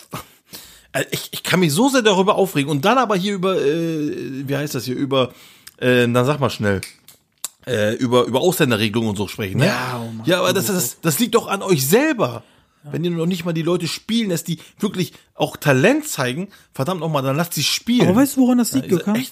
äh, 0.93 1.05
ich, 1.13 1.29
ich 1.31 1.45
kann 1.45 1.61
mich 1.61 1.73
so 1.73 1.89
sehr 1.89 2.03
darüber 2.03 2.35
aufregen. 2.35 2.69
Und 2.69 2.85
dann 2.85 2.99
aber 2.99 3.15
hier 3.15 3.33
über, 3.33 3.57
äh, 3.57 4.49
wie 4.49 4.57
heißt 4.57 4.75
das 4.75 4.85
hier, 4.85 4.97
über, 4.97 5.33
äh, 5.81 6.09
na 6.09 6.25
sag 6.25 6.41
mal 6.41 6.51
schnell, 6.51 6.81
äh, 7.65 7.95
über, 7.95 8.25
über 8.25 8.41
Ausländerregelungen 8.41 9.11
und 9.11 9.17
so 9.17 9.29
sprechen. 9.29 9.59
Ne? 9.59 9.67
Ja, 9.67 10.03
oh 10.05 10.11
Mann. 10.11 10.27
ja, 10.27 10.41
aber 10.41 10.53
das, 10.53 10.67
das, 10.67 11.01
das 11.01 11.21
liegt 11.21 11.37
doch 11.37 11.47
an 11.47 11.63
euch 11.63 11.87
selber. 11.87 12.43
Wenn 12.83 13.03
ihr 13.03 13.13
noch 13.13 13.25
nicht 13.25 13.47
mal 13.47 13.55
die 13.55 13.63
Leute 13.63 13.89
spielen 13.89 14.29
lässt, 14.29 14.47
die 14.47 14.59
wirklich 14.79 15.15
auch 15.35 15.57
Talent 15.57 16.07
zeigen, 16.07 16.49
verdammt 16.75 17.01
nochmal, 17.01 17.23
dann 17.23 17.35
lasst 17.37 17.55
sie 17.55 17.63
spielen. 17.63 18.09
Aber 18.09 18.17
weißt 18.17 18.37
du, 18.37 18.43
woran 18.43 18.59
das 18.59 18.73
liegt, 18.73 18.91
Ja, 18.91 18.99
Gökhan? 18.99 19.25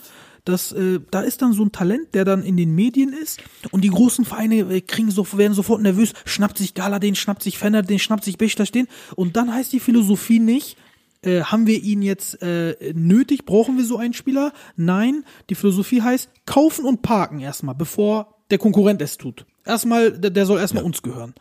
Echt. 0.43 0.49
Das, 0.49 0.73
äh, 0.73 1.01
da 1.11 1.21
ist 1.21 1.43
dann 1.43 1.53
so 1.53 1.65
ein 1.65 1.73
Talent, 1.73 2.15
der 2.15 2.25
dann 2.25 2.43
in 2.43 2.57
den 2.57 2.75
Medien 2.75 3.13
ist 3.13 3.43
und 3.71 3.83
die 3.83 3.91
großen 3.91 4.25
Vereine 4.25 4.61
äh, 4.61 4.81
kriegen 4.81 5.11
so, 5.11 5.27
werden 5.37 5.55
sofort 5.55 5.83
nervös, 5.83 6.13
schnappt 6.25 6.59
sich 6.59 6.75
Gala 6.75 6.99
den, 6.99 7.15
schnappt 7.15 7.43
sich 7.43 7.59
Fenner 7.59 7.83
den, 7.83 7.99
schnappt 7.99 8.25
sich 8.25 8.39
Bechter 8.39 8.65
den 8.65 8.89
und 9.17 9.37
dann 9.37 9.53
heißt 9.53 9.73
die 9.73 9.81
Philosophie 9.81 10.39
nicht, 10.39 10.77
äh, 11.23 11.43
haben 11.43 11.67
wir 11.67 11.83
ihn 11.83 12.03
jetzt 12.03 12.43
äh, 12.43 12.93
nötig, 12.95 13.45
brauchen 13.45 13.77
wir 13.77 13.85
so 13.85 13.97
einen 13.99 14.15
Spieler? 14.15 14.53
Nein, 14.77 15.25
die 15.51 15.55
Philosophie 15.55 16.03
heißt 16.03 16.31
kaufen 16.47 16.85
und 16.85 17.03
parken 17.03 17.41
erstmal, 17.41 17.75
bevor 17.75 18.39
der 18.51 18.59
Konkurrent 18.59 19.01
es 19.03 19.17
tut. 19.17 19.47
Erstmal, 19.65 20.13
der, 20.13 20.31
der 20.31 20.47
soll 20.47 20.59
erstmal 20.59 20.85
uns 20.85 21.03
gehören. 21.03 21.35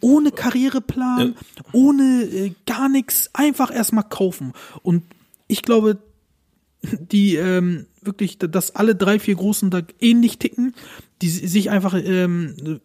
Ohne 0.00 0.30
Karriereplan, 0.30 1.36
ohne 1.72 2.22
äh, 2.22 2.52
gar 2.64 2.88
nichts, 2.88 3.28
einfach 3.34 3.70
erstmal 3.70 4.04
kaufen. 4.04 4.54
Und 4.82 5.02
ich 5.46 5.60
glaube, 5.60 5.98
die 6.82 7.36
ähm, 7.36 7.86
wirklich, 8.08 8.38
dass 8.38 8.74
alle 8.74 8.96
drei, 8.96 9.20
vier 9.20 9.36
Großen 9.36 9.70
da 9.70 9.82
ähnlich 10.00 10.38
ticken, 10.38 10.74
die 11.22 11.28
sich 11.28 11.70
einfach 11.70 11.94
ähm, 11.94 12.80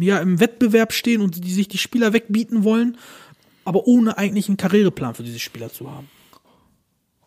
ja 0.00 0.18
im 0.18 0.40
Wettbewerb 0.40 0.92
stehen 0.92 1.20
und 1.20 1.44
die 1.44 1.52
sich 1.52 1.68
die 1.68 1.78
Spieler 1.78 2.12
wegbieten 2.12 2.64
wollen, 2.64 2.96
aber 3.64 3.86
ohne 3.86 4.18
eigentlich 4.18 4.48
einen 4.48 4.56
Karriereplan 4.56 5.14
für 5.14 5.22
diese 5.22 5.38
Spieler 5.38 5.72
zu 5.72 5.88
haben. 5.90 6.08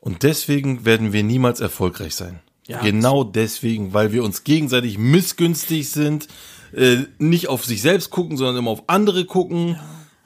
Und 0.01 0.23
deswegen 0.23 0.83
werden 0.83 1.13
wir 1.13 1.23
niemals 1.23 1.61
erfolgreich 1.61 2.15
sein. 2.15 2.41
Ja. 2.67 2.81
genau 2.81 3.25
deswegen, 3.25 3.93
weil 3.93 4.13
wir 4.13 4.23
uns 4.23 4.45
gegenseitig 4.45 4.97
missgünstig 4.97 5.89
sind, 5.89 6.27
äh, 6.73 6.99
nicht 7.17 7.49
auf 7.49 7.65
sich 7.65 7.81
selbst 7.81 8.09
gucken, 8.09 8.37
sondern 8.37 8.57
immer 8.57 8.71
auf 8.71 8.83
andere 8.87 9.25
gucken. 9.25 9.77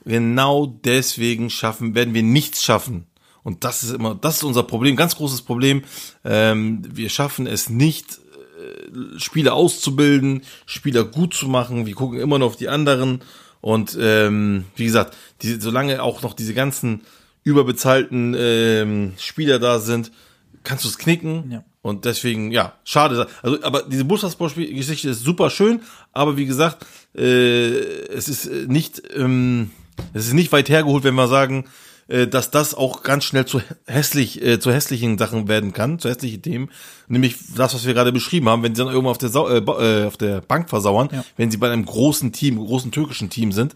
Genau 0.04 0.66
deswegen 0.66 1.50
schaffen, 1.50 1.94
werden 1.94 2.14
wir 2.14 2.22
nichts 2.22 2.62
schaffen. 2.62 3.06
Und 3.42 3.64
das 3.64 3.82
ist 3.82 3.92
immer, 3.92 4.14
das 4.14 4.36
ist 4.36 4.44
unser 4.44 4.62
Problem, 4.62 4.96
ganz 4.96 5.16
großes 5.16 5.42
Problem. 5.42 5.82
Ähm, 6.24 6.82
wir 6.92 7.08
schaffen 7.08 7.46
es 7.46 7.70
nicht, 7.70 8.18
äh, 8.58 9.18
Spieler 9.18 9.54
auszubilden, 9.54 10.42
Spieler 10.66 11.04
gut 11.04 11.34
zu 11.34 11.48
machen. 11.48 11.86
Wir 11.86 11.94
gucken 11.94 12.20
immer 12.20 12.38
nur 12.38 12.48
auf 12.48 12.56
die 12.56 12.68
anderen. 12.68 13.22
Und 13.60 13.96
ähm, 14.00 14.64
wie 14.76 14.84
gesagt, 14.84 15.16
die, 15.42 15.60
solange 15.60 16.02
auch 16.02 16.22
noch 16.22 16.34
diese 16.34 16.54
ganzen 16.54 17.02
überbezahlten 17.44 18.34
ähm, 18.38 19.12
Spieler 19.18 19.58
da 19.58 19.78
sind, 19.78 20.12
kannst 20.64 20.84
du 20.84 20.88
es 20.88 20.98
knicken. 20.98 21.50
Ja. 21.50 21.64
Und 21.80 22.04
deswegen, 22.04 22.50
ja, 22.50 22.74
schade. 22.84 23.26
Also, 23.42 23.62
aber 23.62 23.82
diese 23.82 24.04
Bursaspor-Geschichte 24.04 25.08
ist 25.08 25.22
super 25.22 25.48
schön, 25.48 25.80
aber 26.12 26.36
wie 26.36 26.46
gesagt, 26.46 26.84
äh, 27.16 27.78
es 28.08 28.28
ist 28.28 28.46
äh, 28.46 28.66
nicht, 28.66 29.02
ähm, 29.16 29.70
es 30.12 30.26
ist 30.26 30.34
nicht 30.34 30.52
weit 30.52 30.68
hergeholt, 30.68 31.04
wenn 31.04 31.14
wir 31.14 31.28
sagen, 31.28 31.64
dass 32.08 32.50
das 32.50 32.74
auch 32.74 33.02
ganz 33.02 33.24
schnell 33.24 33.44
zu 33.44 33.60
hässlich, 33.86 34.42
äh, 34.42 34.58
zu 34.58 34.72
hässlichen 34.72 35.18
Sachen 35.18 35.46
werden 35.46 35.72
kann, 35.74 35.98
zu 35.98 36.08
hässlichen 36.08 36.40
Themen. 36.42 36.70
Nämlich 37.06 37.36
das, 37.54 37.74
was 37.74 37.84
wir 37.86 37.92
gerade 37.94 38.12
beschrieben 38.12 38.48
haben, 38.48 38.62
wenn 38.62 38.74
sie 38.74 38.82
dann 38.82 38.88
irgendwo 38.90 39.10
auf 39.10 39.18
der, 39.18 39.28
Sau 39.28 39.46
äh, 39.48 39.58
äh, 39.58 40.06
auf 40.06 40.16
der 40.16 40.40
Bank 40.40 40.70
versauern, 40.70 41.08
Ja. 41.12 41.24
wenn 41.36 41.50
sie 41.50 41.58
bei 41.58 41.70
einem 41.70 41.84
großen 41.84 42.32
Team, 42.32 42.56
großen 42.56 42.90
türkischen 42.92 43.28
Team 43.28 43.52
sind. 43.52 43.74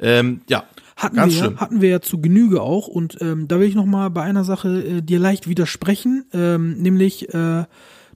Ähm, 0.00 0.40
ja, 0.48 0.64
Hatten 0.96 1.16
ganz 1.16 1.34
wir, 1.34 1.40
schlimm. 1.42 1.60
hatten 1.60 1.80
wir 1.82 1.88
ja 1.90 2.00
zu 2.00 2.20
Genüge 2.20 2.62
auch 2.62 2.86
und 2.88 3.18
ähm, 3.20 3.48
da 3.48 3.60
will 3.60 3.68
ich 3.68 3.74
noch 3.74 3.84
mal 3.86 4.08
bei 4.10 4.22
einer 4.22 4.44
Sache 4.44 4.82
äh, 4.82 5.02
dir 5.02 5.18
leicht 5.18 5.48
widersprechen, 5.48 6.24
ähm, 6.32 6.78
nämlich 6.78 7.28
äh, 7.34 7.64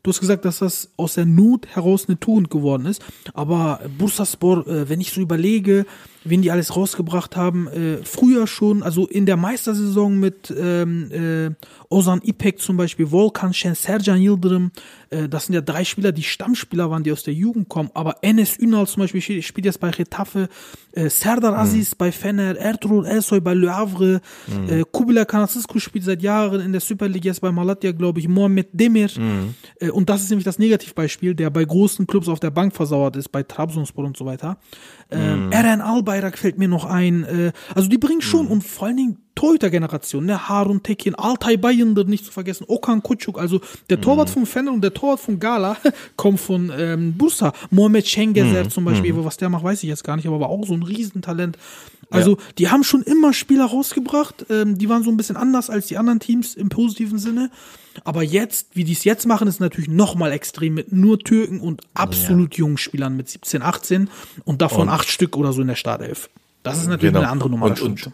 du 0.02 0.10
hast 0.10 0.20
gesagt, 0.20 0.44
dass 0.44 0.60
das 0.60 0.90
aus 0.96 1.14
der 1.14 1.26
Not 1.26 1.66
heraus 1.66 2.06
eine 2.08 2.18
Tugend 2.20 2.50
geworden 2.50 2.86
ist, 2.86 3.04
aber 3.34 3.80
Bursaspor, 3.98 4.66
äh, 4.66 4.88
wenn 4.88 5.00
ich 5.00 5.12
so 5.12 5.20
überlege, 5.20 5.84
wen 6.30 6.42
die 6.42 6.50
alles 6.50 6.76
rausgebracht 6.76 7.36
haben, 7.36 7.66
äh, 7.68 7.98
früher 8.04 8.46
schon, 8.46 8.82
also 8.82 9.06
in 9.06 9.26
der 9.26 9.36
Meistersaison 9.36 10.18
mit 10.18 10.52
ähm, 10.56 11.10
äh, 11.10 11.50
Ozan 11.90 12.20
Ipek 12.22 12.60
zum 12.60 12.76
Beispiel, 12.76 13.10
Volkan 13.10 13.52
Şen, 13.52 13.74
Sercan 13.74 14.16
Yıldırım, 14.16 14.70
äh, 15.10 15.28
das 15.28 15.46
sind 15.46 15.54
ja 15.54 15.60
drei 15.62 15.84
Spieler, 15.84 16.12
die 16.12 16.22
Stammspieler 16.22 16.90
waren, 16.90 17.02
die 17.02 17.12
aus 17.12 17.22
der 17.22 17.34
Jugend 17.34 17.68
kommen, 17.68 17.90
aber 17.94 18.16
Enes 18.22 18.58
Ünal 18.58 18.86
zum 18.86 19.02
Beispiel 19.02 19.20
spielt- 19.22 19.44
spielt 19.44 19.64
jetzt 19.66 19.80
bei 19.80 19.90
Retafe, 19.90 20.48
äh, 20.92 21.08
Serdar 21.08 21.56
Aziz 21.58 21.94
bei 21.94 22.12
Fener, 22.12 22.56
Ertuğrul 22.56 23.06
Ersoy 23.06 23.40
bei 23.40 23.54
Le 23.54 23.74
Havre, 23.74 24.20
äh, 24.68 24.84
Kubilay 24.92 25.24
Kanatskisku 25.24 25.78
spielt 25.78 26.04
seit 26.04 26.22
Jahren 26.22 26.60
in 26.60 26.72
der 26.72 26.80
Superliga 26.80 27.26
jetzt 27.30 27.40
bei 27.40 27.50
Malatya, 27.52 27.92
glaube 27.92 28.20
ich, 28.20 28.28
Mohamed 28.28 28.68
Demir, 28.72 29.08
äh, 29.80 29.90
und 29.90 30.08
das 30.10 30.22
ist 30.22 30.30
nämlich 30.30 30.44
das 30.44 30.58
Negativbeispiel, 30.58 31.34
der 31.34 31.50
bei 31.50 31.64
großen 31.64 32.06
Clubs 32.06 32.28
auf 32.28 32.40
der 32.40 32.50
Bank 32.50 32.74
versauert 32.74 33.16
ist, 33.16 33.30
bei 33.32 33.42
Trabzonspor 33.42 34.04
und 34.04 34.16
so 34.16 34.26
weiter. 34.26 34.58
Ähm, 35.10 35.50
Eren 35.52 35.80
Albayrak 36.18 36.38
fällt 36.38 36.58
mir 36.58 36.68
noch 36.68 36.84
ein. 36.84 37.24
Äh, 37.24 37.52
also 37.74 37.88
die 37.88 37.98
bringen 37.98 38.20
schon 38.20 38.46
und 38.48 38.62
vor 38.62 38.88
allen 38.88 38.96
Dingen 38.96 39.18
Torhüter-Generation, 39.38 40.24
ne? 40.26 40.48
Harun 40.48 40.82
Tekin, 40.82 41.14
Altay 41.14 41.56
Bayındır 41.56 42.04
nicht 42.04 42.24
zu 42.24 42.32
vergessen, 42.32 42.64
Okan 42.68 43.02
Kuçuk, 43.02 43.38
also 43.38 43.60
der 43.88 44.00
Torwart 44.00 44.30
von 44.30 44.46
Fener 44.46 44.72
und 44.72 44.82
der 44.82 44.92
Torwart 44.94 45.20
von 45.20 45.38
Gala 45.38 45.76
kommt 46.16 46.40
von 46.40 46.72
ähm, 46.76 47.14
Bursa. 47.16 47.52
Mohamed 47.70 48.06
Schengezer 48.08 48.68
zum 48.68 48.84
Beispiel, 48.84 49.14
was 49.24 49.36
der 49.36 49.48
macht, 49.48 49.64
weiß 49.64 49.82
ich 49.84 49.88
jetzt 49.88 50.04
gar 50.04 50.16
nicht, 50.16 50.26
aber 50.26 50.40
war 50.40 50.48
auch 50.48 50.66
so 50.66 50.74
ein 50.74 50.82
Riesentalent. 50.82 51.56
Also 52.10 52.38
die 52.56 52.68
haben 52.70 52.84
schon 52.84 53.02
immer 53.02 53.32
Spieler 53.34 53.66
rausgebracht, 53.66 54.46
ähm, 54.50 54.78
die 54.78 54.88
waren 54.88 55.04
so 55.04 55.10
ein 55.10 55.16
bisschen 55.16 55.36
anders 55.36 55.68
als 55.70 55.86
die 55.86 55.98
anderen 55.98 56.20
Teams 56.20 56.54
im 56.54 56.68
positiven 56.70 57.18
Sinne. 57.18 57.50
Aber 58.04 58.22
jetzt, 58.22 58.68
wie 58.74 58.84
die 58.84 58.92
es 58.94 59.04
jetzt 59.04 59.26
machen, 59.26 59.46
ist 59.46 59.60
natürlich 59.60 59.90
noch 59.90 60.14
mal 60.14 60.32
extrem 60.32 60.74
mit 60.74 60.90
nur 60.92 61.18
Türken 61.18 61.60
und 61.60 61.82
absolut 61.94 62.54
jungen 62.56 62.78
Spielern 62.78 63.16
mit 63.16 63.28
17, 63.28 63.60
18 63.62 64.08
und 64.44 64.62
davon 64.62 64.88
acht 64.88 65.08
Stück 65.08 65.36
oder 65.36 65.52
so 65.52 65.60
in 65.60 65.68
der 65.68 65.74
Startelf. 65.74 66.30
Das 66.62 66.78
ist 66.78 66.86
natürlich 66.88 67.12
Genau. 67.12 67.20
eine 67.24 67.30
andere 67.30 67.50
Nummer. 67.50 67.66
Und- 67.66 67.80
und-. 67.82 68.10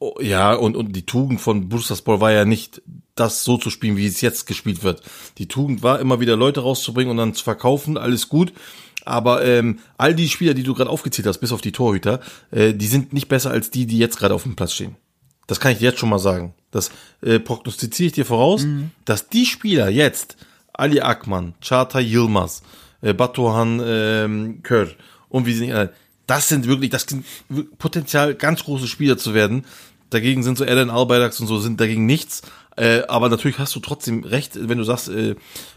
Oh, 0.00 0.14
Ja, 0.18 0.54
und, 0.54 0.76
und 0.76 0.96
die 0.96 1.04
Tugend 1.04 1.40
von 1.42 1.68
Bursaspor 1.68 2.20
war 2.20 2.32
ja 2.32 2.46
nicht, 2.46 2.80
das 3.14 3.44
so 3.44 3.58
zu 3.58 3.68
spielen, 3.68 3.98
wie 3.98 4.06
es 4.06 4.22
jetzt 4.22 4.46
gespielt 4.46 4.82
wird. 4.82 5.02
Die 5.36 5.46
Tugend 5.46 5.82
war 5.82 6.00
immer 6.00 6.20
wieder 6.20 6.36
Leute 6.36 6.60
rauszubringen 6.60 7.10
und 7.10 7.18
dann 7.18 7.34
zu 7.34 7.44
verkaufen, 7.44 7.98
alles 7.98 8.30
gut. 8.30 8.54
Aber 9.04 9.44
ähm, 9.44 9.78
all 9.98 10.14
die 10.14 10.30
Spieler, 10.30 10.54
die 10.54 10.62
du 10.62 10.74
gerade 10.74 10.88
aufgezählt 10.88 11.26
hast, 11.26 11.38
bis 11.38 11.52
auf 11.52 11.60
die 11.60 11.72
Torhüter, 11.72 12.20
äh, 12.50 12.72
die 12.72 12.86
sind 12.86 13.12
nicht 13.12 13.28
besser 13.28 13.50
als 13.50 13.70
die, 13.70 13.84
die 13.86 13.98
jetzt 13.98 14.18
gerade 14.18 14.34
auf 14.34 14.44
dem 14.44 14.56
Platz 14.56 14.72
stehen. 14.72 14.96
Das 15.46 15.60
kann 15.60 15.72
ich 15.72 15.78
dir 15.78 15.90
jetzt 15.90 15.98
schon 15.98 16.08
mal 16.08 16.18
sagen. 16.18 16.54
Das 16.70 16.90
äh, 17.20 17.38
prognostiziere 17.38 18.06
ich 18.06 18.12
dir 18.12 18.24
voraus, 18.24 18.64
dass 19.04 19.28
die 19.28 19.44
Spieler 19.44 19.90
jetzt, 19.90 20.36
Ali 20.72 21.00
Akman, 21.00 21.54
Çağatay 21.60 22.02
Yilmaz, 22.02 22.62
äh, 23.02 23.12
Batuhan 23.12 23.82
ähm, 23.84 24.62
Kör 24.62 24.88
und 25.28 25.44
wie 25.44 25.52
sie 25.52 25.66
nicht 25.66 25.74
alle, 25.74 25.92
das 26.30 26.48
sind 26.48 26.68
wirklich, 26.68 26.90
das 26.90 27.02
sind 27.02 27.26
Potenzial, 27.78 28.36
ganz 28.36 28.62
große 28.62 28.86
Spieler 28.86 29.18
zu 29.18 29.34
werden. 29.34 29.64
Dagegen 30.10 30.42
sind 30.42 30.58
so 30.58 30.64
Eren 30.64 30.90
Albayrax 30.90 31.40
und 31.40 31.46
so 31.46 31.58
sind 31.58 31.80
dagegen 31.80 32.06
nichts. 32.06 32.42
Äh, 32.76 33.02
aber 33.08 33.28
natürlich 33.28 33.58
hast 33.58 33.74
du 33.74 33.80
trotzdem 33.80 34.24
recht, 34.24 34.52
wenn 34.68 34.78
du 34.78 34.84
sagst, 34.84 35.08
äh, 35.08 35.36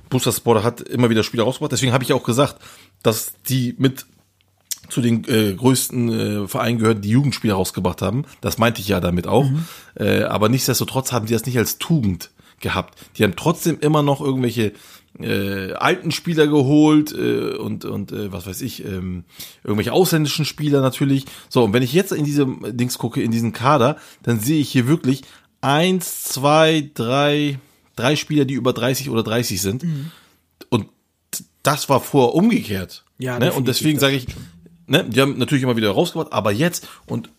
Bursaspor 0.09 0.63
hat 0.63 0.81
immer 0.81 1.09
wieder 1.09 1.23
Spieler 1.23 1.43
rausgebracht. 1.43 1.71
Deswegen 1.71 1.93
habe 1.93 2.03
ich 2.03 2.13
auch 2.13 2.23
gesagt, 2.23 2.57
dass 3.01 3.33
die 3.47 3.75
mit 3.77 4.05
zu 4.89 5.01
den 5.01 5.23
äh, 5.27 5.53
größten 5.53 6.43
äh, 6.43 6.47
Vereinen 6.47 6.77
gehören, 6.77 7.01
die 7.01 7.09
Jugendspieler 7.09 7.55
rausgebracht 7.55 8.01
haben. 8.01 8.25
Das 8.41 8.57
meinte 8.57 8.81
ich 8.81 8.89
ja 8.89 8.99
damit 8.99 9.27
auch. 9.27 9.49
Äh, 9.95 10.23
aber 10.23 10.49
nichtsdestotrotz 10.49 11.11
haben 11.11 11.27
sie 11.27 11.33
das 11.33 11.45
nicht 11.45 11.57
als 11.57 11.77
Tugend 11.77 12.31
gehabt. 12.59 12.99
Die 13.17 13.23
haben 13.23 13.35
trotzdem 13.35 13.79
immer 13.79 14.03
noch 14.03 14.21
irgendwelche 14.21 14.73
äh, 15.23 15.73
alten 15.73 16.11
Spieler 16.11 16.47
geholt 16.47 17.11
äh, 17.11 17.55
und 17.55 17.85
und 17.85 18.11
äh, 18.11 18.31
was 18.31 18.45
weiß 18.45 18.61
ich 18.61 18.85
ähm, 18.85 19.23
irgendwelche 19.63 19.93
ausländischen 19.93 20.45
Spieler 20.45 20.81
natürlich. 20.81 21.25
So 21.49 21.63
und 21.63 21.73
wenn 21.73 21.83
ich 21.83 21.93
jetzt 21.93 22.11
in 22.11 22.25
diesem 22.25 22.77
Dings 22.77 22.97
gucke 22.97 23.21
in 23.21 23.31
diesen 23.31 23.53
Kader, 23.53 23.97
dann 24.21 24.39
sehe 24.39 24.59
ich 24.59 24.71
hier 24.71 24.87
wirklich 24.87 25.23
eins, 25.61 26.23
zwei, 26.23 26.89
drei, 26.93 27.59
drei 27.95 28.15
Spieler, 28.15 28.45
die 28.45 28.53
über 28.53 28.73
30 28.73 29.09
oder 29.09 29.23
30 29.23 29.61
sind. 29.61 29.85
Und 30.69 30.87
das 31.63 31.89
war 31.89 32.01
vorher 32.01 32.35
umgekehrt. 32.35 33.05
Ja, 33.17 33.39
ne? 33.39 33.53
Und 33.53 33.67
deswegen 33.67 33.99
sage 33.99 34.17
ich, 34.17 34.27
ne, 34.87 35.05
die 35.05 35.21
haben 35.21 35.37
natürlich 35.37 35.63
immer 35.63 35.77
wieder 35.77 35.91
rausgebracht, 35.91 36.33
aber 36.33 36.51
jetzt 36.51 36.87
und 37.05 37.29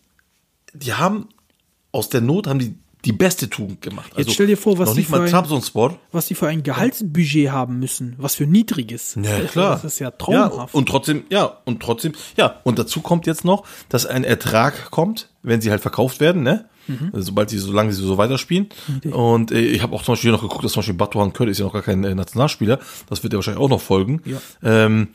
die 0.73 0.93
haben 0.93 1.29
aus 1.91 2.09
der 2.09 2.21
Not 2.21 2.47
haben 2.47 2.59
die 2.59 2.75
die 3.05 3.11
beste 3.11 3.49
Tugend 3.49 3.81
gemacht. 3.81 4.11
Also 4.15 4.31
stell 4.31 4.47
dir 4.47 4.57
vor, 4.57 4.77
was 4.77 4.93
die 4.93 5.03
für 5.03 5.21
ein-. 5.21 5.31
Was 6.11 6.25
die 6.25 6.35
für 6.35 6.47
ein 6.47 6.63
Gehaltsbudget 6.63 7.51
haben 7.51 7.79
müssen, 7.79 8.15
was 8.17 8.35
für 8.35 8.47
niedriges. 8.47 9.17
Ja, 9.21 9.39
klar. 9.41 9.75
Das 9.75 9.85
ist 9.85 9.99
ja 9.99 10.11
traumhaft. 10.11 10.73
Ja, 10.73 10.79
und 10.79 10.89
trotzdem, 10.89 11.23
ja, 11.29 11.57
und 11.65 11.81
trotzdem, 11.81 12.13
ja, 12.35 12.59
und 12.63 12.79
dazu 12.79 13.01
kommt 13.01 13.27
jetzt 13.27 13.45
noch, 13.45 13.65
dass 13.89 14.05
ein 14.05 14.23
Ertrag 14.23 14.91
kommt, 14.91 15.29
wenn 15.43 15.61
sie 15.61 15.71
halt 15.71 15.81
verkauft 15.81 16.19
werden, 16.19 16.43
ne? 16.43 16.65
Mhm. 16.87 17.09
Also 17.13 17.27
sobald 17.27 17.49
sie, 17.49 17.57
solange 17.57 17.93
sie 17.93 18.03
so 18.03 18.17
weiterspielen. 18.17 18.69
Und 19.11 19.51
äh, 19.51 19.59
ich 19.59 19.81
habe 19.81 19.95
auch 19.95 20.03
zum 20.03 20.13
Beispiel 20.13 20.29
hier 20.29 20.37
noch 20.37 20.43
geguckt, 20.43 20.63
dass 20.63 20.73
zum 20.73 20.81
Beispiel 20.81 20.95
Batuhan 20.95 21.33
Kölle 21.33 21.51
ist 21.51 21.59
ja 21.59 21.65
noch 21.65 21.73
gar 21.73 21.81
kein 21.81 22.03
äh, 22.03 22.13
Nationalspieler. 22.13 22.79
Das 23.09 23.23
wird 23.23 23.33
ja 23.33 23.37
wahrscheinlich 23.37 23.63
auch 23.63 23.69
noch 23.69 23.81
folgen. 23.81 24.21
Ja. 24.25 24.39
Ähm, 24.63 25.09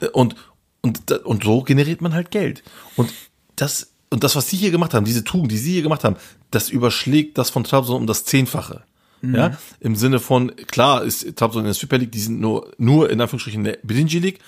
äh, 0.00 0.06
und, 0.08 0.36
und, 0.80 1.10
und 1.10 1.44
so 1.44 1.62
generiert 1.62 2.00
man 2.00 2.14
halt 2.14 2.30
Geld. 2.30 2.62
Und 2.96 3.12
das, 3.56 3.94
und 4.10 4.24
das, 4.24 4.36
was 4.36 4.48
sie 4.48 4.56
hier 4.56 4.70
gemacht 4.70 4.94
haben, 4.94 5.04
diese 5.04 5.24
Tugend, 5.24 5.52
die 5.52 5.58
sie 5.58 5.72
hier 5.72 5.82
gemacht 5.82 6.04
haben, 6.04 6.16
das 6.50 6.70
überschlägt 6.70 7.38
das 7.38 7.50
von 7.50 7.64
Trabzon 7.64 7.96
um 7.96 8.06
das 8.06 8.24
Zehnfache. 8.24 8.82
Ja, 9.20 9.58
im 9.80 9.96
Sinne 9.96 10.20
von, 10.20 10.54
klar 10.54 11.02
ist 11.02 11.36
Trabzon 11.36 11.62
in 11.62 11.66
der 11.66 11.74
Super 11.74 11.98
League, 11.98 12.12
die 12.12 12.20
sind 12.20 12.40
nur, 12.40 12.72
nur 12.78 13.10
in 13.10 13.20
Anführungsstrichen 13.20 13.60
in 13.60 13.72
der 13.72 13.78
Birinci 13.82 14.20
League, 14.20 14.38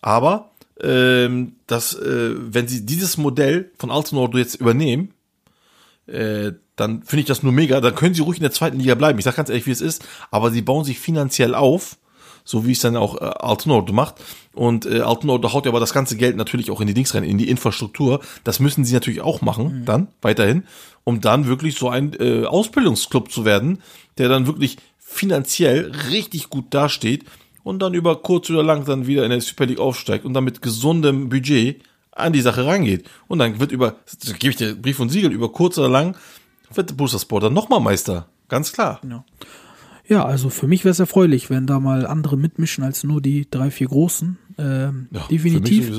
aber 0.00 0.50
ähm, 0.80 1.56
dass, 1.66 1.94
äh, 1.94 2.34
wenn 2.36 2.68
sie 2.68 2.84
dieses 2.84 3.16
Modell 3.16 3.70
von 3.78 3.90
Altenordo 3.90 4.38
jetzt 4.38 4.56
übernehmen, 4.56 5.14
äh, 6.06 6.52
dann 6.76 7.02
finde 7.02 7.20
ich 7.20 7.26
das 7.26 7.42
nur 7.42 7.52
mega. 7.52 7.80
Dann 7.80 7.94
können 7.94 8.14
sie 8.14 8.22
ruhig 8.22 8.38
in 8.38 8.44
der 8.44 8.52
zweiten 8.52 8.78
Liga 8.78 8.94
bleiben. 8.94 9.18
Ich 9.18 9.24
sag 9.24 9.36
ganz 9.36 9.48
ehrlich, 9.48 9.66
wie 9.66 9.72
es 9.72 9.80
ist. 9.80 10.04
Aber 10.30 10.50
sie 10.50 10.62
bauen 10.62 10.84
sich 10.84 10.98
finanziell 10.98 11.54
auf, 11.54 11.98
so 12.48 12.66
wie 12.66 12.72
es 12.72 12.80
dann 12.80 12.96
auch 12.96 13.20
äh, 13.20 13.24
Altenordo 13.24 13.92
macht. 13.92 14.14
Und 14.54 14.86
äh, 14.86 15.00
Altenordo 15.00 15.52
haut 15.52 15.66
ja 15.66 15.70
aber 15.70 15.80
das 15.80 15.92
ganze 15.92 16.16
Geld 16.16 16.34
natürlich 16.36 16.70
auch 16.70 16.80
in 16.80 16.86
die 16.86 16.94
Dings 16.94 17.14
rein, 17.14 17.22
in 17.22 17.36
die 17.36 17.50
Infrastruktur. 17.50 18.20
Das 18.42 18.58
müssen 18.58 18.86
sie 18.86 18.94
natürlich 18.94 19.20
auch 19.20 19.42
machen, 19.42 19.82
dann 19.84 20.08
weiterhin, 20.22 20.64
um 21.04 21.20
dann 21.20 21.46
wirklich 21.46 21.76
so 21.76 21.90
ein 21.90 22.14
äh, 22.18 22.46
Ausbildungsclub 22.46 23.30
zu 23.30 23.44
werden, 23.44 23.82
der 24.16 24.30
dann 24.30 24.46
wirklich 24.46 24.78
finanziell 24.98 25.92
richtig 26.10 26.48
gut 26.48 26.72
dasteht 26.72 27.24
und 27.64 27.80
dann 27.80 27.92
über 27.92 28.16
kurz 28.22 28.48
oder 28.48 28.62
lang 28.62 28.86
dann 28.86 29.06
wieder 29.06 29.24
in 29.24 29.30
der 29.30 29.42
Super 29.42 29.66
League 29.66 29.78
aufsteigt 29.78 30.24
und 30.24 30.32
dann 30.32 30.44
mit 30.44 30.62
gesundem 30.62 31.28
Budget 31.28 31.82
an 32.12 32.32
die 32.32 32.40
Sache 32.40 32.64
rangeht. 32.64 33.06
Und 33.26 33.40
dann 33.40 33.60
wird 33.60 33.72
über, 33.72 33.96
da 34.24 34.32
gebe 34.32 34.52
ich 34.52 34.56
dir 34.56 34.74
Brief 34.74 35.00
und 35.00 35.10
Siegel, 35.10 35.32
über 35.32 35.52
kurz 35.52 35.76
oder 35.76 35.90
lang 35.90 36.16
wird 36.72 36.96
Bursaspor 36.96 37.40
dann 37.40 37.52
nochmal 37.52 37.80
Meister. 37.80 38.26
Ganz 38.48 38.72
klar. 38.72 39.00
Ja, 40.08 40.24
also 40.24 40.48
für 40.48 40.66
mich 40.66 40.84
wäre 40.84 40.92
es 40.92 41.00
erfreulich, 41.00 41.50
wenn 41.50 41.66
da 41.66 41.80
mal 41.80 42.06
andere 42.06 42.36
mitmischen 42.36 42.82
als 42.82 43.04
nur 43.04 43.20
die 43.20 43.48
drei, 43.50 43.70
vier 43.70 43.88
Großen. 43.88 44.38
Ähm, 44.56 45.08
Ja, 45.10 45.26
definitiv. 45.30 45.90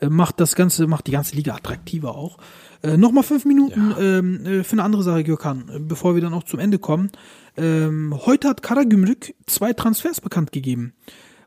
Äh, 0.00 0.08
macht 0.08 0.40
das 0.40 0.56
Ganze, 0.56 0.88
macht 0.88 1.06
die 1.06 1.12
ganze 1.12 1.36
Liga 1.36 1.54
attraktiver 1.54 2.16
auch. 2.16 2.38
Äh, 2.82 2.96
Nochmal 2.96 3.22
fünf 3.22 3.44
Minuten 3.44 3.94
ähm, 4.00 4.44
äh, 4.44 4.64
für 4.64 4.72
eine 4.72 4.82
andere 4.82 5.04
Sache, 5.04 5.22
Gökhan, 5.22 5.68
äh, 5.72 5.78
bevor 5.78 6.16
wir 6.16 6.22
dann 6.22 6.34
auch 6.34 6.42
zum 6.42 6.58
Ende 6.58 6.80
kommen. 6.80 7.10
Ähm, 7.56 8.12
heute 8.26 8.48
hat 8.48 8.62
Karagümrük 8.62 9.34
zwei 9.46 9.72
Transfers 9.72 10.20
bekannt 10.20 10.50
gegeben. 10.50 10.94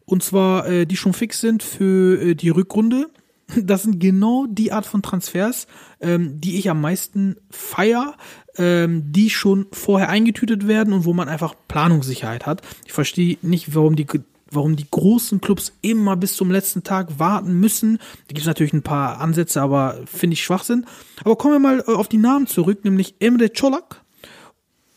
Und 0.06 0.24
zwar, 0.24 0.68
äh, 0.68 0.86
die 0.86 0.96
schon 0.96 1.14
fix 1.14 1.42
sind 1.42 1.64
für 1.64 2.22
äh, 2.22 2.36
die 2.36 2.50
Rückrunde. 2.50 3.08
Das 3.62 3.84
sind 3.84 4.00
genau 4.00 4.48
die 4.48 4.72
Art 4.72 4.88
von 4.88 5.04
Transfers, 5.04 5.68
ähm, 6.02 6.42
die 6.42 6.58
ich 6.58 6.68
am 6.68 6.82
meisten 6.82 7.36
feier, 7.52 8.16
ähm, 8.58 9.12
die 9.12 9.30
schon 9.30 9.68
vorher 9.72 10.10
eingetütet 10.10 10.68
werden 10.68 10.94
und 10.94 11.06
wo 11.06 11.14
man 11.14 11.30
einfach 11.30 11.56
Planungssicherheit 11.68 12.46
hat. 12.46 12.62
Ich 12.86 12.94
verstehe 12.94 13.38
nicht, 13.42 13.76
warum 13.76 13.96
die 13.96 14.06
warum 14.52 14.76
die 14.76 14.88
großen 14.90 15.42
Clubs 15.42 15.74
immer 15.82 16.16
bis 16.16 16.36
zum 16.36 16.52
letzten 16.52 16.84
Tag 16.84 17.20
warten 17.20 17.60
müssen. 17.60 17.98
Da 17.98 18.28
gibt 18.30 18.42
es 18.42 18.46
natürlich 18.46 18.74
ein 18.74 18.84
paar 18.84 19.20
Ansätze, 19.20 19.62
aber 19.62 20.00
finde 20.06 20.36
ich 20.36 20.44
Schwachsinn. 20.44 20.86
Aber 21.24 21.36
kommen 21.36 21.56
wir 21.56 21.60
mal 21.60 21.84
äh, 21.88 21.92
auf 21.92 22.08
die 22.08 22.18
Namen 22.18 22.48
zurück, 22.48 22.84
nämlich 22.84 23.16
Emre 23.20 23.50
Colak, 23.50 24.02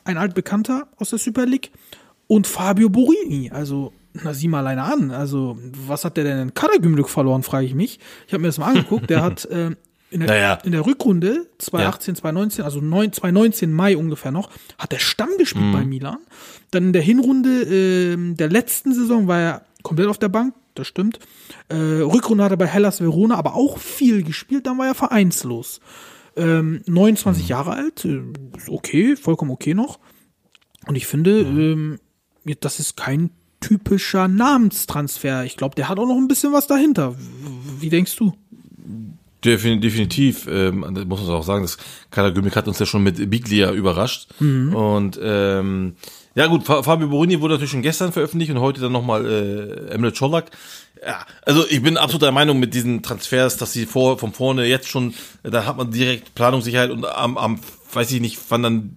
ein 0.04 0.16
altbekannter 0.16 0.88
aus 0.96 1.10
der 1.10 1.18
Super 1.18 1.46
League, 1.46 1.70
und 2.26 2.46
Fabio 2.46 2.88
Borini. 2.90 3.50
Also, 3.50 3.92
na, 4.12 4.34
sieh 4.34 4.48
mal 4.48 4.60
alleine 4.60 4.84
an. 4.84 5.10
Also, 5.10 5.58
was 5.86 6.04
hat 6.04 6.16
der 6.16 6.24
denn 6.24 6.38
in 6.38 6.54
Karagümrük 6.54 7.08
verloren, 7.08 7.42
frage 7.42 7.66
ich 7.66 7.74
mich. 7.74 7.98
Ich 8.26 8.32
habe 8.32 8.42
mir 8.42 8.48
das 8.48 8.58
mal 8.58 8.68
angeguckt. 8.68 9.10
Der 9.10 9.22
hat 9.24 9.46
äh, 9.46 9.74
in, 10.10 10.20
der, 10.20 10.28
Naja. 10.28 10.54
in 10.64 10.72
der 10.72 10.86
Rückrunde 10.86 11.46
2018, 11.58 12.16
2019, 12.16 12.64
also 12.64 12.80
9, 12.80 13.12
2019 13.12 13.72
Mai 13.72 13.96
ungefähr 13.96 14.30
noch, 14.32 14.50
hat 14.78 14.92
er 14.92 14.98
Stamm 14.98 15.30
gespielt 15.38 15.72
bei 15.72 15.84
Milan. 15.84 16.18
Dann 16.70 16.84
in 16.84 16.92
der 16.92 17.02
Hinrunde 17.02 17.62
ähm, 17.62 18.36
der 18.36 18.48
letzten 18.48 18.94
Saison 18.94 19.26
war 19.26 19.38
er 19.40 19.62
komplett 19.82 20.08
auf 20.08 20.18
der 20.18 20.28
Bank, 20.28 20.54
das 20.74 20.86
stimmt. 20.86 21.18
Äh, 21.68 21.74
Rückrunde 21.76 22.44
hat 22.44 22.50
er 22.52 22.56
bei 22.56 22.66
Hellas 22.66 23.00
Verona 23.00 23.36
aber 23.36 23.54
auch 23.54 23.78
viel 23.78 24.22
gespielt, 24.22 24.66
dann 24.66 24.78
war 24.78 24.86
er 24.86 24.94
vereinslos. 24.94 25.80
Ähm, 26.36 26.82
29 26.86 27.48
Jahre 27.48 27.72
alt, 27.72 28.04
äh, 28.04 28.22
ist 28.56 28.68
okay, 28.68 29.16
vollkommen 29.16 29.50
okay 29.50 29.74
noch. 29.74 29.98
Und 30.86 30.94
ich 30.94 31.06
finde, 31.06 31.40
ähm, 31.40 31.98
das 32.60 32.80
ist 32.80 32.96
kein 32.96 33.30
typischer 33.60 34.28
Namenstransfer. 34.28 35.44
Ich 35.44 35.56
glaube, 35.56 35.74
der 35.74 35.88
hat 35.88 35.98
auch 35.98 36.06
noch 36.06 36.16
ein 36.16 36.28
bisschen 36.28 36.52
was 36.52 36.66
dahinter. 36.66 37.14
Wie 37.80 37.88
denkst 37.90 38.16
du? 38.16 38.32
Defin- 39.44 39.80
Definitiv, 39.80 40.46
ähm, 40.50 40.84
das 40.94 41.04
muss 41.04 41.22
man 41.22 41.30
auch 41.30 41.44
sagen, 41.44 41.62
das 41.62 41.78
Karagümrük 42.10 42.56
hat 42.56 42.66
uns 42.68 42.78
ja 42.78 42.86
schon 42.86 43.02
mit 43.04 43.30
Biglia 43.30 43.70
überrascht. 43.72 44.28
Und 44.74 45.18
ähm, 45.22 45.94
ja 46.34 46.46
gut, 46.46 46.64
Fa- 46.64 46.82
Fabio 46.82 47.08
Borini 47.08 47.40
wurde 47.40 47.54
natürlich 47.54 47.70
schon 47.70 47.82
gestern 47.82 48.12
veröffentlicht 48.12 48.50
und 48.50 48.60
heute 48.60 48.80
dann 48.80 48.92
nochmal 48.92 49.24
äh, 49.26 49.90
Emre 49.94 50.12
Colak. 50.12 50.50
Ja, 51.06 51.24
also 51.46 51.64
ich 51.68 51.80
bin 51.82 51.96
absolut 51.96 52.22
der 52.22 52.32
Meinung 52.32 52.58
mit 52.58 52.74
diesen 52.74 53.02
Transfers, 53.02 53.56
dass 53.56 53.72
sie 53.72 53.86
vor, 53.86 54.18
von 54.18 54.32
vorne 54.32 54.66
jetzt 54.66 54.88
schon, 54.88 55.14
da 55.44 55.64
hat 55.64 55.76
man 55.76 55.92
direkt 55.92 56.34
Planungssicherheit 56.34 56.90
und 56.90 57.04
am, 57.06 57.38
am 57.38 57.60
weiß 57.92 58.10
ich 58.10 58.20
nicht, 58.20 58.38
wann 58.48 58.62
dann 58.64 58.96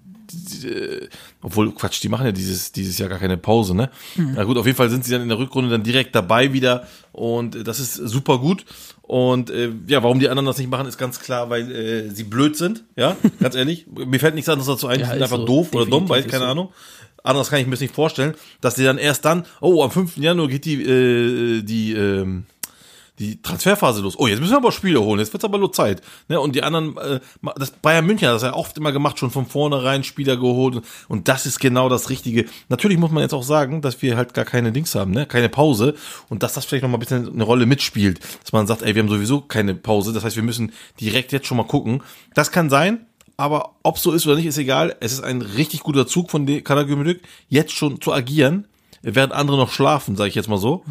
äh, 0.64 1.08
obwohl, 1.42 1.72
Quatsch, 1.74 2.02
die 2.02 2.10
machen 2.10 2.26
ja 2.26 2.32
dieses, 2.32 2.72
dieses 2.72 2.98
Jahr 2.98 3.10
gar 3.10 3.20
keine 3.20 3.38
Pause, 3.38 3.76
ne? 3.76 3.90
Na 4.16 4.44
gut, 4.46 4.58
auf 4.58 4.66
jeden 4.66 4.78
Fall 4.78 4.90
sind 4.90 5.04
sie 5.04 5.12
dann 5.12 5.22
in 5.22 5.30
der 5.30 5.38
Rückrunde 5.38 5.70
dann 5.70 5.84
direkt 5.84 6.16
dabei 6.16 6.54
wieder 6.54 6.88
und 7.12 7.68
das 7.68 7.80
ist 7.80 7.96
super 7.96 8.40
gut. 8.40 8.66
Und 9.12 9.50
äh, 9.50 9.74
ja, 9.88 10.04
warum 10.04 10.22
die 10.22 10.30
anderen 10.30 10.46
das 10.46 10.58
nicht 10.58 10.70
machen, 10.70 10.88
ist 10.88 10.98
ganz 10.98 11.20
klar, 11.20 11.50
weil 11.50 11.70
äh, 11.70 12.10
sie 12.12 12.24
blöd 12.24 12.56
sind, 12.56 12.86
ja, 12.96 13.18
ganz 13.42 13.56
ehrlich. 13.56 13.86
Mir 14.08 14.22
fällt 14.22 14.36
nichts 14.36 14.48
anderes 14.48 14.68
dazu 14.68 14.88
ein, 14.88 15.00
die 15.00 15.02
Ja, 15.02 15.08
sind 15.08 15.18
ist 15.18 15.24
einfach 15.24 15.40
so. 15.40 15.46
doof 15.46 15.74
oder 15.74 15.86
dumm, 15.86 16.08
weil, 16.08 16.24
keine 16.24 16.46
so. 16.46 16.50
Ahnung. 16.50 16.70
Anders 17.22 17.50
kann 17.50 17.60
ich 17.60 17.66
mir 17.66 17.72
das 17.72 17.82
nicht 17.82 17.94
vorstellen, 17.94 18.36
dass 18.62 18.76
die 18.76 18.86
dann 18.86 18.98
erst 18.98 19.26
dann, 19.26 19.46
oh, 19.60 19.84
am 19.84 19.92
5. 19.92 20.16
Januar 20.16 20.48
geht 20.48 20.64
die, 20.64 20.82
äh, 20.82 21.62
die, 21.62 21.92
ähm, 21.92 22.46
die 23.22 23.42
Transferphase 23.42 24.02
los. 24.02 24.18
Oh, 24.18 24.28
jetzt 24.28 24.40
müssen 24.40 24.52
wir 24.52 24.58
aber 24.58 24.72
Spiele 24.72 25.00
holen. 25.02 25.20
Jetzt 25.20 25.32
wird's 25.32 25.46
aber 25.46 25.60
nur 25.60 25.72
Zeit. 25.72 26.02
Ne? 26.28 26.40
Und 26.40 26.56
die 26.56 26.64
anderen, 26.64 26.98
äh, 26.98 27.20
das 27.56 27.72
Bayern 27.72 28.06
München 28.06 28.28
hat 28.28 28.36
das 28.36 28.42
ja 28.42 28.54
oft 28.54 28.78
immer 28.78 28.92
gemacht, 28.92 29.20
schon 29.20 29.30
von 29.30 29.46
vornherein 29.46 30.04
Spieler 30.04 30.38
geholt. 30.38 30.82
Und 31.08 31.28
das 31.28 31.46
ist 31.46 31.60
genau 31.60 31.88
das 31.88 32.10
Richtige. 32.10 32.46
Natürlich 32.70 32.98
muss 32.98 33.12
man 33.12 33.22
jetzt 33.22 33.34
auch 33.34 33.44
sagen, 33.44 33.82
dass 33.82 34.02
wir 34.02 34.18
halt 34.18 34.34
gar 34.34 34.46
keine 34.46 34.72
Dings 34.72 34.96
haben, 34.96 35.12
ne? 35.12 35.28
keine 35.28 35.50
Pause. 35.50 35.94
Und 36.30 36.42
dass 36.42 36.54
das 36.54 36.66
vielleicht 36.66 36.82
noch 36.82 36.90
mal 36.90 36.98
ein 36.98 37.02
bisschen 37.02 37.32
eine 37.32 37.44
Rolle 37.44 37.68
mitspielt. 37.68 38.20
Dass 38.42 38.52
man 38.52 38.66
sagt, 38.66 38.82
ey, 38.82 38.96
wir 38.96 39.04
haben 39.04 39.10
sowieso 39.10 39.42
keine 39.42 39.76
Pause. 39.76 40.14
Das 40.14 40.24
heißt, 40.24 40.36
wir 40.36 40.44
müssen 40.44 40.74
direkt 41.00 41.32
jetzt 41.32 41.46
schon 41.46 41.58
mal 41.58 41.68
gucken. 41.68 42.02
Das 42.34 42.52
kann 42.52 42.70
sein. 42.70 43.06
Aber 43.38 43.76
ob 43.84 43.98
so 43.98 44.12
ist 44.12 44.26
oder 44.28 44.36
nicht, 44.36 44.46
ist 44.46 44.58
egal. 44.58 44.96
Es 45.00 45.14
ist 45.14 45.24
ein 45.24 45.42
richtig 45.42 45.82
guter 45.82 46.06
Zug 46.06 46.30
von 46.30 46.46
Karagümrük, 46.64 47.22
jetzt 47.50 47.72
schon 47.72 48.00
zu 48.00 48.14
agieren, 48.14 48.68
während 49.02 49.34
andere 49.34 49.58
noch 49.58 49.72
schlafen, 49.72 50.16
sage 50.16 50.30
ich 50.30 50.36
jetzt 50.36 50.50
mal 50.50 50.60
so. 50.60 50.84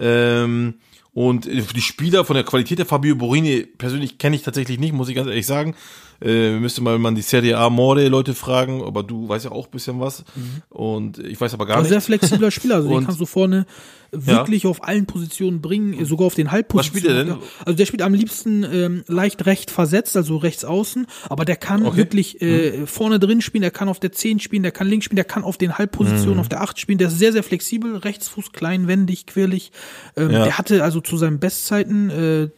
Ähm, 0.00 0.74
und 1.18 1.46
für 1.46 1.74
die 1.74 1.82
Spieler 1.82 2.24
von 2.24 2.34
der 2.36 2.44
Qualität 2.44 2.78
der 2.78 2.86
Fabio 2.86 3.16
Borini 3.16 3.66
persönlich 3.76 4.18
kenne 4.18 4.36
ich 4.36 4.44
tatsächlich 4.44 4.78
nicht, 4.78 4.92
muss 4.92 5.08
ich 5.08 5.16
ganz 5.16 5.26
ehrlich 5.26 5.46
sagen. 5.46 5.74
Äh, 6.20 6.58
müsste 6.58 6.80
mal 6.82 6.98
man 6.98 7.14
die 7.14 7.22
Serie 7.22 7.56
A 7.58 7.70
More 7.70 8.08
Leute 8.08 8.34
fragen, 8.34 8.82
aber 8.84 9.02
du 9.04 9.28
weißt 9.28 9.44
ja 9.46 9.52
auch 9.52 9.66
ein 9.66 9.70
bisschen 9.70 10.00
was. 10.00 10.24
Und 10.68 11.18
ich 11.18 11.40
weiß 11.40 11.54
aber 11.54 11.66
gar 11.66 11.76
Ein 11.76 11.82
nicht. 11.82 11.90
sehr 11.90 12.00
flexibler 12.00 12.50
Spieler, 12.50 12.76
also 12.76 12.88
den 12.98 13.04
kannst 13.04 13.20
du 13.20 13.26
vorne 13.26 13.66
wirklich 14.10 14.66
auf 14.66 14.84
allen 14.84 15.04
Positionen 15.04 15.60
bringen, 15.60 16.02
sogar 16.06 16.28
auf 16.28 16.34
den 16.34 16.50
Halbpositionen. 16.50 17.02
spielt 17.04 17.14
er 17.18 17.24
denn? 17.24 17.36
Also 17.66 17.76
der 17.76 17.84
spielt 17.84 18.00
am 18.00 18.14
liebsten 18.14 18.64
ähm, 18.64 19.04
leicht 19.06 19.44
recht 19.44 19.70
versetzt, 19.70 20.16
also 20.16 20.38
rechts 20.38 20.64
außen, 20.64 21.06
aber 21.28 21.44
der 21.44 21.56
kann 21.56 21.84
Okay. 21.84 21.96
wirklich 21.98 22.40
äh, 22.40 22.86
vorne 22.86 23.18
drin 23.18 23.42
spielen, 23.42 23.60
der 23.60 23.70
kann 23.70 23.88
auf 23.90 24.00
der 24.00 24.10
10 24.10 24.40
spielen, 24.40 24.62
der 24.62 24.72
kann 24.72 24.88
links 24.88 25.04
spielen, 25.04 25.16
der 25.16 25.26
kann 25.26 25.44
auf 25.44 25.58
den 25.58 25.76
Halbpositionen 25.76 26.34
Mhm. 26.36 26.40
auf 26.40 26.48
der 26.48 26.62
8 26.62 26.78
spielen, 26.80 26.96
der 26.96 27.08
ist 27.08 27.18
sehr, 27.18 27.32
sehr 27.32 27.42
flexibel, 27.42 27.96
Rechtsfuß, 27.98 28.52
klein, 28.52 28.88
wendig, 28.88 29.26
quirlig. 29.26 29.72
Ähm, 30.16 30.30
Ja. 30.30 30.44
Der 30.44 30.56
hatte 30.58 30.82
also 30.82 31.02
zu 31.02 31.18
seinen 31.18 31.38
Bestzeiten, 31.38 32.08
äh, 32.08 32.48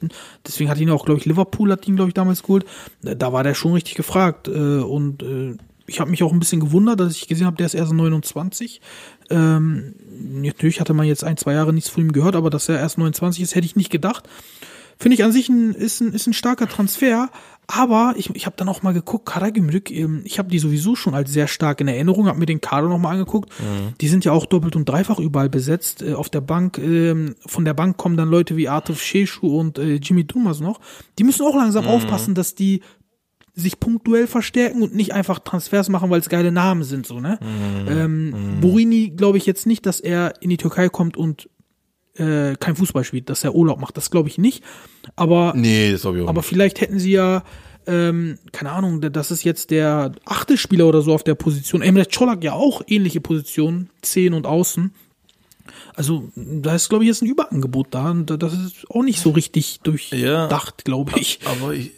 deswegen 0.47 0.71
hat 0.71 0.79
ihn 0.79 0.91
auch, 0.91 1.05
glaube 1.05 1.19
ich, 1.19 1.27
Liverpool 1.27 1.73
hat 1.73 1.87
ihn, 1.89 1.97
glaube 1.97 2.11
ich, 2.11 2.15
damals 2.15 2.43
geholt, 2.43 2.65
da 3.03 3.33
war 3.33 3.43
der 3.43 3.50
schon 3.55 3.73
richtig 3.73 3.95
gefragt 3.95 4.49
äh, 4.49 4.79
und 4.79 5.23
äh, 5.23 5.57
ich 5.87 5.99
habe 5.99 6.11
mich 6.11 6.23
auch 6.23 6.33
ein 6.33 6.39
bisschen 6.39 6.61
gewundert, 6.61 7.01
dass 7.01 7.17
ich 7.17 7.27
gesehen 7.27 7.47
habe, 7.47 7.57
der 7.57 7.67
ist 7.67 7.75
erst 7.75 7.93
29. 7.93 8.81
Ähm, 9.29 9.95
natürlich 10.41 10.81
hatte 10.81 10.95
man 10.95 11.07
jetzt 11.07 11.25
ein, 11.25 11.37
zwei 11.37 11.55
Jahre 11.55 11.73
nichts 11.73 11.91
von 11.91 12.05
ihm 12.05 12.13
gehört, 12.13 12.37
aber 12.37 12.49
dass 12.49 12.69
er 12.69 12.79
erst 12.79 12.99
29 12.99 13.43
ist, 13.43 13.55
hätte 13.57 13.67
ich 13.67 13.77
nicht 13.77 13.91
gedacht. 13.91 14.29
Finde 14.99 15.15
ich 15.15 15.25
an 15.25 15.33
sich 15.33 15.49
ein, 15.49 15.73
ist, 15.75 16.01
ein, 16.01 16.13
ist 16.13 16.27
ein 16.27 16.35
starker 16.35 16.69
Transfer, 16.69 17.31
aber 17.67 18.15
ich, 18.17 18.35
ich 18.35 18.47
habe 18.47 18.57
dann 18.57 18.69
auch 18.69 18.83
mal 18.83 18.93
geguckt, 18.93 19.27
Karagümrük, 19.27 19.91
ähm, 19.91 20.21
ich 20.25 20.39
habe 20.39 20.51
die 20.51 20.59
sowieso 20.59 20.95
schon 20.95 21.15
als 21.15 21.33
sehr 21.33 21.49
stark 21.49 21.81
in 21.81 21.89
Erinnerung, 21.89 22.27
habe 22.27 22.39
mir 22.39 22.47
den 22.47 22.61
Kader 22.61 22.89
noch 22.89 22.99
mal 22.99 23.13
angeguckt. 23.13 23.51
Die 24.01 24.09
sind 24.09 24.25
ja 24.25 24.33
auch 24.33 24.45
doppelt 24.45 24.77
und 24.77 24.89
dreifach 24.89 25.19
überall 25.19 25.49
besetzt. 25.49 26.03
Äh, 26.03 26.13
auf 26.13 26.29
der 26.29 26.43
Bank, 26.43 26.79
ähm, 26.79 27.35
von 27.47 27.65
der 27.65 27.75
Bank 27.75 27.97
kommen 27.97 28.17
dann 28.17 28.29
Leute 28.29 28.57
wie 28.57 28.69
Artif 28.69 29.01
Sheshu 29.01 29.59
und 29.59 29.79
äh, 29.79 29.95
Jimmy 29.95 30.25
Dumas 30.25 30.61
noch. 30.61 30.81
Die 31.19 31.25
müssen 31.25 31.47
auch 31.47 31.57
langsam 31.57 31.87
aufpassen, 31.87 32.35
dass 32.35 32.55
die 32.55 32.83
sich 33.61 33.79
punktuell 33.81 34.27
verstärken 34.27 34.83
und 34.83 34.95
nicht 34.95 35.13
einfach 35.15 35.39
Transfers 35.39 35.89
machen, 35.89 36.11
weil 36.11 36.21
es 36.21 36.29
geile 36.29 36.51
Namen 36.53 36.83
sind, 36.83 37.07
so, 37.07 37.21
ne? 37.21 37.39
Ähm, 37.89 38.59
Borini 38.61 39.11
glaube 39.11 39.39
ich 39.39 39.47
jetzt 39.47 39.67
nicht, 39.67 39.87
dass 39.87 40.01
er 40.01 40.35
in 40.43 40.51
die 40.51 40.57
Türkei 40.57 40.89
kommt 40.89 41.17
und 41.17 41.49
äh, 42.17 42.57
kein 42.59 42.77
Fußball 42.77 43.05
spielt, 43.05 43.31
dass 43.31 43.45
er 43.45 43.55
Urlaub 43.55 43.81
macht. 43.81 43.97
Das 43.97 44.11
glaube 44.11 44.29
ich 44.29 44.37
nicht. 44.39 44.65
Aber 45.17 45.53
Nee, 45.57 45.93
das 45.93 46.01
ich 46.01 46.07
auch 46.07 46.29
aber 46.29 46.41
nicht. 46.41 46.49
vielleicht 46.49 46.81
hätten 46.81 46.99
sie 46.99 47.13
ja, 47.13 47.45
ähm, 47.87 48.39
keine 48.53 48.73
Ahnung, 48.73 49.01
das 49.01 49.31
ist 49.31 49.45
jetzt 49.45 49.71
der 49.71 50.13
achte 50.25 50.57
Spieler 50.59 50.87
oder 50.87 51.03
so 51.03 51.15
auf 51.15 51.23
der 51.25 51.35
Position. 51.37 51.83
Emre 51.83 52.05
Colak 52.07 52.43
ja 52.45 52.53
auch 52.53 52.83
ähnliche 52.87 53.21
Positionen, 53.21 53.91
10 54.03 54.35
und 54.35 54.47
außen. 54.47 54.93
Also, 55.95 56.31
da 56.35 56.75
ist, 56.75 56.89
glaube 56.89 57.05
ich, 57.05 57.09
jetzt 57.09 57.23
ein 57.23 57.29
Überangebot 57.29 57.89
da. 57.93 58.11
Und 58.11 58.27
das 58.27 58.55
ist 58.55 58.91
auch 58.91 59.03
nicht 59.03 59.21
so 59.21 59.31
richtig 59.31 59.81
durchdacht, 59.83 60.85
glaube 60.85 61.13
ich. 61.19 61.41
Aber 61.45 61.75
ich, 61.75 61.93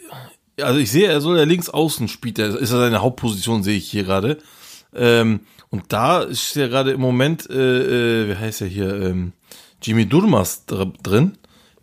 also 0.60 0.78
ich 0.78 0.90
sehe, 0.90 1.08
er 1.08 1.20
soll 1.20 1.38
ja 1.38 1.44
links 1.44 1.70
außen 1.70 2.08
spielt, 2.08 2.38
ist 2.38 2.70
ja 2.70 2.78
seine 2.78 3.02
Hauptposition, 3.02 3.62
sehe 3.62 3.76
ich 3.76 3.90
hier 3.90 4.04
gerade. 4.04 4.38
Ähm, 4.94 5.40
und 5.70 5.84
da 5.88 6.20
ist 6.20 6.54
ja 6.54 6.68
gerade 6.68 6.92
im 6.92 7.00
Moment, 7.00 7.48
äh, 7.48 8.24
äh, 8.24 8.28
wie 8.28 8.36
heißt 8.36 8.60
er 8.60 8.66
hier, 8.66 8.94
ähm, 9.00 9.32
Jimmy 9.82 10.06
Durmas 10.06 10.66
dr 10.66 10.92
drin, 11.02 11.38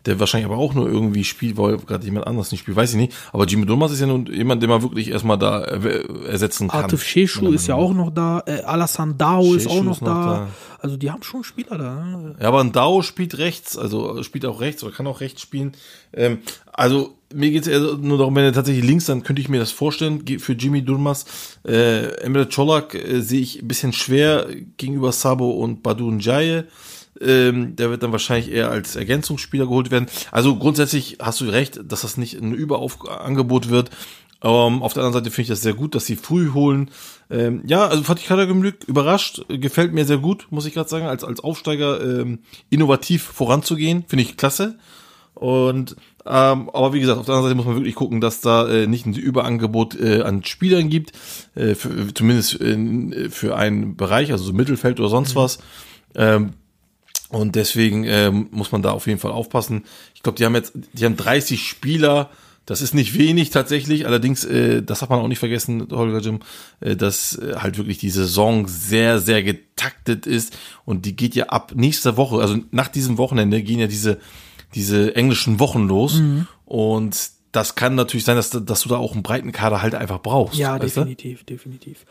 der 0.06 0.18
wahrscheinlich 0.18 0.50
aber 0.50 0.58
auch 0.58 0.74
nur 0.74 0.88
irgendwie 0.88 1.24
spielt, 1.24 1.56
weil 1.56 1.76
gerade 1.78 2.04
jemand 2.04 2.26
anderes 2.26 2.50
nicht 2.50 2.60
spielt, 2.60 2.76
weiß 2.76 2.90
ich 2.90 2.96
nicht. 2.96 3.14
Aber 3.32 3.44
Jimmy 3.44 3.66
Durmas 3.66 3.92
ist 3.92 4.00
ja 4.00 4.06
nun 4.06 4.26
jemand, 4.26 4.62
den 4.62 4.70
man 4.70 4.82
wirklich 4.82 5.10
erstmal 5.10 5.38
da 5.38 5.60
er 5.60 6.26
ersetzen 6.26 6.68
kann. 6.68 6.84
Artif 6.84 7.02
Sheshu 7.02 7.52
ist 7.52 7.66
ja 7.66 7.74
auch 7.74 7.92
noch 7.92 8.10
da. 8.10 8.42
Äh, 8.46 8.62
Alassane 8.62 9.14
Dao 9.14 9.54
ist 9.54 9.66
auch 9.66 9.82
noch, 9.82 9.92
ist 9.92 10.02
noch 10.02 10.08
da. 10.08 10.24
da. 10.24 10.48
Also, 10.78 10.96
die 10.96 11.10
haben 11.10 11.22
schon 11.22 11.44
Spieler 11.44 11.76
da. 11.76 12.04
Ne? 12.04 12.36
Ja, 12.40 12.48
aber 12.48 12.60
ein 12.60 12.72
Dao 12.72 13.02
spielt 13.02 13.36
rechts, 13.36 13.76
also 13.76 14.22
spielt 14.22 14.46
auch 14.46 14.60
rechts 14.60 14.82
oder 14.82 14.92
kann 14.92 15.06
auch 15.06 15.20
rechts 15.20 15.42
spielen. 15.42 15.72
Ähm, 16.14 16.38
also 16.72 17.14
mir 17.34 17.50
geht 17.50 17.62
es 17.62 17.68
eher 17.68 17.80
nur 17.96 18.18
darum, 18.18 18.34
wenn 18.34 18.44
er 18.44 18.52
tatsächlich 18.52 18.84
links, 18.84 19.06
dann 19.06 19.22
könnte 19.22 19.42
ich 19.42 19.48
mir 19.48 19.60
das 19.60 19.70
vorstellen 19.70 20.24
für 20.38 20.52
Jimmy 20.52 20.82
Durmas. 20.82 21.26
Äh, 21.66 22.22
Emre 22.22 22.48
Colak 22.48 22.94
äh, 22.94 23.20
sehe 23.20 23.40
ich 23.40 23.62
ein 23.62 23.68
bisschen 23.68 23.92
schwer 23.92 24.46
gegenüber 24.76 25.12
Sabo 25.12 25.50
und 25.50 25.82
Badu 25.82 26.10
Njaye. 26.10 26.64
Ähm, 27.20 27.76
der 27.76 27.90
wird 27.90 28.02
dann 28.02 28.12
wahrscheinlich 28.12 28.50
eher 28.50 28.70
als 28.70 28.96
Ergänzungsspieler 28.96 29.66
geholt 29.66 29.90
werden. 29.90 30.06
Also 30.32 30.56
grundsätzlich 30.56 31.18
hast 31.20 31.40
du 31.40 31.46
recht, 31.46 31.80
dass 31.84 32.02
das 32.02 32.16
nicht 32.16 32.40
ein 32.40 32.54
Überangebot 32.54 33.68
wird. 33.68 33.90
Ähm, 34.42 34.82
auf 34.82 34.94
der 34.94 35.02
anderen 35.02 35.24
Seite 35.24 35.30
finde 35.30 35.42
ich 35.42 35.48
das 35.48 35.60
sehr 35.60 35.74
gut, 35.74 35.94
dass 35.94 36.06
sie 36.06 36.16
früh 36.16 36.52
holen. 36.52 36.90
Ähm, 37.28 37.62
ja, 37.66 37.86
also 37.86 38.02
Fatih 38.02 38.26
Karagümrük 38.26 38.84
überrascht, 38.86 39.42
äh, 39.48 39.58
gefällt 39.58 39.92
mir 39.92 40.06
sehr 40.06 40.18
gut, 40.18 40.46
muss 40.50 40.64
ich 40.64 40.72
gerade 40.72 40.88
sagen, 40.88 41.06
als 41.06 41.24
als 41.24 41.40
Aufsteiger 41.40 42.00
ähm, 42.02 42.38
innovativ 42.70 43.22
voranzugehen, 43.22 44.04
finde 44.08 44.22
ich 44.22 44.36
klasse. 44.38 44.78
Und 45.34 45.96
ähm, 46.26 46.70
aber 46.70 46.92
wie 46.92 47.00
gesagt, 47.00 47.18
auf 47.18 47.26
der 47.26 47.34
anderen 47.34 47.50
Seite 47.50 47.56
muss 47.56 47.66
man 47.66 47.76
wirklich 47.76 47.94
gucken, 47.94 48.20
dass 48.20 48.40
da 48.40 48.68
äh, 48.68 48.86
nicht 48.86 49.06
ein 49.06 49.14
Überangebot 49.14 49.98
äh, 49.98 50.22
an 50.22 50.44
Spielern 50.44 50.88
gibt, 50.88 51.12
äh, 51.54 51.74
für, 51.74 52.12
zumindest 52.12 52.54
in, 52.54 53.30
für 53.30 53.56
einen 53.56 53.96
Bereich, 53.96 54.32
also 54.32 54.44
so 54.44 54.52
Mittelfeld 54.52 55.00
oder 55.00 55.08
sonst 55.08 55.36
was. 55.36 55.58
Ähm, 56.14 56.54
und 57.30 57.54
deswegen 57.56 58.04
ähm, 58.04 58.48
muss 58.50 58.70
man 58.72 58.82
da 58.82 58.90
auf 58.92 59.06
jeden 59.06 59.18
Fall 59.20 59.32
aufpassen. 59.32 59.84
Ich 60.14 60.22
glaube, 60.22 60.36
die 60.36 60.44
haben 60.44 60.54
jetzt, 60.54 60.72
die 60.92 61.04
haben 61.04 61.16
30 61.16 61.66
Spieler. 61.66 62.30
Das 62.66 62.82
ist 62.82 62.94
nicht 62.94 63.18
wenig 63.18 63.50
tatsächlich. 63.50 64.06
Allerdings, 64.06 64.44
äh, 64.44 64.82
das 64.82 65.02
hat 65.02 65.10
man 65.10 65.18
auch 65.18 65.26
nicht 65.28 65.38
vergessen, 65.40 65.88
Holger 65.90 66.18
Jim, 66.20 66.40
äh, 66.80 66.94
dass 66.94 67.36
äh, 67.36 67.54
halt 67.56 67.78
wirklich 67.78 67.98
die 67.98 68.10
Saison 68.10 68.68
sehr, 68.68 69.18
sehr 69.18 69.42
getaktet 69.42 70.26
ist. 70.26 70.56
Und 70.84 71.04
die 71.06 71.16
geht 71.16 71.34
ja 71.34 71.46
ab 71.46 71.72
nächster 71.74 72.16
Woche, 72.16 72.36
also 72.40 72.58
nach 72.70 72.88
diesem 72.88 73.16
Wochenende 73.18 73.62
gehen 73.62 73.80
ja 73.80 73.86
diese, 73.88 74.18
diese 74.74 75.16
englischen 75.16 75.58
Wochen 75.58 75.88
los. 75.88 76.20
Und 76.64 77.30
das 77.52 77.74
kann 77.74 77.96
natürlich 77.96 78.24
sein, 78.24 78.36
dass, 78.36 78.50
du- 78.50 78.60
dass 78.60 78.82
du 78.82 78.88
da 78.90 78.96
auch 78.98 79.14
einen 79.14 79.24
breiten 79.24 79.50
Kader 79.50 79.82
halt 79.82 79.96
einfach 79.96 80.20
brauchst. 80.20 80.56
Ja, 80.58 80.74
weißt 80.80 80.96
du? 80.98 81.00
definitiv, 81.00 81.42
definitiv. 81.44 82.04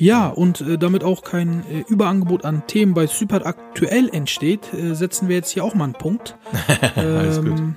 Ja, 0.00 0.28
und 0.28 0.62
äh, 0.62 0.78
damit 0.78 1.04
auch 1.04 1.22
kein 1.22 1.62
äh, 1.70 1.84
Überangebot 1.88 2.44
an 2.46 2.62
Themen 2.66 2.94
bei 2.94 3.06
Super 3.06 3.44
aktuell 3.44 4.08
entsteht, 4.08 4.72
äh, 4.72 4.94
setzen 4.94 5.28
wir 5.28 5.36
jetzt 5.36 5.50
hier 5.50 5.62
auch 5.62 5.74
mal 5.74 5.84
einen 5.84 5.92
Punkt. 5.92 6.36
Alles 6.96 7.36
gut. 7.38 7.46
Ähm, 7.48 7.76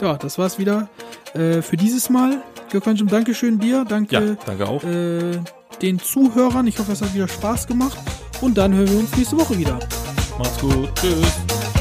Ja, 0.00 0.16
das 0.18 0.36
war's 0.38 0.58
wieder 0.58 0.88
äh, 1.32 1.62
für 1.62 1.76
dieses 1.78 2.10
Mal. 2.10 2.42
Gökhanjum, 2.70 3.08
Dankeschön 3.08 3.58
dir, 3.60 3.76
Ja, 3.78 3.84
danke 3.84 4.36
danke 4.44 4.68
auch. 4.68 4.82
äh, 4.84 5.38
den 5.80 5.98
Zuhörern. 6.00 6.66
Ich 6.66 6.78
hoffe, 6.78 6.92
es 6.92 7.00
hat 7.00 7.14
wieder 7.14 7.28
Spaß 7.28 7.66
gemacht. 7.66 7.96
Und 8.42 8.58
dann 8.58 8.74
hören 8.74 8.90
wir 8.90 8.98
uns 8.98 9.16
nächste 9.16 9.38
Woche 9.38 9.56
wieder. 9.58 9.78
Macht's 10.38 10.58
gut. 10.60 10.90
Tschüss. 10.96 11.73